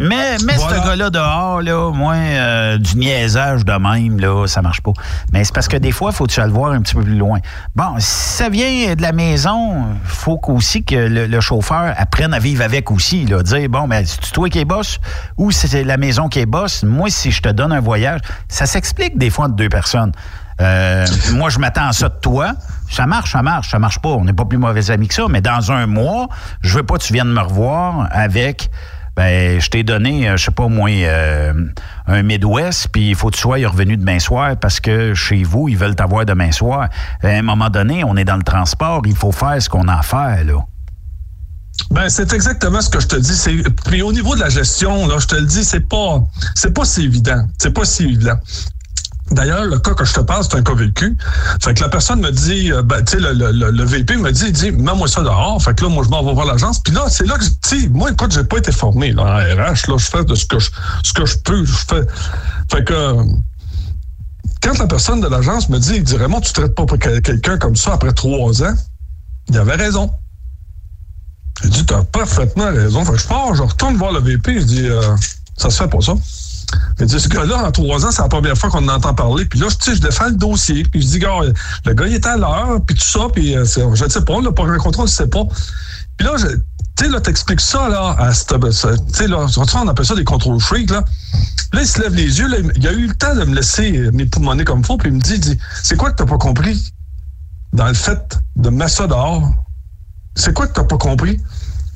[0.00, 0.80] Mais, mais Voilà.
[0.80, 4.92] ce gars-là dehors, là, moi, euh, du niaisage de même, là, ça marche pas.
[5.32, 7.16] Mais c'est parce que des fois, faut que tu le voir un petit peu plus
[7.16, 7.40] loin.
[7.74, 8.06] Bon, si
[8.36, 12.90] ça vient de la maison, faut aussi que le, le chauffeur apprenne à vivre avec
[12.90, 13.26] aussi.
[13.26, 14.98] Là, dire, bon, mais c'est toi qui es boss?
[15.36, 16.84] Ou c'est la maison qui est boss.
[16.84, 20.12] Moi, si je te donne un voyage, ça s'explique des fois entre deux personnes.
[20.60, 22.52] Euh, moi, je m'attends à ça de toi.
[22.90, 24.08] Ça marche, ça marche, ça marche pas.
[24.08, 25.22] On n'est pas plus mauvais amis que ça.
[25.28, 26.28] Mais dans un mois,
[26.62, 28.70] je veux pas que tu viennes me revoir avec
[29.18, 31.52] ben, je t'ai donné, euh, je sais pas moi, euh,
[32.06, 35.68] un Midwest, puis il faut que tu sois revenu demain soir parce que chez vous,
[35.68, 36.88] ils veulent t'avoir demain soir.
[37.24, 39.98] À un moment donné, on est dans le transport, il faut faire ce qu'on a
[39.98, 40.64] à faire, là.
[41.90, 43.34] Ben, c'est exactement ce que je te dis.
[43.34, 46.22] C'est, puis au niveau de la gestion, là, je te le dis, c'est pas,
[46.54, 47.44] c'est pas si évident.
[47.58, 48.38] C'est pas si évident.
[49.30, 51.16] D'ailleurs, le cas que je te parle, c'est un cas vécu.
[51.62, 54.16] Fait que la personne me dit, euh, ben, tu sais, le, le, le, le VP
[54.16, 55.62] me dit, il dit, mets-moi ça dehors.
[55.62, 56.82] Fait que là, moi, je m'en vais voir l'agence.
[56.82, 59.36] Puis là, c'est là que, tu sais, moi, écoute, j'ai pas été formé, là, en
[59.36, 60.70] RH, là, je fais de ce que je,
[61.02, 61.64] ce que je peux.
[61.64, 62.02] Je fais.
[62.72, 63.22] Fait que, euh,
[64.62, 67.58] quand la personne de l'agence me dit, il dit, Raymond, tu traites pas quel- quelqu'un
[67.58, 68.74] comme ça après trois ans,
[69.50, 70.10] il avait raison.
[71.64, 73.04] Il dit, t'as parfaitement raison.
[73.04, 75.02] Fait que je pars, je retourne voir le VP, je dis, euh,
[75.56, 76.14] ça se fait pas ça.
[76.98, 79.44] Ce gars-là, en trois ans, c'est la première fois qu'on en entend parler.
[79.46, 80.82] Puis là, sais, je défends le dossier.
[80.82, 81.40] Puis je dis, gars,
[81.84, 84.34] le gars, il était à l'heure, puis tout ça, puis euh, je ne sais pas,
[84.34, 85.44] on l'a pas rencontré, on ne sait pas.
[86.16, 86.46] Puis là, je-
[86.96, 89.46] tu sais, là, t'expliques ça, là, à cette- ça- tu là,
[89.82, 91.04] on appelle ça des contrôles freaks, là.
[91.72, 94.10] Là, il se lève les yeux, là, il a eu le temps de me laisser
[94.12, 96.92] m'époumoner comme faut, puis il me dit, dit, c'est quoi que t'as pas compris
[97.72, 98.70] dans le fait de
[99.06, 99.52] dehors?
[100.34, 101.40] C'est quoi que t'as pas compris?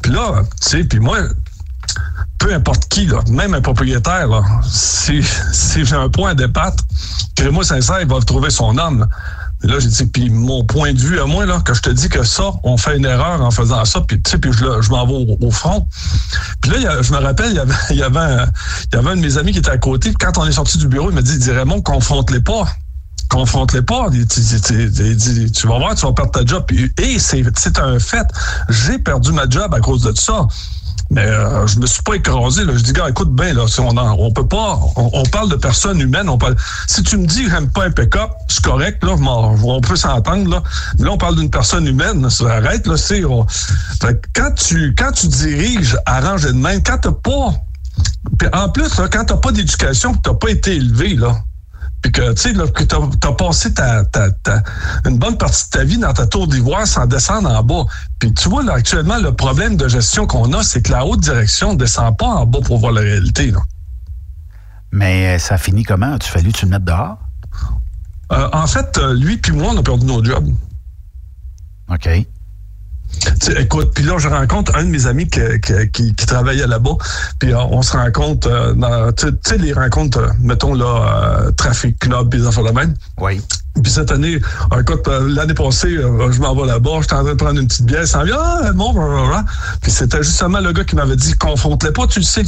[0.03, 1.19] Puis là, tu sais, puis moi,
[2.39, 4.29] peu importe qui, même un propriétaire,
[4.69, 5.23] si,
[5.77, 6.83] j'ai un point à débattre,
[7.37, 9.07] crée-moi sincère, il va trouver son homme.
[9.63, 12.09] Là, j'ai dit, puis mon point de vue à moi, là, que je te dis
[12.09, 15.37] que ça, on fait une erreur en faisant ça, puis puis je, je m'en vais
[15.41, 15.87] au, front.
[16.61, 18.47] Puis là, je me rappelle, il y avait, il y avait, un,
[18.93, 20.79] il y avait un de mes amis qui était à côté, quand on est sorti
[20.79, 22.67] du bureau, il m'a dit, il dit, Raymond, confronte-les pas
[23.33, 24.09] confronte-les pas.
[24.13, 26.65] Il dit, tu vas voir, tu vas perdre ta job.
[26.99, 28.27] Et c'est un fait.
[28.69, 30.47] J'ai perdu ma job à cause de ça.
[31.13, 32.65] Mais euh, je me suis pas écrasé.
[32.65, 32.73] Là.
[32.75, 33.67] Je dis, gars, écoute bien, là,
[34.19, 34.81] on, peut pas.
[34.97, 36.31] On, parle de personnes humaines.
[36.31, 36.57] On parle,
[36.87, 40.49] si tu me dis que j'aime pas un pick-up, c'est correct, là, on peut s'entendre.
[40.49, 40.63] Là.
[40.99, 42.31] Mais là, on parle d'une personne humaine.
[42.31, 43.21] Ça arrête, là, c'est.
[43.21, 47.53] quand tu quand tu diriges arrange de même, quand t'as pas.
[48.55, 51.37] En plus, là, quand t'as pas d'éducation, t'as pas été élevé, là
[52.03, 52.99] puis que tu sais que t'as
[53.29, 54.63] as passé ta, ta, ta-
[55.07, 57.85] une bonne partie de ta vie dans ta tour d'ivoire sans descendre en bas.
[58.19, 61.21] Puis tu vois là actuellement le problème de gestion qu'on a, c'est que la haute
[61.21, 63.51] direction ne descend pas en bas pour voir la réalité.
[63.53, 63.61] Là.
[64.91, 66.15] Mais euh, ça finit comment?
[66.15, 67.19] As-tu fallu tu le mettes dehors?
[68.33, 70.49] Euh, en fait, euh, lui puis moi, on a perdu nos jobs.
[71.89, 72.09] OK.
[73.41, 76.67] Tu écoute, puis là, je rencontre un de mes amis qui, qui, qui- qui travaillait
[76.67, 76.97] là-bas.
[77.39, 81.51] Puis euh, on se rencontre euh, dans, tu sais, les rencontres, euh, mettons là, euh,
[81.53, 82.95] Trafic Club, puis affaires de même.
[83.19, 83.41] Oui.
[83.83, 84.39] Puis cette année,
[84.79, 88.07] écoute, l'année passée, je m'en vais là-bas, j'étais en train de prendre une petite bière,
[88.07, 88.95] ça vient, ah, bon.
[89.81, 92.43] Puis c'était justement le gars qui m'avait dit, confronte-les pas, tu le sais.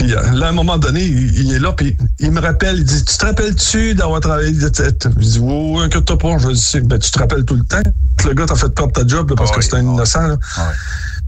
[0.00, 2.78] Puis euh, là, à un moment donné, il, il est là, puis il me rappelle,
[2.78, 4.54] il dit, tu te rappelles-tu d'avoir travaillé?
[4.54, 6.38] Je dis, oui, oui, inquiète-toi pas.
[6.38, 7.82] Je dis, ben, tu te rappelles tout le temps.
[8.26, 10.26] Le gars t'a fait perdre ta job là, parce que c'était un innocent.
[10.26, 10.36] Là.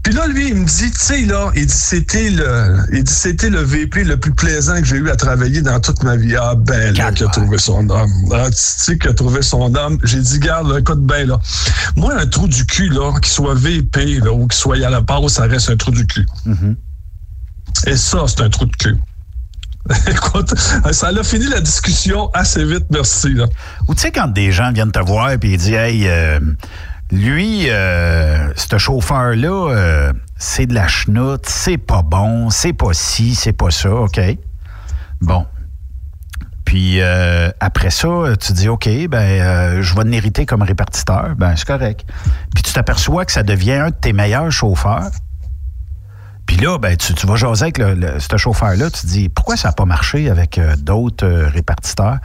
[0.01, 3.13] Puis là, lui, il me dit, tu sais, là, il dit, c'était le, il dit,
[3.13, 6.35] c'était le VP le plus plaisant que j'ai eu à travailler dans toute ma vie.
[6.35, 8.11] Ah, ben, là, qui a trouvé son homme.
[8.31, 9.99] Ah, tu sais, qui a trouvé son homme.
[10.03, 11.39] J'ai dit, garde, écoute bien, là.
[11.95, 15.03] Moi, un trou du cul, là, qu'il soit VP, là, ou qu'il soit à la
[15.03, 16.25] part, ça reste un trou du cul.
[17.85, 18.97] Et ça, c'est un trou de cul.
[20.07, 23.35] Écoute, ça a fini la discussion assez vite, merci.
[23.87, 26.39] Ou tu sais, quand des gens viennent te voir et ils disent Hey, euh,
[27.11, 33.35] lui, euh, ce chauffeur-là, euh, c'est de la chenoute, c'est pas bon, c'est pas ci,
[33.35, 34.21] c'est pas ça, OK?
[35.19, 35.45] Bon.
[36.63, 37.01] Puis
[37.59, 38.07] après ça,
[38.39, 42.03] tu dis OK, ben je vais te mériter comme répartiteur, ben c'est correct.
[42.55, 45.11] Puis tu t'aperçois que ça devient un de tes meilleurs chauffeurs.
[46.55, 49.27] Puis là, ben, tu, tu vas jaser avec le, le- ce chauffeur-là, tu te dis
[49.27, 52.17] pourquoi ça n'a pas marché avec euh, d'autres euh, répartiteurs?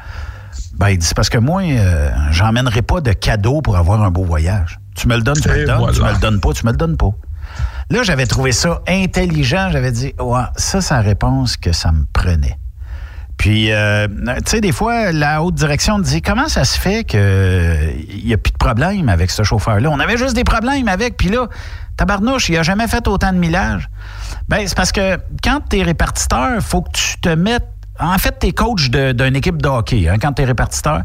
[0.74, 4.24] Ben, il dit parce que moi, euh, j'emmènerai pas de cadeau pour avoir un beau
[4.24, 4.80] voyage.
[4.94, 6.72] Tu me le donnes, tu me le donnes, tu me le donnes pas, tu me
[6.72, 7.10] le donnes pas.
[7.88, 9.70] Là, j'avais trouvé ça intelligent.
[9.72, 12.58] J'avais dit, ouais, ça, c'est la réponse que ça me prenait.
[13.38, 17.04] Puis, euh, tu sais, des fois, la haute direction me dit comment ça se fait
[17.04, 17.18] qu'il
[18.26, 19.88] n'y a plus de problème avec ce chauffeur-là?
[19.90, 21.46] On avait juste des problèmes avec, puis là,
[21.96, 23.88] tabarnouche, il n'a jamais fait autant de millage.
[24.48, 27.68] Ben, c'est parce que quand tu es répartiteur, il faut que tu te mettes
[28.00, 31.02] en fait, tu es coach d'une équipe de hockey hein, quand tu es répartiteur.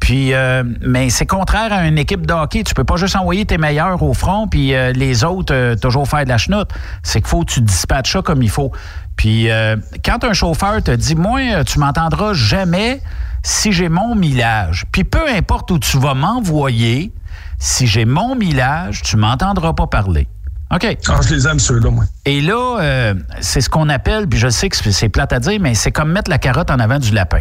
[0.00, 2.64] Puis, euh, mais c'est contraire à une équipe de hockey.
[2.64, 6.08] Tu peux pas juste envoyer tes meilleurs au front, puis euh, les autres euh, toujours
[6.08, 6.70] faire de la chenoute.
[7.02, 8.72] C'est qu'il faut que tu dispatches ça comme il faut.
[9.16, 13.02] Puis, euh, quand un chauffeur te dit, moi, tu m'entendras jamais
[13.42, 14.86] si j'ai mon millage.
[14.90, 17.12] Puis, peu importe où tu vas m'envoyer,
[17.58, 20.26] si j'ai mon millage, tu m'entendras pas parler.
[20.72, 20.98] OK.
[21.08, 22.04] Ah, je les aime, ceux-là, moi.
[22.24, 25.58] Et là, euh, c'est ce qu'on appelle, puis je sais que c'est plate à dire,
[25.60, 27.40] mais c'est comme mettre la carotte en avant du lapin.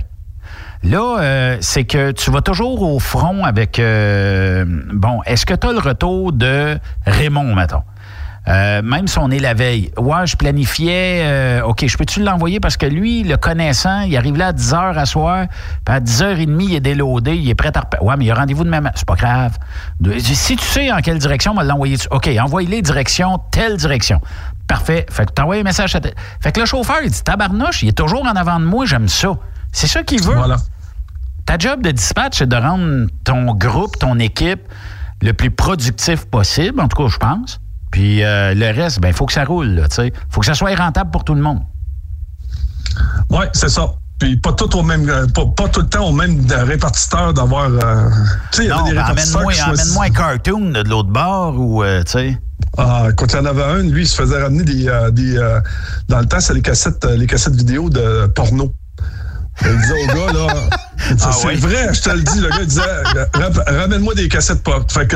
[0.82, 3.80] Là, euh, c'est que tu vas toujours au front avec...
[3.80, 7.84] euh, bon, est-ce que tu as le retour de Raymond, mettons?
[8.48, 9.91] Euh, même si on est la veille.
[9.98, 11.22] Ouais, je planifiais.
[11.24, 12.60] euh, OK, je peux-tu l'envoyer?
[12.60, 15.45] Parce que lui, le connaissant, il arrive là à 10 h à soir,
[15.86, 18.32] puis à 10h30, il est déloadé, il est prêt à repa- Ouais, mais il y
[18.32, 18.90] a rendez-vous de même.
[18.95, 19.57] C'est pas grave.
[20.20, 21.98] Si tu sais en quelle direction, on va l'envoyer.
[22.11, 24.20] OK, envoie-les direction, telle direction.
[24.68, 25.06] Parfait.
[25.11, 25.99] Fait que t'envoies un message à
[26.41, 29.10] Fait que le chauffeur, il dit Tabarnouche, il est toujours en avant de moi, j'aime
[29.10, 29.30] ça.
[29.72, 30.36] C'est ça qu'il veut.
[30.36, 30.57] Voilà.
[31.45, 34.61] Ta job de dispatch, c'est de rendre ton groupe, ton équipe,
[35.22, 37.60] le plus productif possible, en tout cas, je pense.
[37.91, 40.14] Puis euh, le reste, ben, il faut que ça roule, tu sais.
[40.30, 41.60] faut que ça soit rentable pour tout le monde.
[43.32, 43.94] Oui, c'est ça.
[44.20, 47.34] Puis pas tout au même, euh, pas, pas tout le temps au même euh, répartiteur
[47.34, 47.70] d'avoir.
[47.70, 48.10] euh,
[48.52, 51.10] tu sais, il y avait Non, des ben, répartiteurs amène-moi amène un cartoon de l'autre
[51.10, 52.38] bord ou, euh, tu sais.
[52.78, 54.88] Ah, quand il y en avait un, lui, il se faisait ramener des.
[54.90, 55.36] euh, des
[56.10, 58.74] dans le temps, c'est les cassettes, les cassettes vidéo de porno.
[59.61, 60.48] Il disait au gars, là.
[61.22, 62.40] Ah c'est vrai, je te le dis.
[62.40, 62.82] Le gars disait
[63.34, 64.86] Rap- Ramène-moi des cassettes porno.
[64.90, 65.16] Fait que,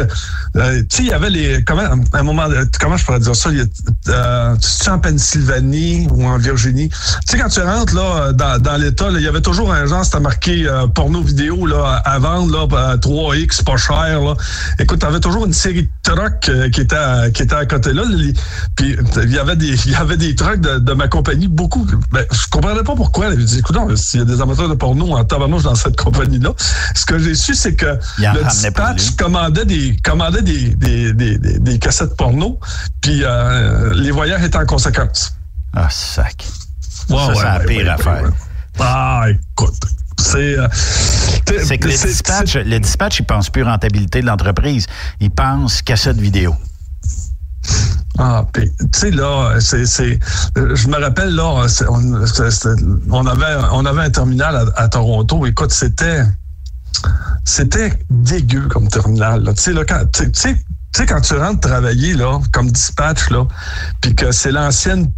[0.57, 1.64] euh, tu sais, il y avait les.
[1.64, 2.45] Comment, à un moment,
[2.80, 3.49] comment je pourrais dire ça?
[3.49, 6.89] Euh, tu sais, en Pennsylvanie ou en Virginie?
[6.89, 10.05] Tu sais, quand tu rentres, là, dans, dans l'État, il y avait toujours un genre,
[10.05, 14.35] c'était marqué euh, porno vidéo, là, à vendre, là, à 3X, pas cher, là.
[14.80, 17.93] Écoute, t'avais toujours une série de trucks euh, qui étaient à, qui étaient à côté
[17.93, 18.03] là.
[18.10, 18.34] Les-
[18.76, 21.85] Puis il y avait des il y avait des trucks de, de ma compagnie beaucoup.
[22.11, 23.31] Ben, je comprenais pas pourquoi.
[23.31, 25.95] Je dis, écoute, non, s'il y a des amateurs de porno en tabarnouche dans cette
[25.95, 26.51] compagnie-là,
[26.95, 31.79] ce que j'ai su, c'est que le dispatch commandait des commandait des, des, des, des,
[31.79, 32.59] cassettes porno,
[33.01, 35.35] puis euh, les voyeurs étaient en conséquence.
[35.75, 36.45] Ah, sac.
[37.07, 38.23] Ça, ouais, c'est la ouais, pire ouais, affaire.
[38.79, 39.75] Ah, écoute.
[40.19, 40.57] C'est.
[40.57, 44.87] euh, C'est que le dispatch, le dispatch, il pense plus rentabilité de l'entreprise.
[45.19, 46.55] Il pense cassette vidéo.
[48.19, 50.19] Ah, tu sais, là, c'est, c'est,
[50.57, 55.45] euh, je me rappelle, là, on, avait, on avait un terminal à, à Toronto.
[55.48, 56.23] Écoute, c'était,
[57.44, 59.44] c'était dégueu comme terminal.
[59.56, 63.45] Tu sais, là, quand, tu sais- quand tu rentres travailler, là, comme dispatch, là,
[64.02, 65.11] puis que c'est l'ancienne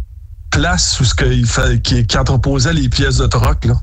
[0.50, 3.74] place où ce qu'il fait, qui, qui entreposait les pièces de troc, là.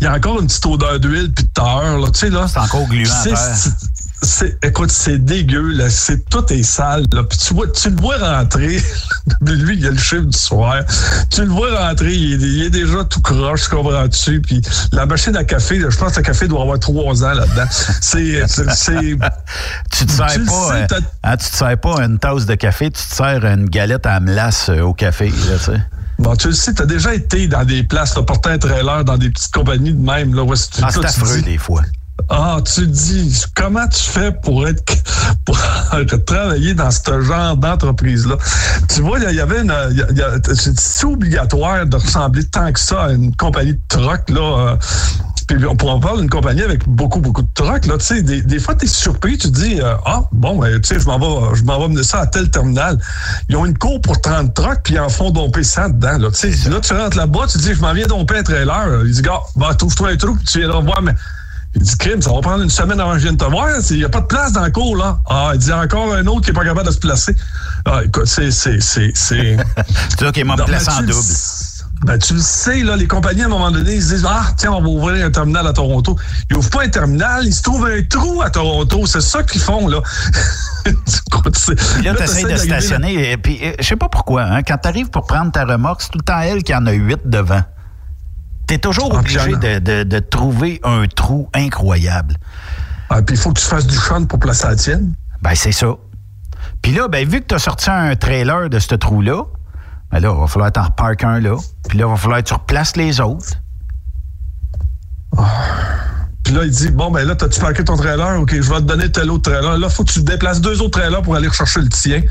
[0.00, 2.48] Il y a encore une petite odeur d'huile puis de terre, là, tu sais, là.
[2.48, 3.06] C'est encore gluant
[4.22, 5.90] C'est- écoute, c'est dégueu, là.
[5.90, 7.24] C'est, tout est sale, là.
[7.24, 8.82] Puis tu vois, tu le vois rentrer.
[9.42, 10.76] Lui, il a le chiffre du soir.
[11.30, 14.40] Tu le vois rentrer, il est, il est déjà tout croche, comprends-tu?
[14.40, 14.62] Puis
[14.92, 17.66] la machine à café, là, je pense que le café doit avoir trois ans là-dedans.
[18.00, 18.42] C'est,
[19.92, 20.96] Tu te sers Tu pas, sais, t'as-
[21.30, 24.20] hein, tu te sers pas une tasse de café, tu te sers une galette à
[24.20, 25.80] melasse euh, au café, là, tu sais.
[26.18, 29.18] Bon, tu le sais, t'as déjà été dans des places, là, portant un trailer dans
[29.18, 31.82] des petites compagnies de même, là, où tu- Ah, c'est tu affreux, des fois.
[32.28, 34.82] Ah, tu dis, comment tu fais pour être
[35.44, 35.58] pour
[36.26, 38.36] travailler dans ce genre d'entreprise-là?
[38.88, 39.74] Tu vois, il y avait une.
[40.54, 44.40] C'est obligatoire de ressembler tant que ça à une compagnie de troc, là.
[44.40, 44.76] euh,
[45.46, 47.84] puis on pourra parler d'une compagnie avec beaucoup, beaucoup de trocs.
[47.84, 50.58] Là, tu sais, des, des fois, tu es surpris, tu te dis euh, Ah, bon,
[50.58, 52.98] ben, tu sais, je m'en vais, je m'en vais mener ça à tel terminal.
[53.50, 56.18] Ils ont une cour pour 30 trocs, puis ils en font domper 100 dedans.
[56.18, 58.42] Là, tu sais, là, tu rentres là-bas, tu te dis Je m'en viens domper un
[58.42, 59.02] trailer.
[59.04, 61.12] Il dit Gars, va, trouve-toi un trou, puis tu viendras voir, mais.
[61.76, 63.68] Il dit, crime, ça va prendre une semaine avant que je vienne te voir.
[63.90, 65.18] Il n'y a pas de place dans le cours, là.
[65.28, 67.34] Ah, il dit encore un autre qui n'est pas capable de se placer.
[67.84, 69.56] Ah, écoute, c'est, c'est, c'est, c'est.
[70.08, 71.22] C'est toi qui m'a placé en double.
[72.04, 74.46] Ben, tu le sais, là, les compagnies, à un moment donné, ils se disent, ah,
[74.56, 76.16] tiens, on va ouvrir un terminal à Toronto.
[76.50, 79.06] Ils ouvrent pas un terminal, ils se trouvent un trou à Toronto.
[79.06, 80.02] C'est ça qu'ils font, là.
[80.84, 83.32] Puis là, tu essaies de stationner.
[83.32, 86.02] Et puis, euh, je sais pas pourquoi, hein, quand tu arrives pour prendre ta remorque,
[86.02, 87.62] c'est tout le temps elle qui en a huit devant.
[88.66, 92.36] Tu es toujours Ah, obligé de, de- de trouver un trou incroyable.
[93.10, 95.12] Ah, puis il faut que tu fasses du chant pour placer la tienne.
[95.42, 95.88] Ben, c'est ça.
[96.80, 99.42] Puis là, ben, vu que tu as sorti un trailer de ce trou-là,
[100.10, 101.56] ben là, il va falloir t'en reparker un là.
[101.88, 103.54] Puis là, il va falloir que tu replaces les autres.
[106.44, 108.38] Puis là, il dit, bon, ben là, t'as-tu parqué ton trailer?
[108.40, 109.78] OK, je vais te donner tel autre trailer.
[109.78, 112.22] Là, faut que tu déplaces deux autres trailers pour aller rechercher le tien.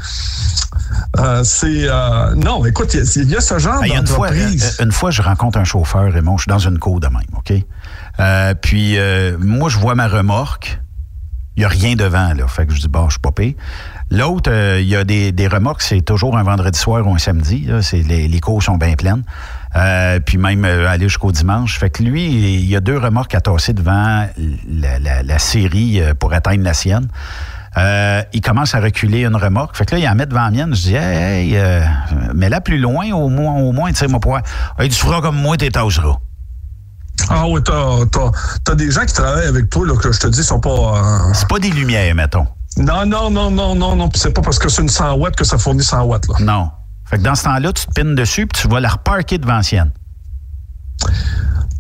[1.20, 1.88] Euh, c'est...
[1.90, 4.78] euh, non, écoute, il y, a- il y a ce genre Ben, une, fois, d'entreprise.
[4.80, 7.22] euh, une fois, je rencontre un chauffeur, Raymond, je suis dans une cour de même,
[7.38, 7.54] OK?
[8.20, 10.80] Euh, puis, euh, moi, je vois ma remorque.
[11.56, 12.48] Il n'y a rien devant, là.
[12.48, 13.54] Fait que je dis, bon, je suis pas pire.
[14.10, 17.20] L'autre, euh, il y a des, des remorques, c'est toujours un vendredi soir ou un
[17.20, 17.66] samedi.
[17.68, 17.80] là.
[17.94, 19.22] Les, les cours sont bien pleines.
[19.76, 21.78] euh, puis même euh, aller jusqu'au dimanche.
[21.78, 24.28] Fait que lui, il y a deux remorques à tasser devant
[24.68, 27.08] la, la- la série euh, pour atteindre la sienne.
[27.78, 29.76] Euh, il commence à reculer une remorque.
[29.76, 30.76] Fait que là, il en met devant la mienne.
[30.76, 31.82] Je dis, hey, hey, euh,
[32.36, 34.42] mais là, plus loin, au moins, au moins, tu sais, mon poids.
[34.80, 36.18] Il dit, tu feras comme moi, t'es tasseras.
[37.30, 38.32] Ah oui, t'as, t'as,
[38.64, 40.70] t'as des gens qui travaillent avec toi, là, que je te dis, sont pas.
[40.70, 42.48] euh, C'est pas des lumières, mettons.
[42.78, 44.10] Non, non, non, non, non, non.
[44.10, 46.36] Puis c'est pas parce que c'est une 100 watts que ça fournit 100 watts, là.
[46.42, 46.72] Non.
[47.06, 49.58] Fait que dans ce temps-là, tu te pines dessus, puis tu vas la reparker devant
[49.58, 49.92] la sienne.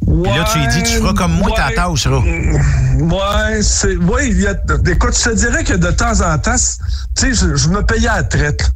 [0.05, 2.19] Puis là, tu lui dis, tu feras comme moi, ta tasseras.
[2.19, 3.95] Ouais, c'est.
[3.95, 4.51] Oui, il y a.
[4.51, 8.09] Écoute, je te dirais que de temps en temps, tu sais, je, je me payais
[8.09, 8.71] à la traite.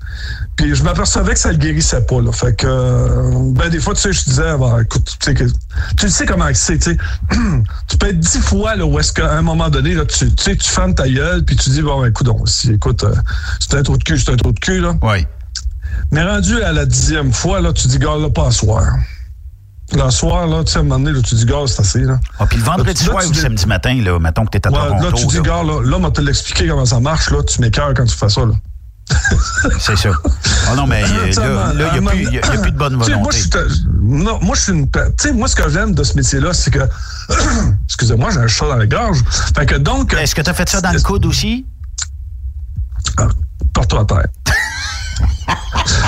[0.55, 2.31] Puis je m'apercevais que ça le guérissait pas, là.
[2.31, 3.51] Fait que.
[3.53, 5.43] Ben, des fois, tu sais, je disais, bah, écoute, tu sais, que,
[5.97, 6.97] tu sais comment c'est, tu sais.
[7.87, 10.43] tu peux être dix fois, là, où est-ce qu'à un moment donné, là, tu, tu
[10.43, 13.13] sais, tu fermes ta gueule, puis tu dis, bon, ben, écoute, donc, si, écoute, euh,
[13.59, 14.95] c'est un trou de cul, c'est un trou de cul, là.
[15.03, 15.27] Oui.
[16.11, 18.83] Mais rendu à la dixième fois, là, tu dis, gars, là, pas à soir.
[19.93, 22.01] Le soir, là, tu sais, à un moment donné, là, tu dis, gars, c'est assez,
[22.01, 22.19] là.
[22.39, 24.69] Ah, puis le vendredi soir ou le dis- samedi matin, là, mettons que t'es à
[24.71, 25.05] Ouais, Toronto.
[25.05, 27.93] là, tu dis, gars, là, là, on te l'expliquer comment ça marche, là, tu m'écœures
[27.95, 28.53] quand tu fais ça, là.
[29.79, 30.09] C'est ça.
[30.69, 31.07] Ah non, mais là,
[31.95, 33.37] il n'y a, plus- y a- y a plus de bonne sais, Moi, volonté.
[33.39, 34.91] je moi, je suis une.
[34.91, 36.79] Tu sais, moi, ce que j'aime de ce métier-là, c'est que.
[37.85, 39.19] Excusez-moi, j'ai un chat dans la gorge.
[39.55, 40.13] Fait que donc.
[40.13, 41.65] Est-ce que tu as fait ça dans le coude aussi?
[43.73, 44.25] Porte-toi à terre.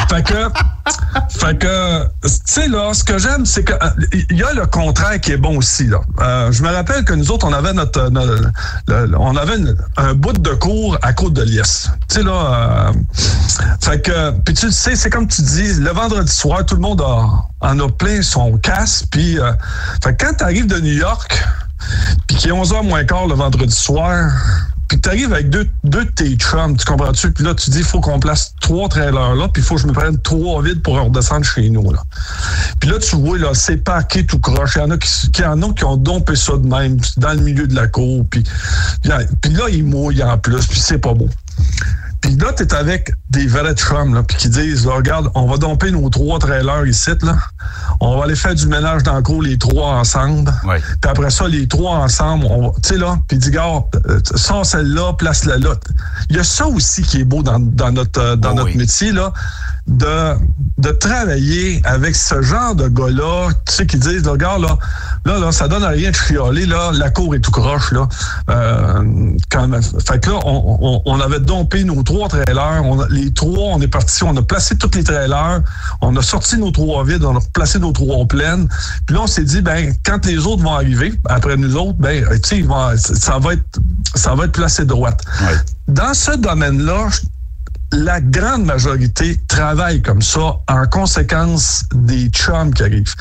[0.10, 0.50] fait que.
[1.30, 2.04] Fait que.
[2.24, 3.74] Tu sais, là, ce que j'aime, c'est que.
[3.74, 3.90] euh,
[4.30, 6.00] Il y a le contraire qui est bon aussi, là.
[6.20, 8.10] Euh, je me rappelle que nous autres, on avait notre.
[8.12, 9.56] le- on avait
[9.98, 11.90] un bout de cours à Côte de Liesse.
[12.10, 12.90] Tu sais, là.
[12.90, 12.94] euh,
[13.82, 14.32] fait que.
[14.42, 17.90] Puis tu sais, c'est comme tu dis, le vendredi soir, tout le monde en a
[17.90, 19.04] plein son casse.
[19.10, 19.40] Puis.
[19.40, 19.52] euh,
[20.04, 21.44] fait que quand tu arrives de New York,
[22.28, 24.30] puis qu'il est 11h moins quart le vendredi soir,
[24.90, 27.32] puis tu arrives avec deux, deux de tes chums, tu comprends-tu?
[27.32, 29.88] Puis là, tu dis, faut qu'on place trois trailers là, puis il faut que je
[29.88, 31.92] me prenne trois vides pour redescendre chez nous.
[31.92, 32.02] Là.
[32.80, 34.72] Puis là, tu vois, là, c'est paqué tout croche.
[34.76, 37.42] Il y en a qui, en ont qui ont dompé ça de même, dans le
[37.42, 38.26] milieu de la cour.
[38.32, 38.44] Puis,
[39.42, 41.30] puis là, ils mouillent en plus, puis c'est pas beau.
[42.22, 45.58] Puis là, t'es avec des vrais chums, là, puis qui disent, là, regarde, on va
[45.58, 47.38] domper nos trois trailers ici, là.
[48.02, 50.52] On va aller faire du ménage dans le cours, les trois ensemble.
[51.02, 54.20] Puis après ça, les trois ensemble, on va, tu sais, là, puis dis, gars, euh,
[54.36, 55.76] sors celle-là, place-la là.
[56.30, 59.12] Il y a ça aussi qui est beau dans, dans notre, euh, dans notre métier,
[59.12, 59.32] là,
[59.90, 60.36] de,
[60.78, 64.78] de travailler avec ce genre de gars-là, tu sais, qui disent, regarde, là,
[65.26, 68.08] là, là, ça donne à rien de chioler, là, la cour est tout croche, là.
[68.50, 69.68] Euh, quand.
[70.08, 73.82] Fait que là, on, on, on avait dompé nos trois trailers, on les trois, on
[73.82, 75.62] est parti, on a placé tous les trailers,
[76.02, 78.68] on a sorti nos trois vides, on a placé nos trois pleines,
[79.08, 82.26] puis là, on s'est dit, ben, quand les autres vont arriver, après nous autres, ben,
[82.44, 82.66] tu sais,
[82.98, 83.80] ça va être,
[84.16, 85.22] ça va être placé droite.
[85.88, 87.20] Dans ce domaine-là, je-
[87.92, 93.16] la grande majorité travaille comme ça en conséquence des chums qui arrivent.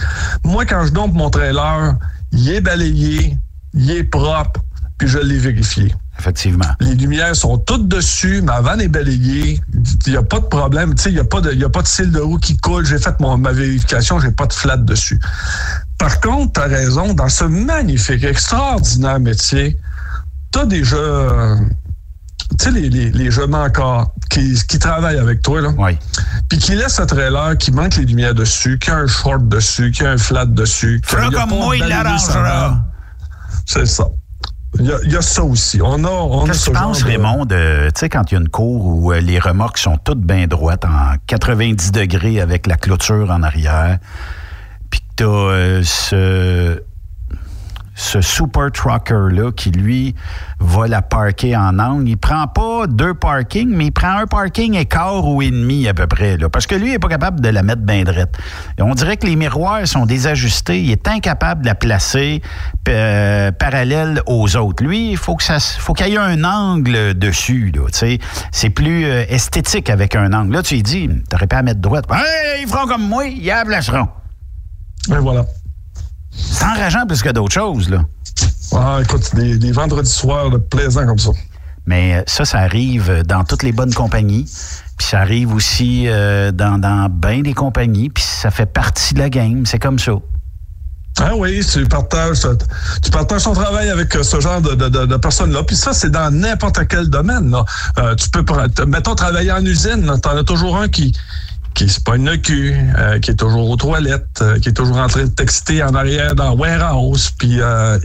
[0.45, 1.97] Moi, quand je dompe mon trailer,
[2.32, 3.36] il est balayé,
[3.74, 4.61] il est propre,
[4.99, 5.95] puis je l'ai vérifié.
[6.19, 6.66] Effectivement.
[6.81, 9.61] Les lumières sont toutes dessus, ma vanne est balayée,
[10.07, 11.69] il n'y a pas de problème, tu sais, il n'y a pas de, y a
[11.69, 14.53] pas de cils de roue qui coule, j'ai fait mon, ma vérification, j'ai pas de
[14.53, 15.20] flat dessus.
[15.97, 19.78] Par contre, tu as raison, dans ce magnifique, extraordinaire métier,
[20.53, 21.28] tu as jeux,
[22.59, 25.70] tu sais, les, les, les jeux manquants qui, qui travaillent avec toi, là.
[26.49, 29.91] Puis qui laissent un trailer qui manque les lumières dessus, qui a un short dessus,
[29.91, 31.01] qui a un flat dessus.
[31.05, 32.85] Fera comme moi, il l'arrangera.
[33.66, 34.05] C'est ça.
[34.79, 35.81] Il y, a, il y a ça aussi.
[35.83, 38.35] On a, on Qu'est-ce ce que tu penses, de- Raymond, de, tu sais, quand il
[38.35, 42.41] y a une cour où euh, les remorques sont toutes bien droites, en 90 degrés
[42.41, 43.99] avec la clôture en arrière,
[44.91, 46.83] puis que tu as ce,
[47.99, 50.15] ce super trucker-là qui, lui,
[50.61, 52.09] va la parker en angle.
[52.09, 55.89] Il prend pas deux parkings, mais il prend un parking et quart ou et demi
[55.89, 58.05] à peu près, là, parce que lui, il n'est pas capable de la mettre bien
[58.05, 58.39] droite.
[58.81, 60.81] On dirait que les miroirs sont désajustés.
[60.81, 62.41] Il est incapable de la placer
[62.89, 64.85] euh, parallèle aux autres.
[64.85, 67.73] Lui, il faut que ça, faut qu'il y ait un angle dessus.
[67.75, 68.16] Là,
[68.53, 70.53] c'est plus euh, esthétique avec un angle.
[70.53, 72.05] Là, tu lui dis, t'aurais pas à mettre droite.
[72.12, 74.07] Hey, ils feront comme moi, ils la placeront.
[75.11, 75.45] Et voilà.
[76.39, 78.02] C'est enrageant plus que d'autres choses, là.
[78.73, 81.31] Ah, écoute, des, des vendredis soirs là, plaisants comme ça.
[81.86, 84.44] Mais euh, ça, ça arrive dans toutes les bonnes compagnies.
[84.98, 88.10] Puis ça arrive aussi euh, dans, dans bien des compagnies.
[88.10, 89.65] Puis ça fait partie de la game.
[89.65, 90.12] C'est comme ça.
[91.20, 92.47] Ah oui, tu partages,
[93.02, 95.65] tu partages ton travail avec euh, ce genre de, de, de, de personnes-là.
[95.65, 97.51] Puis ça, c'est dans n'importe quel domaine.
[97.51, 97.65] Là.
[97.98, 98.44] Euh, tu peux,
[98.86, 100.12] mettons, travailler en usine.
[100.23, 101.12] Tu en as toujours un qui,
[101.74, 104.99] qui se pogne le cul, euh, qui est toujours aux toilettes, euh, qui est toujours
[104.99, 107.31] en train de texter en arrière dans warehouse.
[107.39, 107.99] Puis, euh,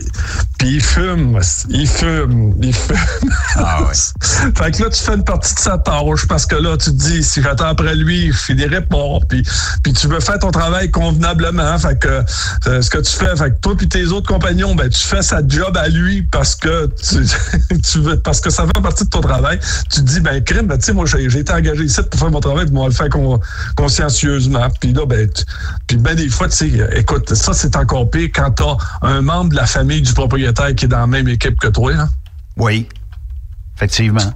[0.58, 2.96] puis il fume, il fume, il fume.
[3.56, 3.94] Ah ouais.
[4.56, 6.96] fait que là, tu fais une partie de sa tâche parce que là, tu te
[6.96, 9.18] dis, si j'attends après lui, je finirai pas.
[9.28, 9.42] Puis,
[9.82, 11.76] puis tu veux faire ton travail convenablement.
[11.78, 12.22] Fait que
[12.80, 15.46] ce que tu fais, fait que toi puis tes autres compagnons, ben tu fais sa
[15.46, 17.24] job à lui parce que tu,
[17.82, 19.58] tu veux, parce que ça fait partie de ton travail.
[19.90, 22.30] Tu te dis, ben crime, ben, tu sais, moi j'ai été engagé ici pour faire
[22.30, 23.40] mon travail, puis moi, le faire con-
[23.76, 24.68] consciencieusement.
[24.80, 25.28] Puis là, ben,
[25.86, 29.50] puis ben des fois, tu sais, écoute, ça c'est encore pire quand t'as un membre
[29.50, 31.92] de la famille du propriétaire qui est dans la même équipe que toi.
[31.92, 32.08] Là.
[32.56, 32.88] Oui,
[33.76, 34.34] effectivement.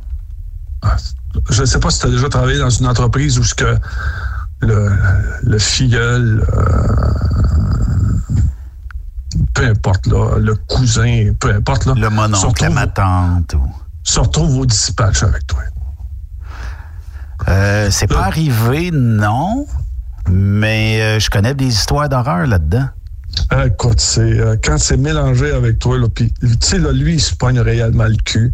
[1.50, 3.78] Je ne sais pas si tu as déjà travaillé dans une entreprise où ce que
[4.60, 4.90] le,
[5.42, 7.18] le filleul, euh,
[9.54, 11.86] peu importe, là, le cousin, peu importe.
[11.86, 13.54] Là, le mononcle, la ma tante.
[13.54, 13.70] Ou...
[14.02, 15.60] Se retrouve au dispatch avec toi.
[17.48, 19.66] Euh, c'est pas arrivé, non.
[20.30, 22.88] Mais euh, je connais des histoires d'horreur là-dedans.
[23.50, 27.20] Ah, écoute, c'est euh, quand c'est mélangé avec toi, puis tu sais, là, lui, il
[27.20, 28.52] se pogne réellement le cul.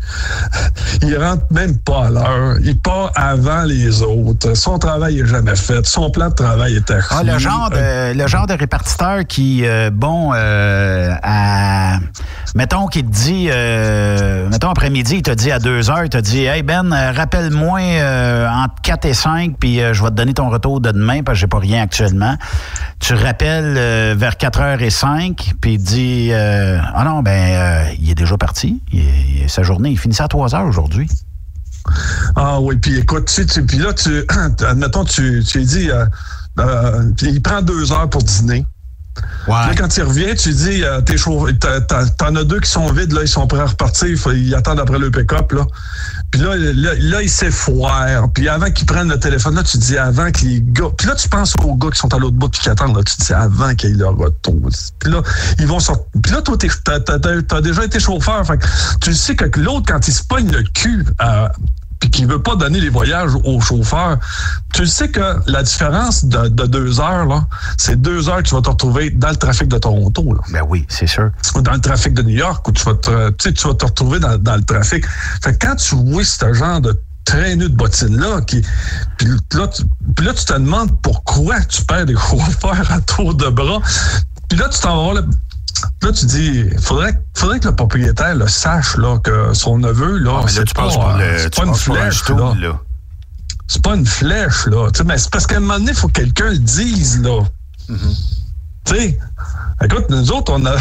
[1.03, 2.57] Il rentre même pas à l'heure.
[2.63, 4.55] Il part avant les autres.
[4.55, 5.85] Son travail est jamais fait.
[5.85, 9.67] Son plan de travail est à Ah, le genre de le genre de répartiteur qui
[9.67, 11.99] euh, bon euh, à
[12.55, 13.49] mettons qu'il te dit
[14.51, 17.81] mettons après-midi, il te dit à 2 heures, il te dit Hey Ben, rappelle-moi
[18.49, 21.41] entre 4 et 5, puis je vais te donner ton retour de demain parce que
[21.41, 22.37] j'ai pas rien actuellement.
[23.01, 23.75] Tu rappelles
[24.17, 28.15] vers 4 heures et 5, puis il dit euh, Ah non, ben euh, il est
[28.15, 28.83] déjà parti.
[28.93, 31.09] Il sa journée, il finissait à 3 heures aujourd'hui.
[32.35, 34.25] Ah oui, puis écoute, tu, tu, puis là, tu,
[34.67, 38.67] admettons, tu, tu dis, euh, il prend deux heures pour dîner.
[39.15, 41.01] Puis Là, quand il revient, tu dis, euh,
[42.19, 44.99] t'en as deux qui sont vides, là, ils sont prêts à repartir, ils attendent après
[44.99, 45.67] le pick-up, là.
[46.31, 48.29] Puis là, là, là, il s'effoire.
[48.33, 50.89] Puis avant qu'ils prennent le téléphone, là, tu dis avant que les gars.
[50.97, 53.03] Puis là, tu penses aux gars qui sont à l'autre bout puis qui attendent, là.
[53.05, 54.69] Tu dis avant qu'ils leur retour.
[54.99, 55.23] Puis là,
[55.61, 56.05] ils vont sortir.
[56.21, 58.43] Puis là, toi, t'as, déjà été chauffeur.
[59.01, 61.49] Tu sais que l'autre, quand il se pogne le cul, euh,
[62.05, 64.19] puis qu'il veut pas donner les voyages au chauffeur,
[64.75, 67.47] tu sais que la différence de, de deux heures, là,
[67.79, 70.35] c'est deux heures que tu vas te retrouver dans le trafic de Toronto.
[70.35, 70.41] Là.
[70.53, 71.31] Ben oui, c'est sûr.
[71.55, 73.73] Ou dans le trafic de New York, où tu vas te, tu sais, tu vas
[73.73, 75.07] te retrouver dans, dans le trafic.
[75.43, 76.95] Fait que quand tu vois ce genre de
[77.25, 78.61] traîneau de bottines-là, qui,
[79.17, 79.83] puis là, tu,
[80.15, 83.81] puis là, tu te demandes pourquoi tu perds des chauffeurs à tour de bras.
[84.51, 85.25] Puis là, tu t'en vas voir,
[86.03, 90.41] là, tu dis, faudrait, faudrait que le propriétaire le sache, là, que son neveu, là,
[90.43, 90.83] Ah, c'est pas,
[91.19, 92.55] le- tu pas une flèche, là.
[92.61, 92.81] là.
[93.67, 94.91] C'est pas une flèche, là.
[94.93, 97.23] Tu sais, mais c'est parce qu'à un moment donné, il faut que quelqu'un le dise,
[97.23, 97.41] là.
[98.85, 99.19] Tu sais,
[99.83, 100.77] écoute, nous autres, on a,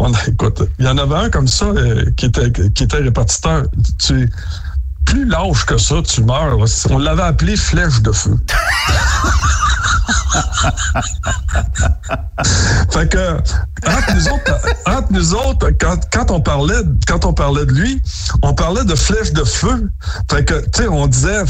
[0.00, 2.96] on a, écoute, il y en avait un comme ça euh, qui était, qui était
[2.98, 3.64] répartiteur.
[3.98, 4.28] Tu,
[5.06, 6.58] plus lâche que ça, tu meurs.
[6.90, 8.36] On l'avait appelé flèche de feu.
[12.90, 13.38] fait que
[13.86, 18.02] entre nous autres, quand, on parlait quand on parlait de lui,
[18.42, 19.90] on parlait de flèche de feu.
[20.30, 21.44] Fait que tu sais, on disait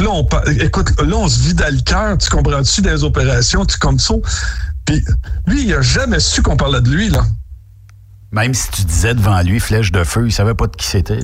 [0.00, 0.24] là
[0.60, 4.14] écoute, là on se vide le cœur, tu comprends-tu des opérations, tu comme ça.
[4.84, 5.04] Puis
[5.46, 7.24] lui, il a jamais su qu'on parlait de lui là.
[8.30, 11.20] Même si tu disais devant lui flèche de feu, il savait pas de qui c'était.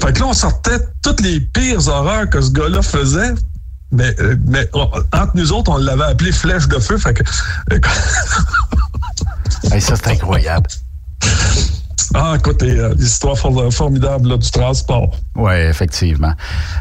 [0.00, 3.34] Fait que là, on sortait toutes les pires horreurs que ce gars-là faisait.
[3.92, 6.98] Mais, euh, mais entre nous autres, on l'avait appelé flèche de feu.
[6.98, 7.22] Fait que.
[9.72, 10.68] Hey, ça, c'est incroyable.
[12.14, 15.10] Ah, écoute, euh, des histoires for- formidables là, du transport.
[15.36, 16.32] Oui, effectivement.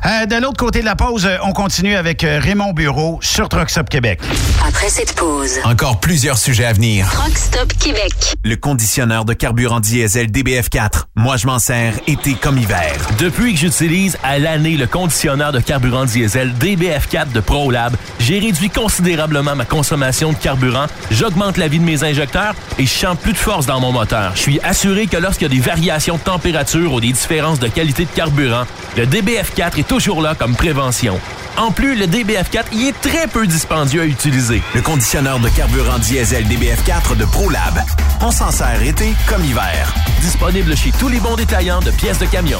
[0.05, 3.49] Euh, de l'autre côté de la pause, euh, on continue avec euh, Raymond Bureau sur
[3.49, 4.19] Truck Stop Québec.
[4.67, 7.09] Après cette pause, Encore plusieurs sujets à venir.
[7.11, 8.13] Truck Stop Québec.
[8.43, 11.05] Le conditionneur de carburant diesel DBF4.
[11.15, 12.93] Moi, je m'en sers été comme hiver.
[13.17, 18.69] Depuis que j'utilise à l'année le conditionneur de carburant diesel DBF4 de ProLab, j'ai réduit
[18.69, 23.33] considérablement ma consommation de carburant, j'augmente la vie de mes injecteurs et je sens plus
[23.33, 24.31] de force dans mon moteur.
[24.35, 27.67] Je suis assuré que lorsqu'il y a des variations de température ou des différences de
[27.67, 28.65] qualité de carburant,
[28.97, 31.19] le DBF4 est toujours là comme prévention.
[31.57, 34.61] En plus, le DBF4 y est très peu dispendieux à utiliser.
[34.73, 37.83] Le conditionneur de carburant diesel DBF4 de ProLab.
[38.21, 39.93] On s'en sert été comme hiver.
[40.21, 42.59] Disponible chez tous les bons détaillants de pièces de camion.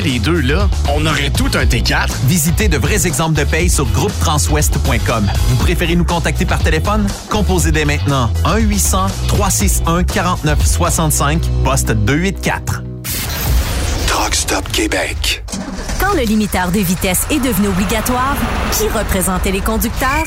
[0.00, 2.08] les deux là, on aurait tout un T4.
[2.24, 5.30] Visitez de vrais exemples de paye sur groupetranswest.com.
[5.48, 7.06] Vous préférez nous contacter par téléphone?
[7.28, 12.82] Composez dès maintenant 1-800-361-4965, poste 284.
[14.06, 15.44] Truck Stop Québec.
[16.00, 18.34] Quand le limiteur de vitesse est devenu obligatoire,
[18.72, 20.26] qui représentait les conducteurs?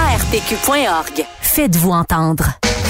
[0.01, 1.25] arpq.org.
[1.41, 2.45] Faites-vous entendre.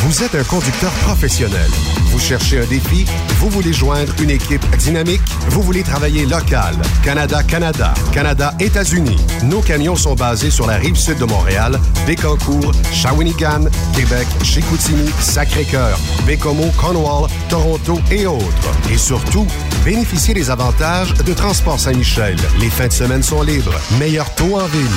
[0.06, 1.70] Vous êtes un conducteur professionnel.
[2.06, 3.06] Vous cherchez un défi?
[3.40, 5.22] Vous voulez joindre une équipe dynamique?
[5.50, 6.76] Vous voulez travailler local?
[7.04, 9.18] Canada-Canada, Canada-États-Unis.
[9.44, 16.00] Nos camions sont basés sur la rive sud de Montréal, Bécancour, Shawinigan, Québec, Chicoutimi, Sacré-Cœur,
[16.26, 18.72] Bécomo, Cornwall, Toronto et autres.
[18.90, 19.46] Et surtout,
[19.84, 22.38] bénéficiez des avantages de Transport Saint-Michel.
[22.60, 23.80] Les fins de semaine sont libres.
[24.00, 24.88] Meilleur taux en ville.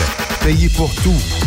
[0.42, 1.20] Payé pour tout.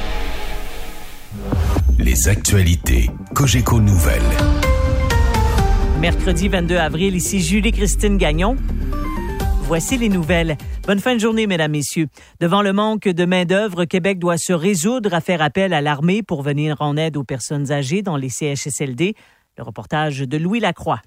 [2.03, 4.23] Les actualités Cogeco Nouvelles.
[5.99, 8.55] Mercredi 22 avril, ici Julie-Christine Gagnon.
[9.65, 10.57] Voici les nouvelles.
[10.87, 12.07] Bonne fin de journée, mesdames, messieurs.
[12.39, 16.41] Devant le manque de main-d'œuvre, Québec doit se résoudre à faire appel à l'armée pour
[16.41, 19.13] venir en aide aux personnes âgées dans les CHSLD.
[19.59, 21.01] Le reportage de Louis Lacroix.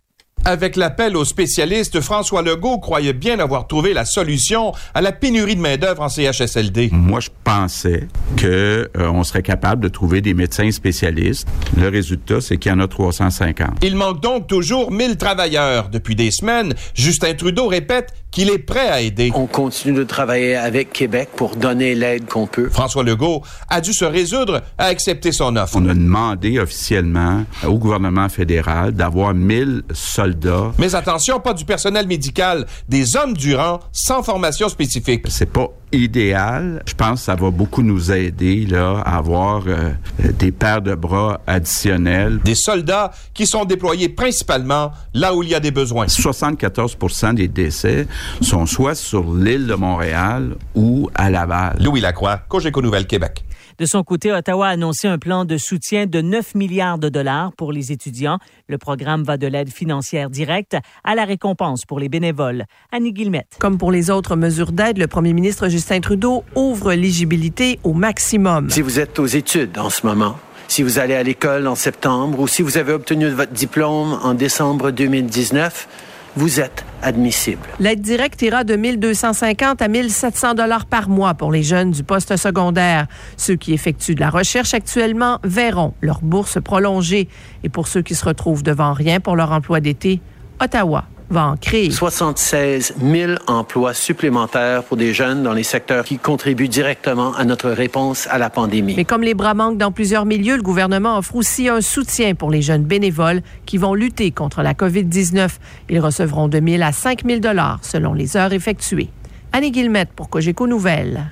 [0.47, 5.57] Avec l'appel aux spécialistes, François Legault croyait bien avoir trouvé la solution à la pénurie
[5.57, 6.91] de main-d'œuvre en CHSLD.
[6.93, 11.49] Moi, je pensais que euh, on serait capable de trouver des médecins spécialistes.
[11.79, 13.79] Le résultat, c'est qu'il y en a 350.
[13.83, 15.89] Il manque donc toujours 1000 travailleurs.
[15.89, 19.31] Depuis des semaines, Justin Trudeau répète qu'il est prêt à aider.
[19.35, 22.69] On continue de travailler avec Québec pour donner l'aide qu'on peut.
[22.69, 25.77] François Legault a dû se résoudre à accepter son offre.
[25.77, 29.85] On a demandé officiellement au gouvernement fédéral d'avoir 1000
[30.25, 35.25] soldats mais attention, pas du personnel médical, des hommes du rang sans formation spécifique.
[35.29, 36.83] C'est pas idéal.
[36.87, 40.95] Je pense que ça va beaucoup nous aider là, à avoir euh, des paires de
[40.95, 42.41] bras additionnels.
[42.45, 46.07] Des soldats qui sont déployés principalement là où il y a des besoins.
[46.07, 48.07] 74% des décès
[48.41, 51.77] sont soit sur l'île de Montréal ou à Laval.
[51.81, 53.45] Louis Lacroix, Cogeco Nouvelle Québec.
[53.79, 57.53] De son côté, Ottawa a annoncé un plan de soutien de 9 milliards de dollars
[57.57, 58.39] pour les étudiants.
[58.69, 62.67] Le programme va de l'aide financière directe à la récompense pour les bénévoles.
[62.93, 63.57] Annie Guillemette.
[63.59, 68.71] Comme pour les autres mesures d'aide, le premier ministre Justin Trudeau ouvre l'éligibilité au maximum.
[68.71, 70.37] Si vous êtes aux études en ce moment,
[70.69, 74.35] si vous allez à l'école en septembre ou si vous avez obtenu votre diplôme en
[74.35, 75.89] décembre 2019,
[76.37, 77.63] vous êtes admissible.
[77.81, 82.37] L'aide directe ira de 1250 à 1700 dollars par mois pour les jeunes du poste
[82.37, 83.07] secondaire.
[83.37, 87.29] Ceux qui effectuent de la recherche actuellement verront leur bourse prolongée.
[87.63, 90.21] Et pour ceux qui se retrouvent devant rien pour leur emploi d'été,
[90.61, 91.05] Ottawa
[91.35, 91.91] va en créer.
[91.91, 97.71] 76 000 emplois supplémentaires pour des jeunes dans les secteurs qui contribuent directement à notre
[97.71, 98.95] réponse à la pandémie.
[98.97, 102.51] Mais comme les bras manquent dans plusieurs milieux, le gouvernement offre aussi un soutien pour
[102.51, 105.51] les jeunes bénévoles qui vont lutter contre la COVID-19.
[105.91, 109.11] Ils recevront de 000 à 5 000 dollars selon les heures effectuées.
[109.53, 111.27] Annie Guillemette pour Cogeco Nouvelles.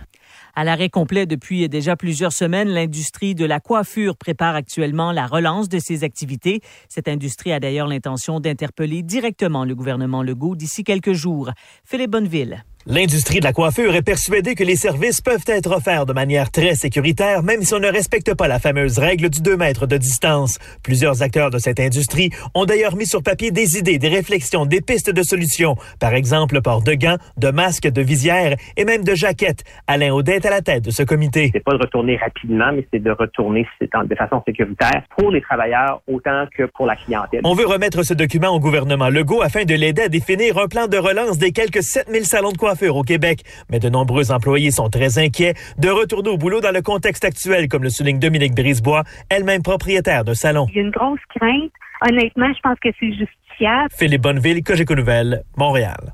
[0.54, 5.70] À l'arrêt complet depuis déjà plusieurs semaines, l'industrie de la coiffure prépare actuellement la relance
[5.70, 6.60] de ses activités.
[6.90, 11.50] Cette industrie a d'ailleurs l'intention d'interpeller directement le gouvernement Legault d'ici quelques jours.
[11.84, 12.64] Philippe Bonneville.
[12.86, 16.74] L'industrie de la coiffure est persuadée que les services peuvent être offerts de manière très
[16.74, 20.58] sécuritaire, même si on ne respecte pas la fameuse règle du 2 mètres de distance.
[20.82, 24.80] Plusieurs acteurs de cette industrie ont d'ailleurs mis sur papier des idées, des réflexions, des
[24.80, 25.76] pistes de solutions.
[26.00, 29.62] Par exemple, le port de gants, de masques, de visières et même de jaquettes.
[29.86, 31.50] Alain Audet est à la tête de ce comité.
[31.54, 36.02] C'est pas de retourner rapidement, mais c'est de retourner de façon sécuritaire pour les travailleurs
[36.08, 37.42] autant que pour la clientèle.
[37.44, 40.88] On veut remettre ce document au gouvernement Legault afin de l'aider à définir un plan
[40.88, 44.88] de relance des quelques 7000 salons de coiffure au Québec, mais de nombreux employés sont
[44.88, 49.04] très inquiets de retourner au boulot dans le contexte actuel, comme le souligne Dominique Brisebois,
[49.28, 50.66] elle-même propriétaire de salon.
[50.70, 51.70] Il y a une grosse crainte.
[52.04, 53.88] Honnêtement, je pense que c'est justifiable.
[53.96, 56.12] Philippe Bonneville, Cogeco Nouvelles, Montréal.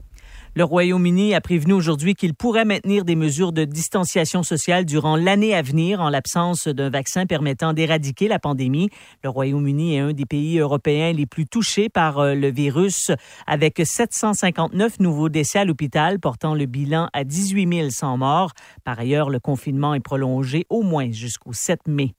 [0.59, 5.55] Le Royaume-Uni a prévenu aujourd'hui qu'il pourrait maintenir des mesures de distanciation sociale durant l'année
[5.55, 8.90] à venir en l'absence d'un vaccin permettant d'éradiquer la pandémie.
[9.22, 13.12] Le Royaume-Uni est un des pays européens les plus touchés par euh, le virus,
[13.47, 18.51] avec 759 nouveaux décès à l'hôpital, portant le bilan à 18 100 morts.
[18.82, 22.16] Par ailleurs, le confinement est prolongé au moins jusqu'au 7 mai.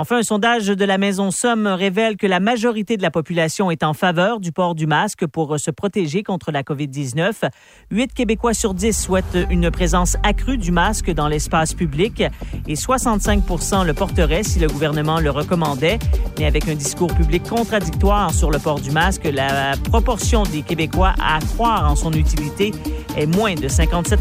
[0.00, 3.82] Enfin, un sondage de la Maison Somme révèle que la majorité de la population est
[3.82, 7.50] en faveur du port du masque pour se protéger contre la COVID-19.
[7.90, 12.22] Huit Québécois sur 10 souhaitent une présence accrue du masque dans l'espace public
[12.66, 15.98] et 65% le porteraient si le gouvernement le recommandait.
[16.38, 21.12] Mais avec un discours public contradictoire sur le port du masque, la proportion des Québécois
[21.22, 22.72] à croire en son utilité
[23.18, 24.20] est moins de 57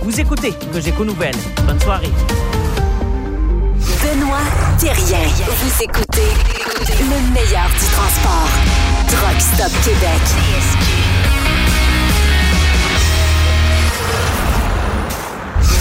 [0.00, 1.36] Vous écoutez Cogeco Nouvelles.
[1.66, 2.08] Bonne soirée.
[4.16, 4.38] Benoît
[4.78, 5.28] Thérien.
[5.46, 6.32] Vous écoutez
[7.00, 8.48] le meilleur du transport.
[9.08, 10.22] Truck Stop Québec.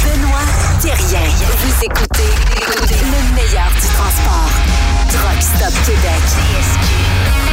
[0.03, 0.40] Benoît
[0.82, 1.30] Thérien.
[1.60, 2.32] Vous écoutez
[3.03, 4.52] le meilleur du transport.
[5.10, 7.45] Truck Stop Québec.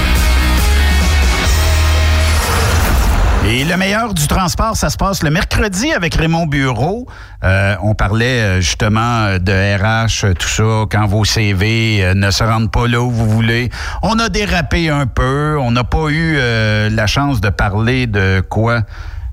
[3.45, 7.07] Et le meilleur du transport, ça se passe le mercredi avec Raymond Bureau.
[7.43, 12.45] Euh, on parlait euh, justement de RH, tout ça, quand vos CV euh, ne se
[12.45, 13.71] rendent pas là où vous voulez.
[14.03, 15.59] On a dérapé un peu.
[15.61, 18.83] On n'a pas eu la chance de parler de quoi?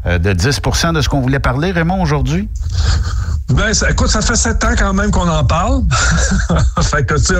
[0.06, 2.48] de 10% de ce qu'on voulait parler, Raymond, aujourd'hui?
[3.50, 5.84] Ben, écoute, ça fait sept ans quand même qu'on en parle.
[6.82, 7.34] fait que, tu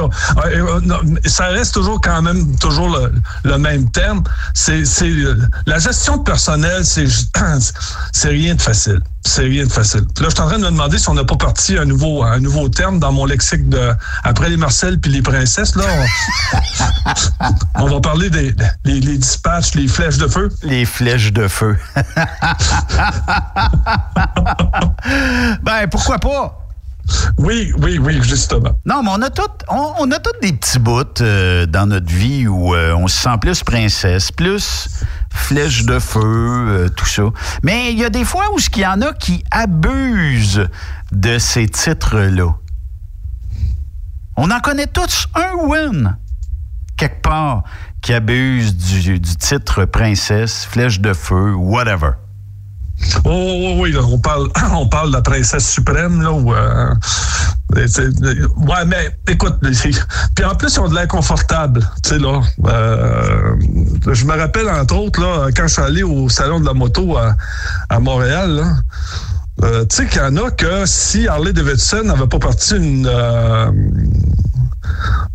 [1.24, 2.98] sais, ça reste toujours quand même toujours
[3.44, 4.24] le, même terme.
[4.54, 5.12] C'est, c'est
[5.68, 7.06] la gestion de personnel, c'est,
[8.12, 9.02] c'est rien de facile.
[9.26, 10.02] C'est rien de facile.
[10.20, 12.24] Là, je suis en train de me demander si on n'a pas parti un nouveau,
[12.24, 13.92] un nouveau terme dans mon lexique de
[14.24, 15.76] après les Marcel puis les princesses.
[15.76, 15.84] Là,
[17.76, 18.56] on, va parler des
[18.86, 20.50] les dispatchs, les flèches de feu.
[20.64, 21.78] Les flèches de feu.
[25.64, 26.59] ben pourquoi pas?
[27.38, 28.72] Oui, oui, oui, justement.
[28.86, 32.48] Non, mais on a tous on, a toutes des petits bouts euh, dans notre vie
[32.48, 37.24] où euh, on se sent plus princesse, plus flèche de feu, euh, tout ça.
[37.64, 40.68] Mais il y a des fois où il y en a qui abusent
[41.12, 42.56] de ces titres-là.
[44.38, 46.16] On en connaît tous un ou une,
[46.98, 47.64] quelque part,
[48.02, 52.12] qui abuse du titre princesse, flèche de feu, whatever.
[53.26, 58.08] Oh, oh, oui, là, on parle, on parle de la princesse suprême, là, euh, c'est-
[58.58, 59.56] ouais, mais écoute,
[60.36, 62.42] puis en plus, ils ont de l'air confortable, tu sais, là.
[62.66, 63.56] Euh,
[64.12, 67.18] je me rappelle, entre autres, là, quand je suis allé au salon de la moto
[67.18, 67.36] à,
[67.90, 68.64] à Montréal,
[69.64, 73.08] euh, tu sais qu'il y en a que si Harley Davidson n'avait pas parti une...
[73.10, 73.72] euh,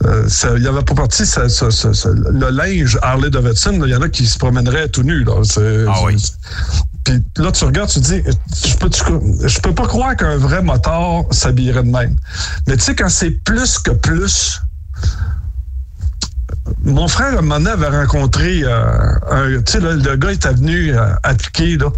[0.04, 3.80] euh, ça- il n'y avait pas parti ça- ça- ça- ça- le linge Harley Davidson.
[3.84, 5.02] Il y en a qui se promèneraient tout.
[5.02, 5.42] Là.
[5.44, 5.86] C'est-
[6.18, 6.34] c'est-
[7.04, 8.22] Puis là, tu regardes, tu te dis,
[8.66, 8.88] je peux,
[9.46, 12.16] je peux pas croire qu'un vrai moteur s'habillerait de même.
[12.66, 14.62] Mais tu sais, quand c'est plus que plus,
[16.82, 19.62] mon frère, à un moment donné, avait rencontré euh, un.
[19.62, 21.90] Tu sais, le gars était venu euh, appliquer là,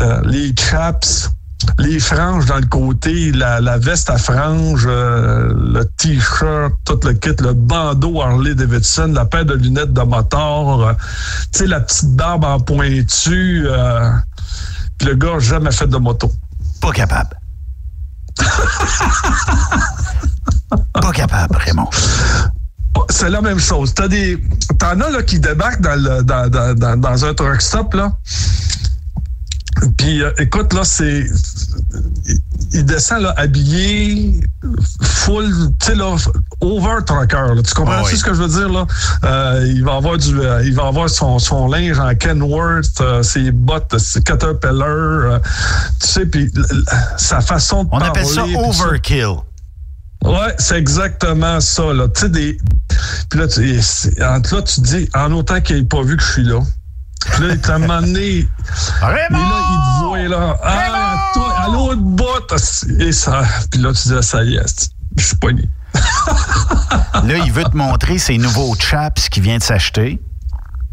[0.00, 1.30] euh, les chaps,
[1.78, 7.12] les franges dans le côté, la, la veste à franges, euh, le t-shirt, tout le
[7.14, 10.92] kit, le bandeau Harley Davidson, la paire de lunettes de moteur, euh,
[11.52, 13.66] tu sais, la petite barbe en pointu.
[13.66, 14.10] euh,
[14.98, 16.30] puis le gars jamais fait de moto.
[16.80, 17.38] Pas capable.
[20.94, 21.88] Pas capable, Raymond.
[23.10, 23.94] C'est la même chose.
[23.94, 24.42] T'as des.
[24.78, 28.12] T'en as là qui débarquent dans, le, dans, dans un truck stop, là.
[29.96, 31.24] Puis euh, écoute, là, c'est.
[32.72, 34.40] Il, descend là, habillé,
[35.02, 35.48] full,
[35.80, 36.14] tu sais, là,
[36.60, 37.54] over trucker.
[37.54, 37.62] Là.
[37.62, 38.16] Tu comprends Ah oui.
[38.16, 38.86] ce que je veux dire, là?
[39.24, 40.38] Euh, il va avoir du.
[40.38, 45.38] euh, il va avoir son, son linge en Kenworth, euh, ses bottes, ses Caterpillar, euh,
[46.00, 46.50] tu sais, puis
[47.16, 48.84] sa façon de On appelle parler, puis ça.
[48.84, 49.34] overkill.
[50.24, 51.92] Ouais, c'est exactement ça.
[51.94, 52.08] Là.
[52.08, 52.58] Tu sais, des.
[53.30, 53.62] Puis là, tu,
[54.18, 56.60] là, tu dis, en autant qu'il n'ait pas vu que je suis là.
[57.26, 58.48] Puis là, il t'a amené.
[59.00, 59.38] Raymond!
[59.38, 60.56] Et là, il te voit là.
[60.62, 63.00] Ah, toi, à l'autre bout.
[63.00, 63.42] Et ça.
[63.70, 65.68] Puis là, tu dis, ça y est, je suis pogné.
[67.24, 70.20] Là, il veut te montrer ses nouveaux chaps qu'il vient de s'acheter.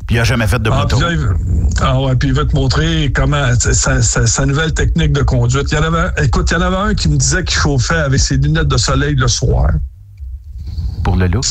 [0.07, 0.97] Puis il n'a jamais fait de Ah, moto.
[0.97, 1.33] puis là,
[1.81, 5.67] ah ouais, puis il veut te montrer comment sa, sa- sa nouvelle technique de conduite.
[5.71, 7.95] Il y en avait, écoute, il y en avait un qui me disait qu'il chauffait
[7.97, 9.69] avec ses lunettes de soleil le soir.
[11.03, 11.45] Pour le look?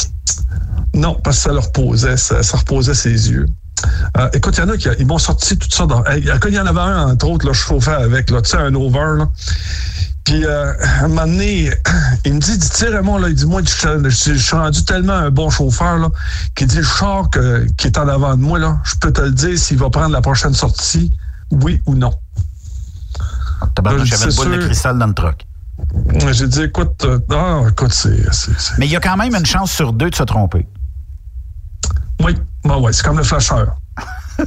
[0.94, 3.46] Non, parce que ça leur reposait, ça, ça reposait ses yeux.
[4.16, 5.92] Euh, écoute, il y en a qui ils m'ont sorti toutes sortes.
[6.08, 8.74] Hey, Il y en avait un, entre autres, là, je chauffais avec, tu sais, un
[8.74, 9.18] over.
[9.18, 9.28] Là.
[10.24, 11.70] Puis, euh, à un moment donné,
[12.24, 15.12] il me dit, dit, Raymond, là, il dit, moi, je, je- je suis rendu tellement
[15.12, 16.08] un bon chauffeur, là,
[16.54, 19.20] qu'il dit, le char que- qui est en avant de moi, là, je peux te
[19.20, 21.12] le dire s'il va prendre la prochaine sortie,
[21.50, 22.14] oui ou non.
[23.74, 25.46] Tabarnak, Là, J'avais une boule de cristal dans le truck.
[26.32, 28.16] J'ai dit, écoute, euh, ah, écoute, c'est-
[28.78, 30.66] Mais il y a quand même une chance sur deux de se tromper.
[32.22, 32.34] Oui,
[32.64, 33.76] ouais, ouais, c'est comme le flasheur.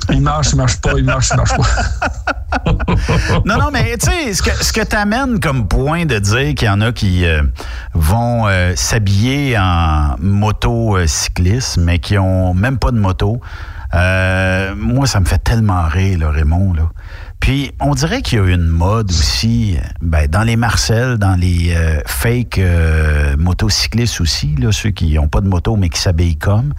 [0.10, 2.64] Il marche, il marche pas, il marche, il marche pas.
[3.46, 6.56] non, non, mais tu sais, ce que, ce que tu amènes comme point de dire
[6.56, 7.42] qu'il y en a qui euh,
[7.94, 13.40] vont euh, s'habiller en moto-cycliste, mais qui ont même pas de moto,
[13.94, 16.74] euh, moi, ça me fait tellement rire, là, Raymond.
[16.74, 16.90] Là.
[17.40, 21.74] Puis, on dirait qu'il y a une mode aussi, ben, dans les Marcel, dans les
[21.76, 26.38] euh, fake euh, motocyclistes aussi, là, ceux qui n'ont pas de moto, mais qui s'habillent
[26.38, 26.74] comme.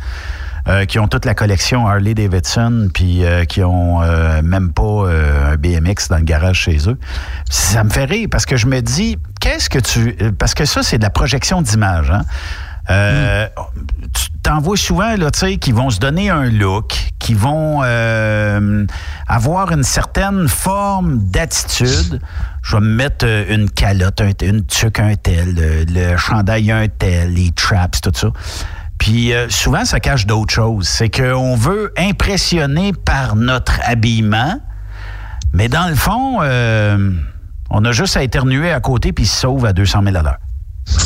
[0.69, 4.83] Euh, qui ont toute la collection Harley Davidson, puis euh, qui ont euh, même pas
[4.83, 6.99] euh, un BMX dans le garage chez eux.
[7.51, 10.17] Ça me fait rire parce que je me dis, qu'est-ce que tu...
[10.21, 12.11] euh, Parce que ça, c'est de la projection d'image.
[12.11, 12.23] Hein?
[12.91, 13.47] Euh,
[14.15, 17.81] Tu t'en vois souvent, là, tu sais, qui vont se donner un look, qui vont
[17.85, 18.87] euh,
[19.27, 22.21] avoir une certaine forme d'attitude.
[22.63, 26.89] Je vais me mettre une calotte, un, une tuque, un tel, le, le chandail, un
[26.89, 28.29] tel, les traps, tout ça.
[28.99, 30.89] Puis euh, souvent, ça cache d'autres choses.
[30.89, 34.61] C'est qu'on veut impressionner par notre habillement,
[35.53, 37.13] mais dans le fond, euh,
[37.71, 40.39] on a juste à éternuer à côté puis se sauve à 200 000 à l'heure.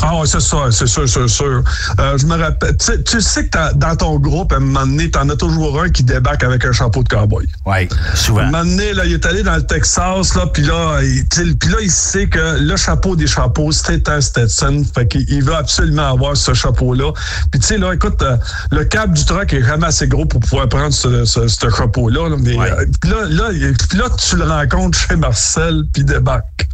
[0.01, 1.63] Ah ouais, c'est ça, c'est sûr, c'est sûr.
[1.99, 4.85] Euh, je me rappelle, tu sais, tu sais que dans ton groupe, à un moment
[4.85, 7.45] donné, t'en as toujours un qui débarque avec un chapeau de cowboy.
[7.65, 8.41] Oui, souvent.
[8.41, 11.25] À un moment donné, là, il est allé dans le Texas, là, puis là, il,
[11.57, 14.83] puis là, il sait que le chapeau des chapeaux, c'était un Stetson.
[14.93, 17.11] Fait qu'il il veut absolument avoir ce chapeau-là.
[17.51, 18.37] Puis tu sais, là, écoute, euh,
[18.71, 22.29] le câble du truck est jamais assez gros pour pouvoir prendre ce, ce, ce chapeau-là.
[22.29, 23.49] là, mais euh, puis là, là,
[23.89, 26.67] puis là, tu le rencontres chez Marcel, puis débarque.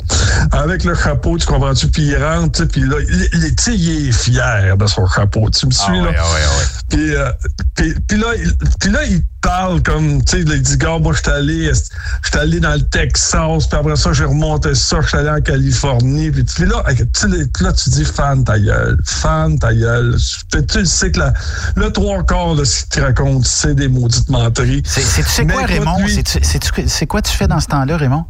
[0.51, 1.87] Avec le chapeau, tu comprends-tu?
[1.87, 5.49] Puis il rentre, puis là, tu sais, il est fier de son chapeau.
[5.49, 6.11] Tu me suis, là?
[6.89, 7.31] Puis, euh,
[7.77, 11.19] là, il, puis là, il te parle comme, tu sais, il dit, gars, moi, je
[11.19, 15.41] suis allé, dans le Texas, puis après ça, j'ai remonté ça, je suis allé en
[15.41, 20.17] Californie, puis, puis là, tu, là, tu dis, fan ta gueule, fan ta gueule.
[20.51, 21.33] Tu, tu sais que la,
[21.75, 24.83] le trois quarts de ce qu'il te raconte, c'est des maudites menteries.
[24.85, 25.97] C'est, tu sais quoi, Raymond?
[26.87, 28.25] C'est, quoi tu fais dans ce temps-là, Raymond?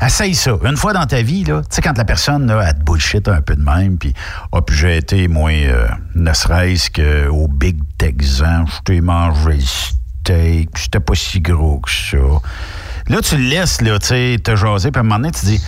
[0.00, 0.52] Essaye ça.
[0.64, 3.40] Une fois dans ta vie, tu sais, quand la personne, là, elle te bullshit un
[3.40, 4.14] peu de même, puis,
[4.52, 9.60] oh, puis j'ai été, moi, euh, ne serait-ce qu'au Big Texan, je t'ai mangé le
[9.60, 12.16] steak, j'étais pas si gros que ça.
[13.08, 15.46] Là, tu le laisses, là, tu sais, te jaser, puis à un moment donné, tu
[15.46, 15.60] dis,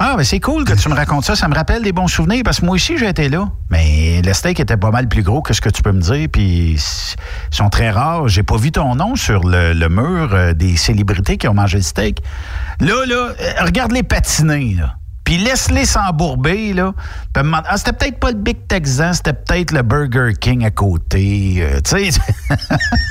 [0.00, 1.34] ah, ben c'est cool que tu me racontes ça.
[1.34, 3.48] Ça me rappelle des bons souvenirs parce que moi aussi, j'ai été là.
[3.68, 6.28] Mais le steak était pas mal plus gros que ce que tu peux me dire.
[6.30, 8.28] Puis ils sont très rares.
[8.28, 11.82] J'ai pas vu ton nom sur le, mur euh, des célébrités qui ont mangé le
[11.82, 12.22] steak.
[12.80, 14.97] Là, là, euh, regarde-les patiner, là.
[15.28, 16.94] Puis laisse-les s'embourber, là.
[17.36, 21.56] ah, c'était peut-être pas le Big Texan, c'était peut-être le Burger King à côté.
[21.58, 22.20] Euh, tu sais.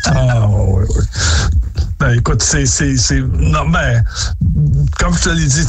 [0.07, 1.05] ah, oui, oui.
[1.99, 2.63] Ben, écoute, c'est.
[3.21, 4.03] Non, ben,
[4.99, 5.63] comme je te l'ai dit,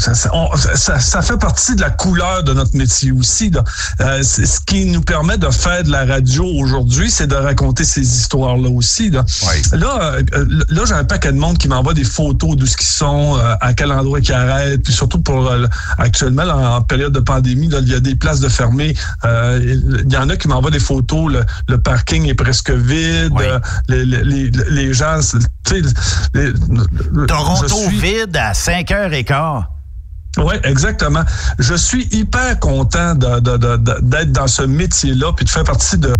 [0.00, 3.50] ça, ça, ça, fait partie de la couleur de notre métier aussi.
[3.50, 3.64] Là.
[4.00, 8.00] Euh, ce qui nous permet de faire de la radio aujourd'hui, c'est de raconter ces
[8.00, 9.10] histoires-là aussi.
[9.10, 9.24] Là,
[9.72, 12.86] là, euh, là j'ai un paquet de monde qui m'envoie des photos d'où ce qu'ils
[12.86, 15.50] sont, euh, à quel endroit ils arrêtent, puis surtout pour
[15.98, 18.94] actuellement, en, période de pandémie, là, il y a des places de fermées.
[19.24, 21.32] il y en a qui m'envoient des photos,
[21.68, 23.32] le, parking est presque vide,
[23.88, 25.18] les, les, les, gens
[27.26, 29.64] Toronto vide à 5h15.
[30.38, 31.24] Oui, exactement.
[31.58, 36.14] Je suis hyper content d'être dans ce métier-là, puis de faire partie de,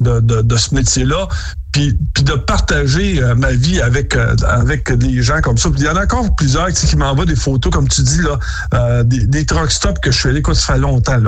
[0.00, 1.28] de, de ce métier-là
[1.74, 1.92] puis,
[2.22, 5.68] de partager euh, ma vie avec euh, avec des gens comme ça.
[5.76, 8.38] Il y en a encore plusieurs qui m'envoient des photos, comme tu dis, là,
[8.74, 11.18] euh, des, des truck stops que je suis allé, ça fait longtemps.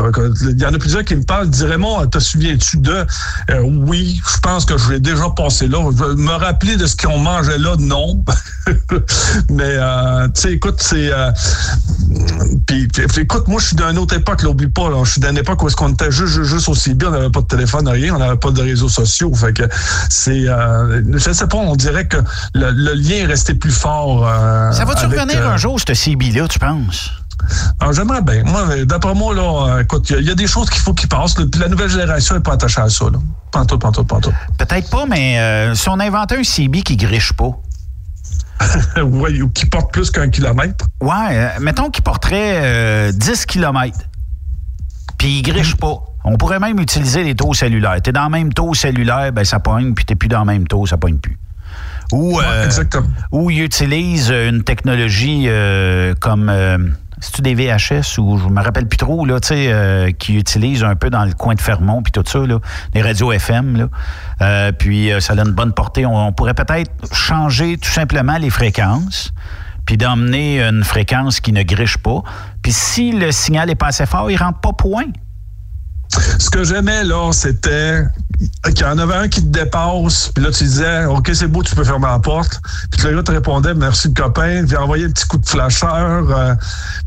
[0.43, 3.05] Il y en a plusieurs qui me parlent, disent Raymond, te souviens-tu de
[3.64, 5.78] Oui, je pense que je l'ai déjà passé là.
[5.90, 8.23] Je me rappeler de ce qu'on mangeait là, non.
[9.51, 9.78] Mais
[10.32, 11.10] tu sais, écoute, c'est
[12.66, 14.90] puis, écoute, moi je suis d'une autre époque, l'oublie pas.
[15.05, 17.40] Je suis d'une époque où est-ce qu'on était juste, juste aussi bien, on n'avait pas
[17.40, 19.35] de téléphone, rien, on n'avait pas de réseaux sociaux.
[19.35, 19.64] Fait que
[20.09, 22.18] c'est je euh, je sais pas, on dirait que
[22.54, 24.26] le, lien est resté plus fort.
[24.26, 27.10] Euh, ça va-tu revenir euh, un jour, ce CB-là, tu penses?
[27.80, 28.42] Alors, j'aimerais bien.
[28.44, 31.34] Moi, d'après moi, là, écoute, il y, a des choses qu'il faut qu'ils passent.
[31.34, 33.04] puis la nouvelle génération n'est pas attachée à ça.
[33.04, 33.18] Là.
[33.52, 34.34] Pantoute, pantoute, pantoute.
[34.58, 37.50] Peut-être pas, mais si on inventait un CB qui griche pas.
[39.02, 40.86] oui, ou qui porte plus qu'un kilomètre.
[41.00, 44.00] Ouais, mettons qu'il porterait 10 kilomètres.
[45.18, 45.78] Puis il griche mm.
[45.78, 46.02] pas.
[46.27, 48.03] On pourrait même utiliser les taux cellulaires.
[48.03, 50.47] Tu es dans le même taux cellulaire, ben ça pogne, puis tu plus dans le
[50.47, 51.39] même taux, ça pogne plus.
[52.12, 52.69] Ou, euh,
[53.32, 56.78] ou ils utilisent une technologie euh, comme euh,
[57.20, 60.97] c'est-tu des VHS ou je me rappelle plus trop, là, tu sais, qui utilisent un
[60.97, 62.59] peu dans le coin de Fermont puis tout ça, là,
[62.93, 63.89] les radios FM,
[64.40, 64.73] là.
[64.73, 66.07] puis ça a une bonne portée.
[66.07, 69.32] On, pourrait peut-être changer tout simplement les fréquences
[69.86, 72.23] puis d'emmener une fréquence qui ne griche pas.
[72.62, 75.07] Puis si le signal est pas assez fort, il rentre pas point.
[76.38, 78.04] Ce que j'aimais, là, c'était
[78.64, 81.62] qu'il y en avait un qui te dépasse, puis là, tu disais, OK, c'est beau,
[81.62, 82.60] tu peux fermer la porte.
[82.90, 86.30] Puis le gars te répondait, merci le copain, puis envoyé un petit coup de flasheur.
[86.30, 86.54] Euh,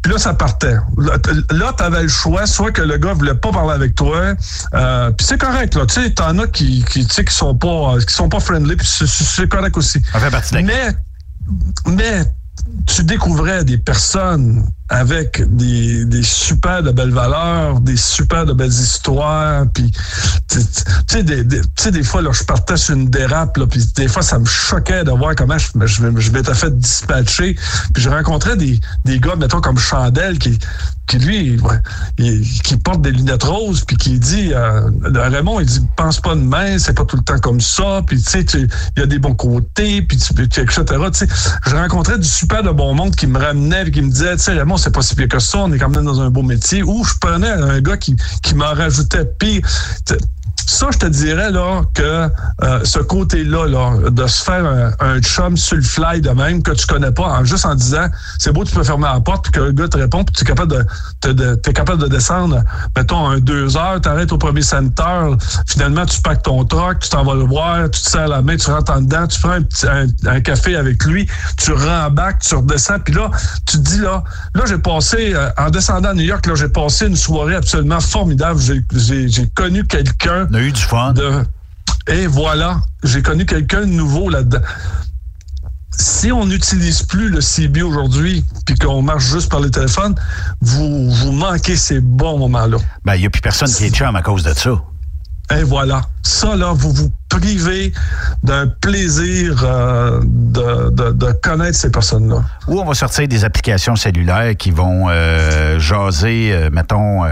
[0.02, 0.78] puis là, ça partait.
[0.98, 4.34] Là, tu avais le choix, soit que le gars voulait pas parler avec toi,
[4.74, 5.86] euh, puis c'est correct, là.
[5.86, 9.48] Tu sais, t'en as qui, qui, qui sont pas, qui sont pas friendly, puis c'est
[9.48, 10.02] correct aussi.
[10.12, 10.96] Ça fait partie mais,
[11.86, 12.24] mais
[12.88, 18.70] tu découvrais des personnes avec des, des super de belles valeurs, des super de belles
[18.70, 19.92] histoires, puis
[20.48, 20.60] tu
[21.08, 21.62] sais des, des,
[21.92, 25.04] des fois là je partais sur une dérape là, puis des fois ça me choquait
[25.04, 27.56] de voir comment je, je, je m'étais fait dispatcher,
[27.94, 30.58] puis je rencontrais des, des gars mettons comme Chandel qui
[31.10, 31.60] qui lui
[32.64, 36.42] qui porte des lunettes roses puis qui dit euh, Raymond il dit pense pas de
[36.42, 39.18] main c'est pas tout le temps comme ça puis tu sais il y a des
[39.18, 41.28] bons côtés puis tu etc tu sais.
[41.66, 44.44] Je rencontrais du super de bon monde qui me ramenait et qui me disait tu
[44.44, 46.42] sais Raymond c'est pas si pire que ça, on est quand même dans un beau
[46.42, 46.82] métier.
[46.84, 49.62] Ou je prenais un gars qui, qui m'en rajoutait pire.
[50.70, 52.30] Ça, je te dirais là que
[52.62, 56.72] euh, ce côté-là, là, de se faire un, chum sur le fly de même que
[56.72, 59.52] tu connais pas, en, juste en disant c'est beau, tu peux fermer la porte, puis
[59.52, 60.86] que le gars te répond, puis tu es capable
[61.24, 62.64] de, de, capable de descendre,
[62.96, 65.32] mettons, un deux heures, tu arrêtes au premier center,
[65.66, 68.56] finalement, tu packs ton truck, tu t'en vas le voir, tu te serres la main,
[68.56, 71.28] tu rentres en dedans, tu prends un, un, café avec lui,
[71.58, 73.32] tu rembaques, tu redescends, puis là,
[73.66, 74.24] tu te dis là,
[74.54, 78.00] là, j'ai passé, euh, en descendant à New York, là, j'ai passé une soirée absolument
[78.00, 78.60] formidable.
[78.60, 81.14] J'ai connu quelqu'un eu du fun.
[82.08, 84.62] Et voilà, j'ai connu quelqu'un de nouveau là-dedans.
[85.92, 90.16] Si on n'utilise plus le CB aujourd'hui, puis qu'on marche juste par les téléphones,
[90.62, 92.78] vous, vous manquez ces bons moments-là.
[93.04, 94.82] Ben, il n'y a plus personne qui est chum à cause de ça.
[95.52, 96.02] Et voilà.
[96.22, 97.92] Ça, là, vous vous privez
[98.44, 102.44] d'un plaisir euh, de, de, de connaître ces personnes-là.
[102.68, 107.24] Ou on va sortir des applications cellulaires qui vont euh, jaser, euh, mettons,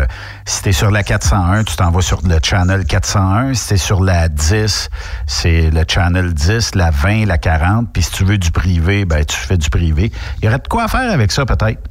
[0.46, 3.54] si tu es sur la 401, tu t'en vas sur le channel 401.
[3.54, 4.90] Si tu es sur la 10,
[5.28, 7.90] c'est le channel 10, la 20, la 40.
[7.94, 10.12] Puis si tu veux du privé, ben tu fais du privé.
[10.42, 11.82] Il y aurait de quoi faire avec ça, peut-être.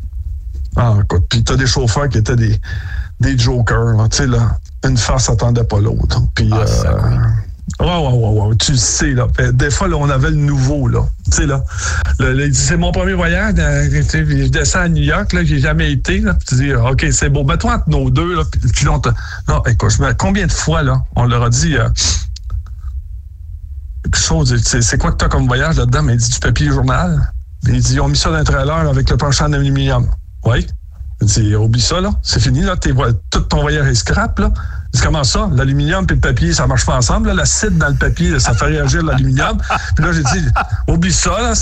[0.77, 2.61] Ah, écoute, puis t'as des chauffeurs qui étaient des,
[3.21, 4.59] des jokers, là, sais, là,
[4.89, 6.21] une face attendait pas l'autre.
[6.35, 9.27] Puis, Ah, euh, ouais, ouais, ouais, ouais, tu le sais, là.
[9.53, 11.01] Des fois, là, on avait le nouveau, là,
[11.31, 11.63] tu sais, là.
[12.53, 16.35] C'est mon premier voyage, euh, je descends à New York, là, j'ai jamais été, là,
[16.35, 18.43] puis tu dis, OK, c'est beau, mets-toi entre nos deux, là,
[18.75, 19.11] puis on te-
[19.49, 21.89] non, écoute, combien de fois, là, on leur a dit, euh,
[24.05, 26.03] quelque chose, c'est quoi que t'as comme voyage là-dedans?
[26.03, 27.33] Mais il dit du papier journal.
[27.67, 30.07] Il dit, ils ont mis ça dans un trailer avec le penchant d'aluminium.
[30.45, 30.65] Oui.
[31.21, 32.11] Il dit, oublie ça, là.
[32.23, 32.77] C'est fini, là.
[32.77, 34.53] Tout ton voyage est scrap, là.
[34.97, 35.51] Il dit, comment ça?
[35.53, 37.31] L'aluminium et le papier, ça marche pas ensemble.
[37.33, 39.59] L'acide dans le papier, ça fait réagir l'aluminium.
[39.95, 40.47] Puis là, j'ai dit,
[40.89, 41.53] oublie ça, là.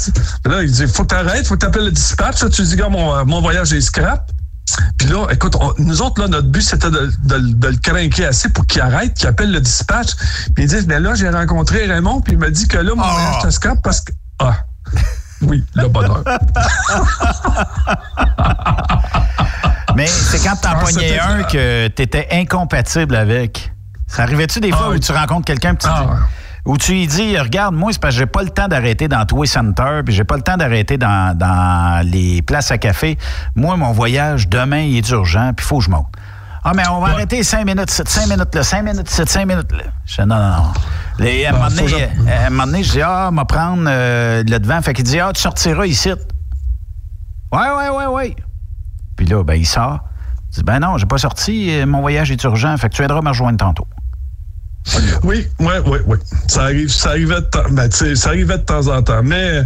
[0.44, 2.48] Là, il dit, faut que t'arrêtes, faut que t'appelles le dispatch, là.
[2.48, 4.30] Tu dis, gars, mon, mon voyage est scrap.
[4.98, 8.26] Puis là, écoute, on- nous autres, là, notre but, c'était de, de- de le craquer
[8.26, 10.14] assez pour qu'il arrête, qu'il appelle le dispatch.
[10.54, 13.02] Puis ils disent, mais là, j'ai rencontré Raymond, puis il m'a dit que là, mon
[13.02, 14.12] voyage était scrap parce que...
[14.38, 14.58] Ah,
[15.42, 16.22] oui, le bonheur.
[20.04, 23.72] Mais c'est quand t'en Ah, pognais un que t'étais incompatible avec.
[24.06, 25.86] Ça arrivait-tu des fois Ah, où tu rencontres quelqu'un dis-
[26.66, 29.24] où tu lui dis regarde moi c'est parce que j'ai pas le temps d'arrêter dans
[29.24, 33.16] Toy Center puis j'ai pas le temps d'arrêter dans, dans les places à café.
[33.54, 36.06] Moi mon voyage demain il est urgent puis il faut que je monte.
[36.62, 39.46] Ah mais on va arrêter cinq minutes, sept, cinq minutes là, cinq minutes, sept, cinq
[39.46, 39.84] minutes là.
[40.06, 40.72] Je dis non non non.
[41.18, 44.42] Les- à, un donné, que- à un moment donné, je dis ah va prendre euh,
[44.46, 46.10] le devant fait qu'il dit ah tu sortiras ici.
[47.52, 48.36] Ouais ouais ouais ouais.
[49.16, 50.00] Puis là, ben, il sort.
[50.52, 53.02] Il dit, ben non, j'ai pas sorti, euh, mon voyage est urgent, fait que tu
[53.02, 53.86] viendras me rejoindre tantôt.
[55.22, 56.18] Oui, oui, oui, oui.
[56.46, 59.22] Ça arrive, ça arrivait de temps, ben, ça arrivait de temps en temps.
[59.22, 59.62] Mais,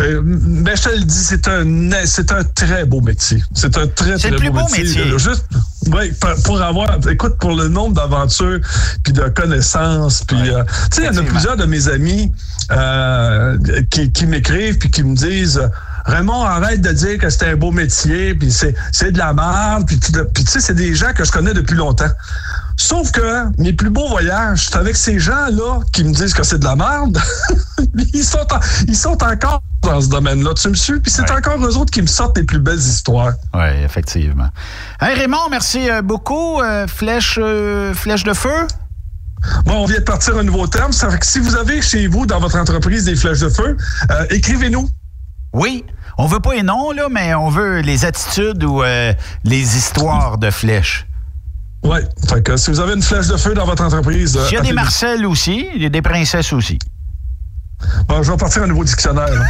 [0.00, 1.66] euh, mais je te le dis, c'est un,
[2.06, 3.42] c'est un très beau métier.
[3.52, 5.18] C'est un très, C'est très le plus beau métier.
[5.18, 5.44] Juste,
[5.88, 8.60] oui, pour- pour avoir, écoute, pour le nombre d'aventures,
[9.04, 12.32] puis de connaissances, puis, euh, tu sais, il y en a plusieurs de mes amis
[12.70, 13.58] euh,
[13.90, 15.70] qui, qui m'écrivent puis qui me disent.
[16.04, 18.74] Raymond, arrête de dire que c'est un beau métier, puis c'est,
[19.12, 20.12] de la merde, puis, tu-
[20.46, 22.10] sais, c'est des gens que je connais depuis longtemps.
[22.76, 26.58] Sauf que mes plus beaux voyages, c'est avec ces gens-là qui me disent que c'est
[26.58, 27.18] de la merde.
[28.14, 30.54] ils, sont en- ils sont encore dans ce domaine-là.
[30.54, 30.98] Tu me suis?
[31.00, 33.34] Puis c'est encore eux autres qui me sortent les plus belles histoires.
[33.54, 34.48] Oui, effectivement.
[35.00, 36.60] Hey Raymond, merci euh, beaucoup.
[36.60, 38.66] Euh, flèche, euh, flèche de feu?
[39.66, 40.92] Bon, on vient de partir un nouveau terme.
[40.92, 43.76] Ça fait que si vous avez chez vous, dans votre entreprise, des flèches de feu,
[44.10, 44.88] euh, écrivez-nous.
[45.52, 45.84] Oui.
[46.18, 49.12] On veut pas les noms, là, mais on veut les attitudes ou euh,
[49.44, 51.06] les histoires de flèches.
[51.84, 51.98] Oui.
[52.28, 54.36] Fait que si vous avez une flèche de feu dans votre entreprise.
[54.36, 54.72] euh, Il y a des.
[54.72, 56.78] Marcel aussi, il y a des princesses aussi.
[58.08, 59.28] Bon, je vais partir un nouveau dictionnaire.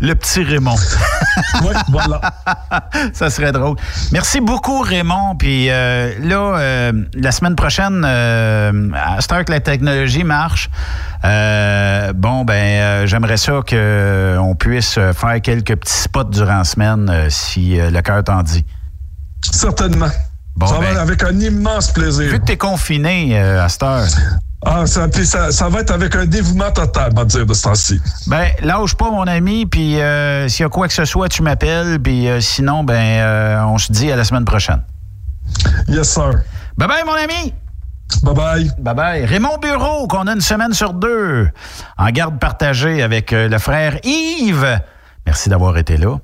[0.00, 0.76] Le petit Raymond.
[1.62, 2.20] oui, voilà.
[3.12, 3.76] Ça serait drôle.
[4.12, 5.36] Merci beaucoup, Raymond.
[5.38, 10.70] Puis euh, là, euh, la semaine prochaine, euh, à cette heure que la technologie marche,
[11.22, 18.00] bon, ben, j'aimerais ça qu'on puisse faire quelques petits spots durant la semaine, si le
[18.00, 18.64] cœur t'en dit.
[19.50, 20.10] Certainement.
[20.56, 22.30] Bon, ça va ben, être avec un immense plaisir.
[22.30, 24.06] Vu que t'es confiné euh, à cette heure,
[24.64, 27.52] Ah, ça, puis ça, ça va être avec un dévouement total, on va dire, de
[27.52, 28.00] ce temps-ci.
[28.28, 29.66] ben, lâche pas, mon ami.
[29.66, 31.98] Puis euh, s'il y a quoi que ce soit, tu m'appelles.
[32.00, 34.82] Puis euh, sinon, ben, euh, on se dit à la semaine prochaine.
[35.88, 36.42] Yes, sir.
[36.76, 37.52] Bye bye, mon ami.
[38.22, 38.70] Bye bye.
[38.78, 39.24] Bye bye.
[39.24, 41.48] Raymond Bureau, qu'on a une semaine sur deux,
[41.98, 44.80] en garde partagée avec le frère Yves.
[45.26, 46.18] Merci d'avoir été là.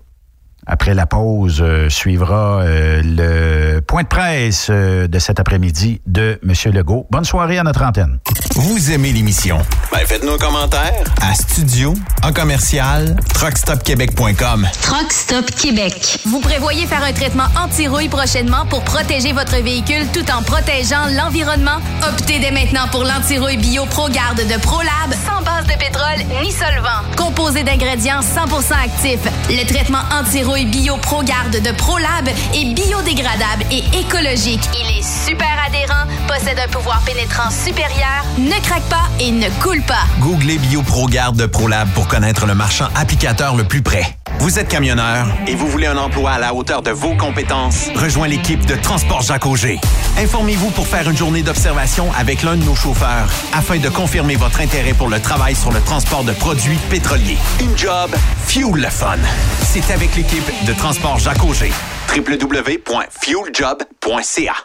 [0.71, 6.39] Après la pause, euh, suivra euh, le point de presse euh, de cet après-midi de
[6.43, 6.73] M.
[6.75, 7.07] Legault.
[7.11, 8.19] Bonne soirée à notre antenne.
[8.55, 9.61] Vous aimez l'émission?
[9.91, 14.69] Ben faites-nous un commentaire à studio en commercial truckstopquebec.com.
[14.83, 16.19] Truck Stop Québec.
[16.27, 21.79] Vous prévoyez faire un traitement anti-rouille prochainement pour protéger votre véhicule tout en protégeant l'environnement?
[22.07, 27.09] Optez dès maintenant pour l'anti-rouille bio ProGarde de ProLab sans base de pétrole ni solvant.
[27.17, 34.69] Composé d'ingrédients 100% actifs, le traitement anti-rouille bio ProGarde de ProLab est biodégradable et écologique.
[34.75, 39.83] Il est super adhérent, possède un pouvoir pénétrant supérieur, ne craque pas et ne coule
[39.83, 40.05] pas.
[40.21, 44.17] Googlez BioProGarde de ProLab pour connaître le marchand applicateur le plus près.
[44.41, 47.89] Vous êtes camionneur et vous voulez un emploi à la hauteur de vos compétences?
[47.97, 49.81] Rejoins l'équipe de Transport Jacques Auger.
[50.17, 54.61] Informez-vous pour faire une journée d'observation avec l'un de nos chauffeurs afin de confirmer votre
[54.61, 57.39] intérêt pour le travail sur le transport de produits pétroliers.
[57.61, 58.15] Une job,
[58.47, 59.19] fuel le fun.
[59.63, 61.73] C'est avec l'équipe de Transport Jacques Auger.
[62.09, 64.65] www.fueljob.ca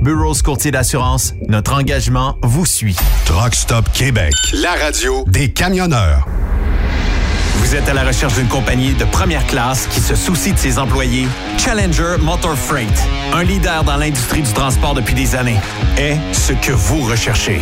[0.00, 2.96] Burrows Courtier d'assurance, notre engagement vous suit.
[3.26, 6.26] Truck Stop Québec, la radio des camionneurs.
[7.56, 10.78] Vous êtes à la recherche d'une compagnie de première classe qui se soucie de ses
[10.78, 11.28] employés?
[11.58, 12.88] Challenger Motor Freight,
[13.34, 15.60] un leader dans l'industrie du transport depuis des années,
[16.32, 17.60] ce que vous recherchez.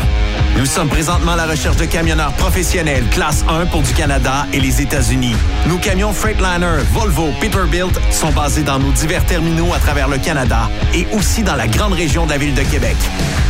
[0.56, 4.60] Nous sommes présentement à la recherche de camionneurs professionnels classe 1 pour du Canada et
[4.60, 5.34] les États-Unis.
[5.66, 10.70] Nos camions Freightliner, Volvo, Peterbilt sont basés dans nos divers terminaux à travers le Canada
[10.94, 12.96] et aussi dans la grande région de la ville de Québec.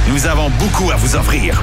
[0.09, 1.63] Nous avons beaucoup à vous offrir.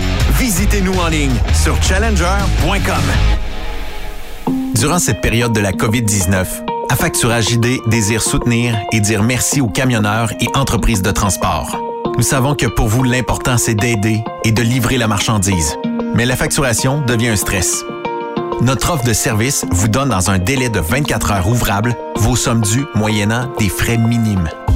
[0.41, 2.95] Visitez-nous en ligne sur challenger.com.
[4.73, 6.47] Durant cette période de la COVID-19,
[6.89, 11.77] Affacturage ID désire soutenir et dire merci aux camionneurs et entreprises de transport.
[12.17, 15.77] Nous savons que pour vous, l'important, c'est d'aider et de livrer la marchandise.
[16.15, 17.83] Mais la facturation devient un stress.
[18.61, 22.61] Notre offre de service vous donne dans un délai de 24 heures ouvrables vos sommes
[22.61, 24.49] dues moyennant des frais minimes.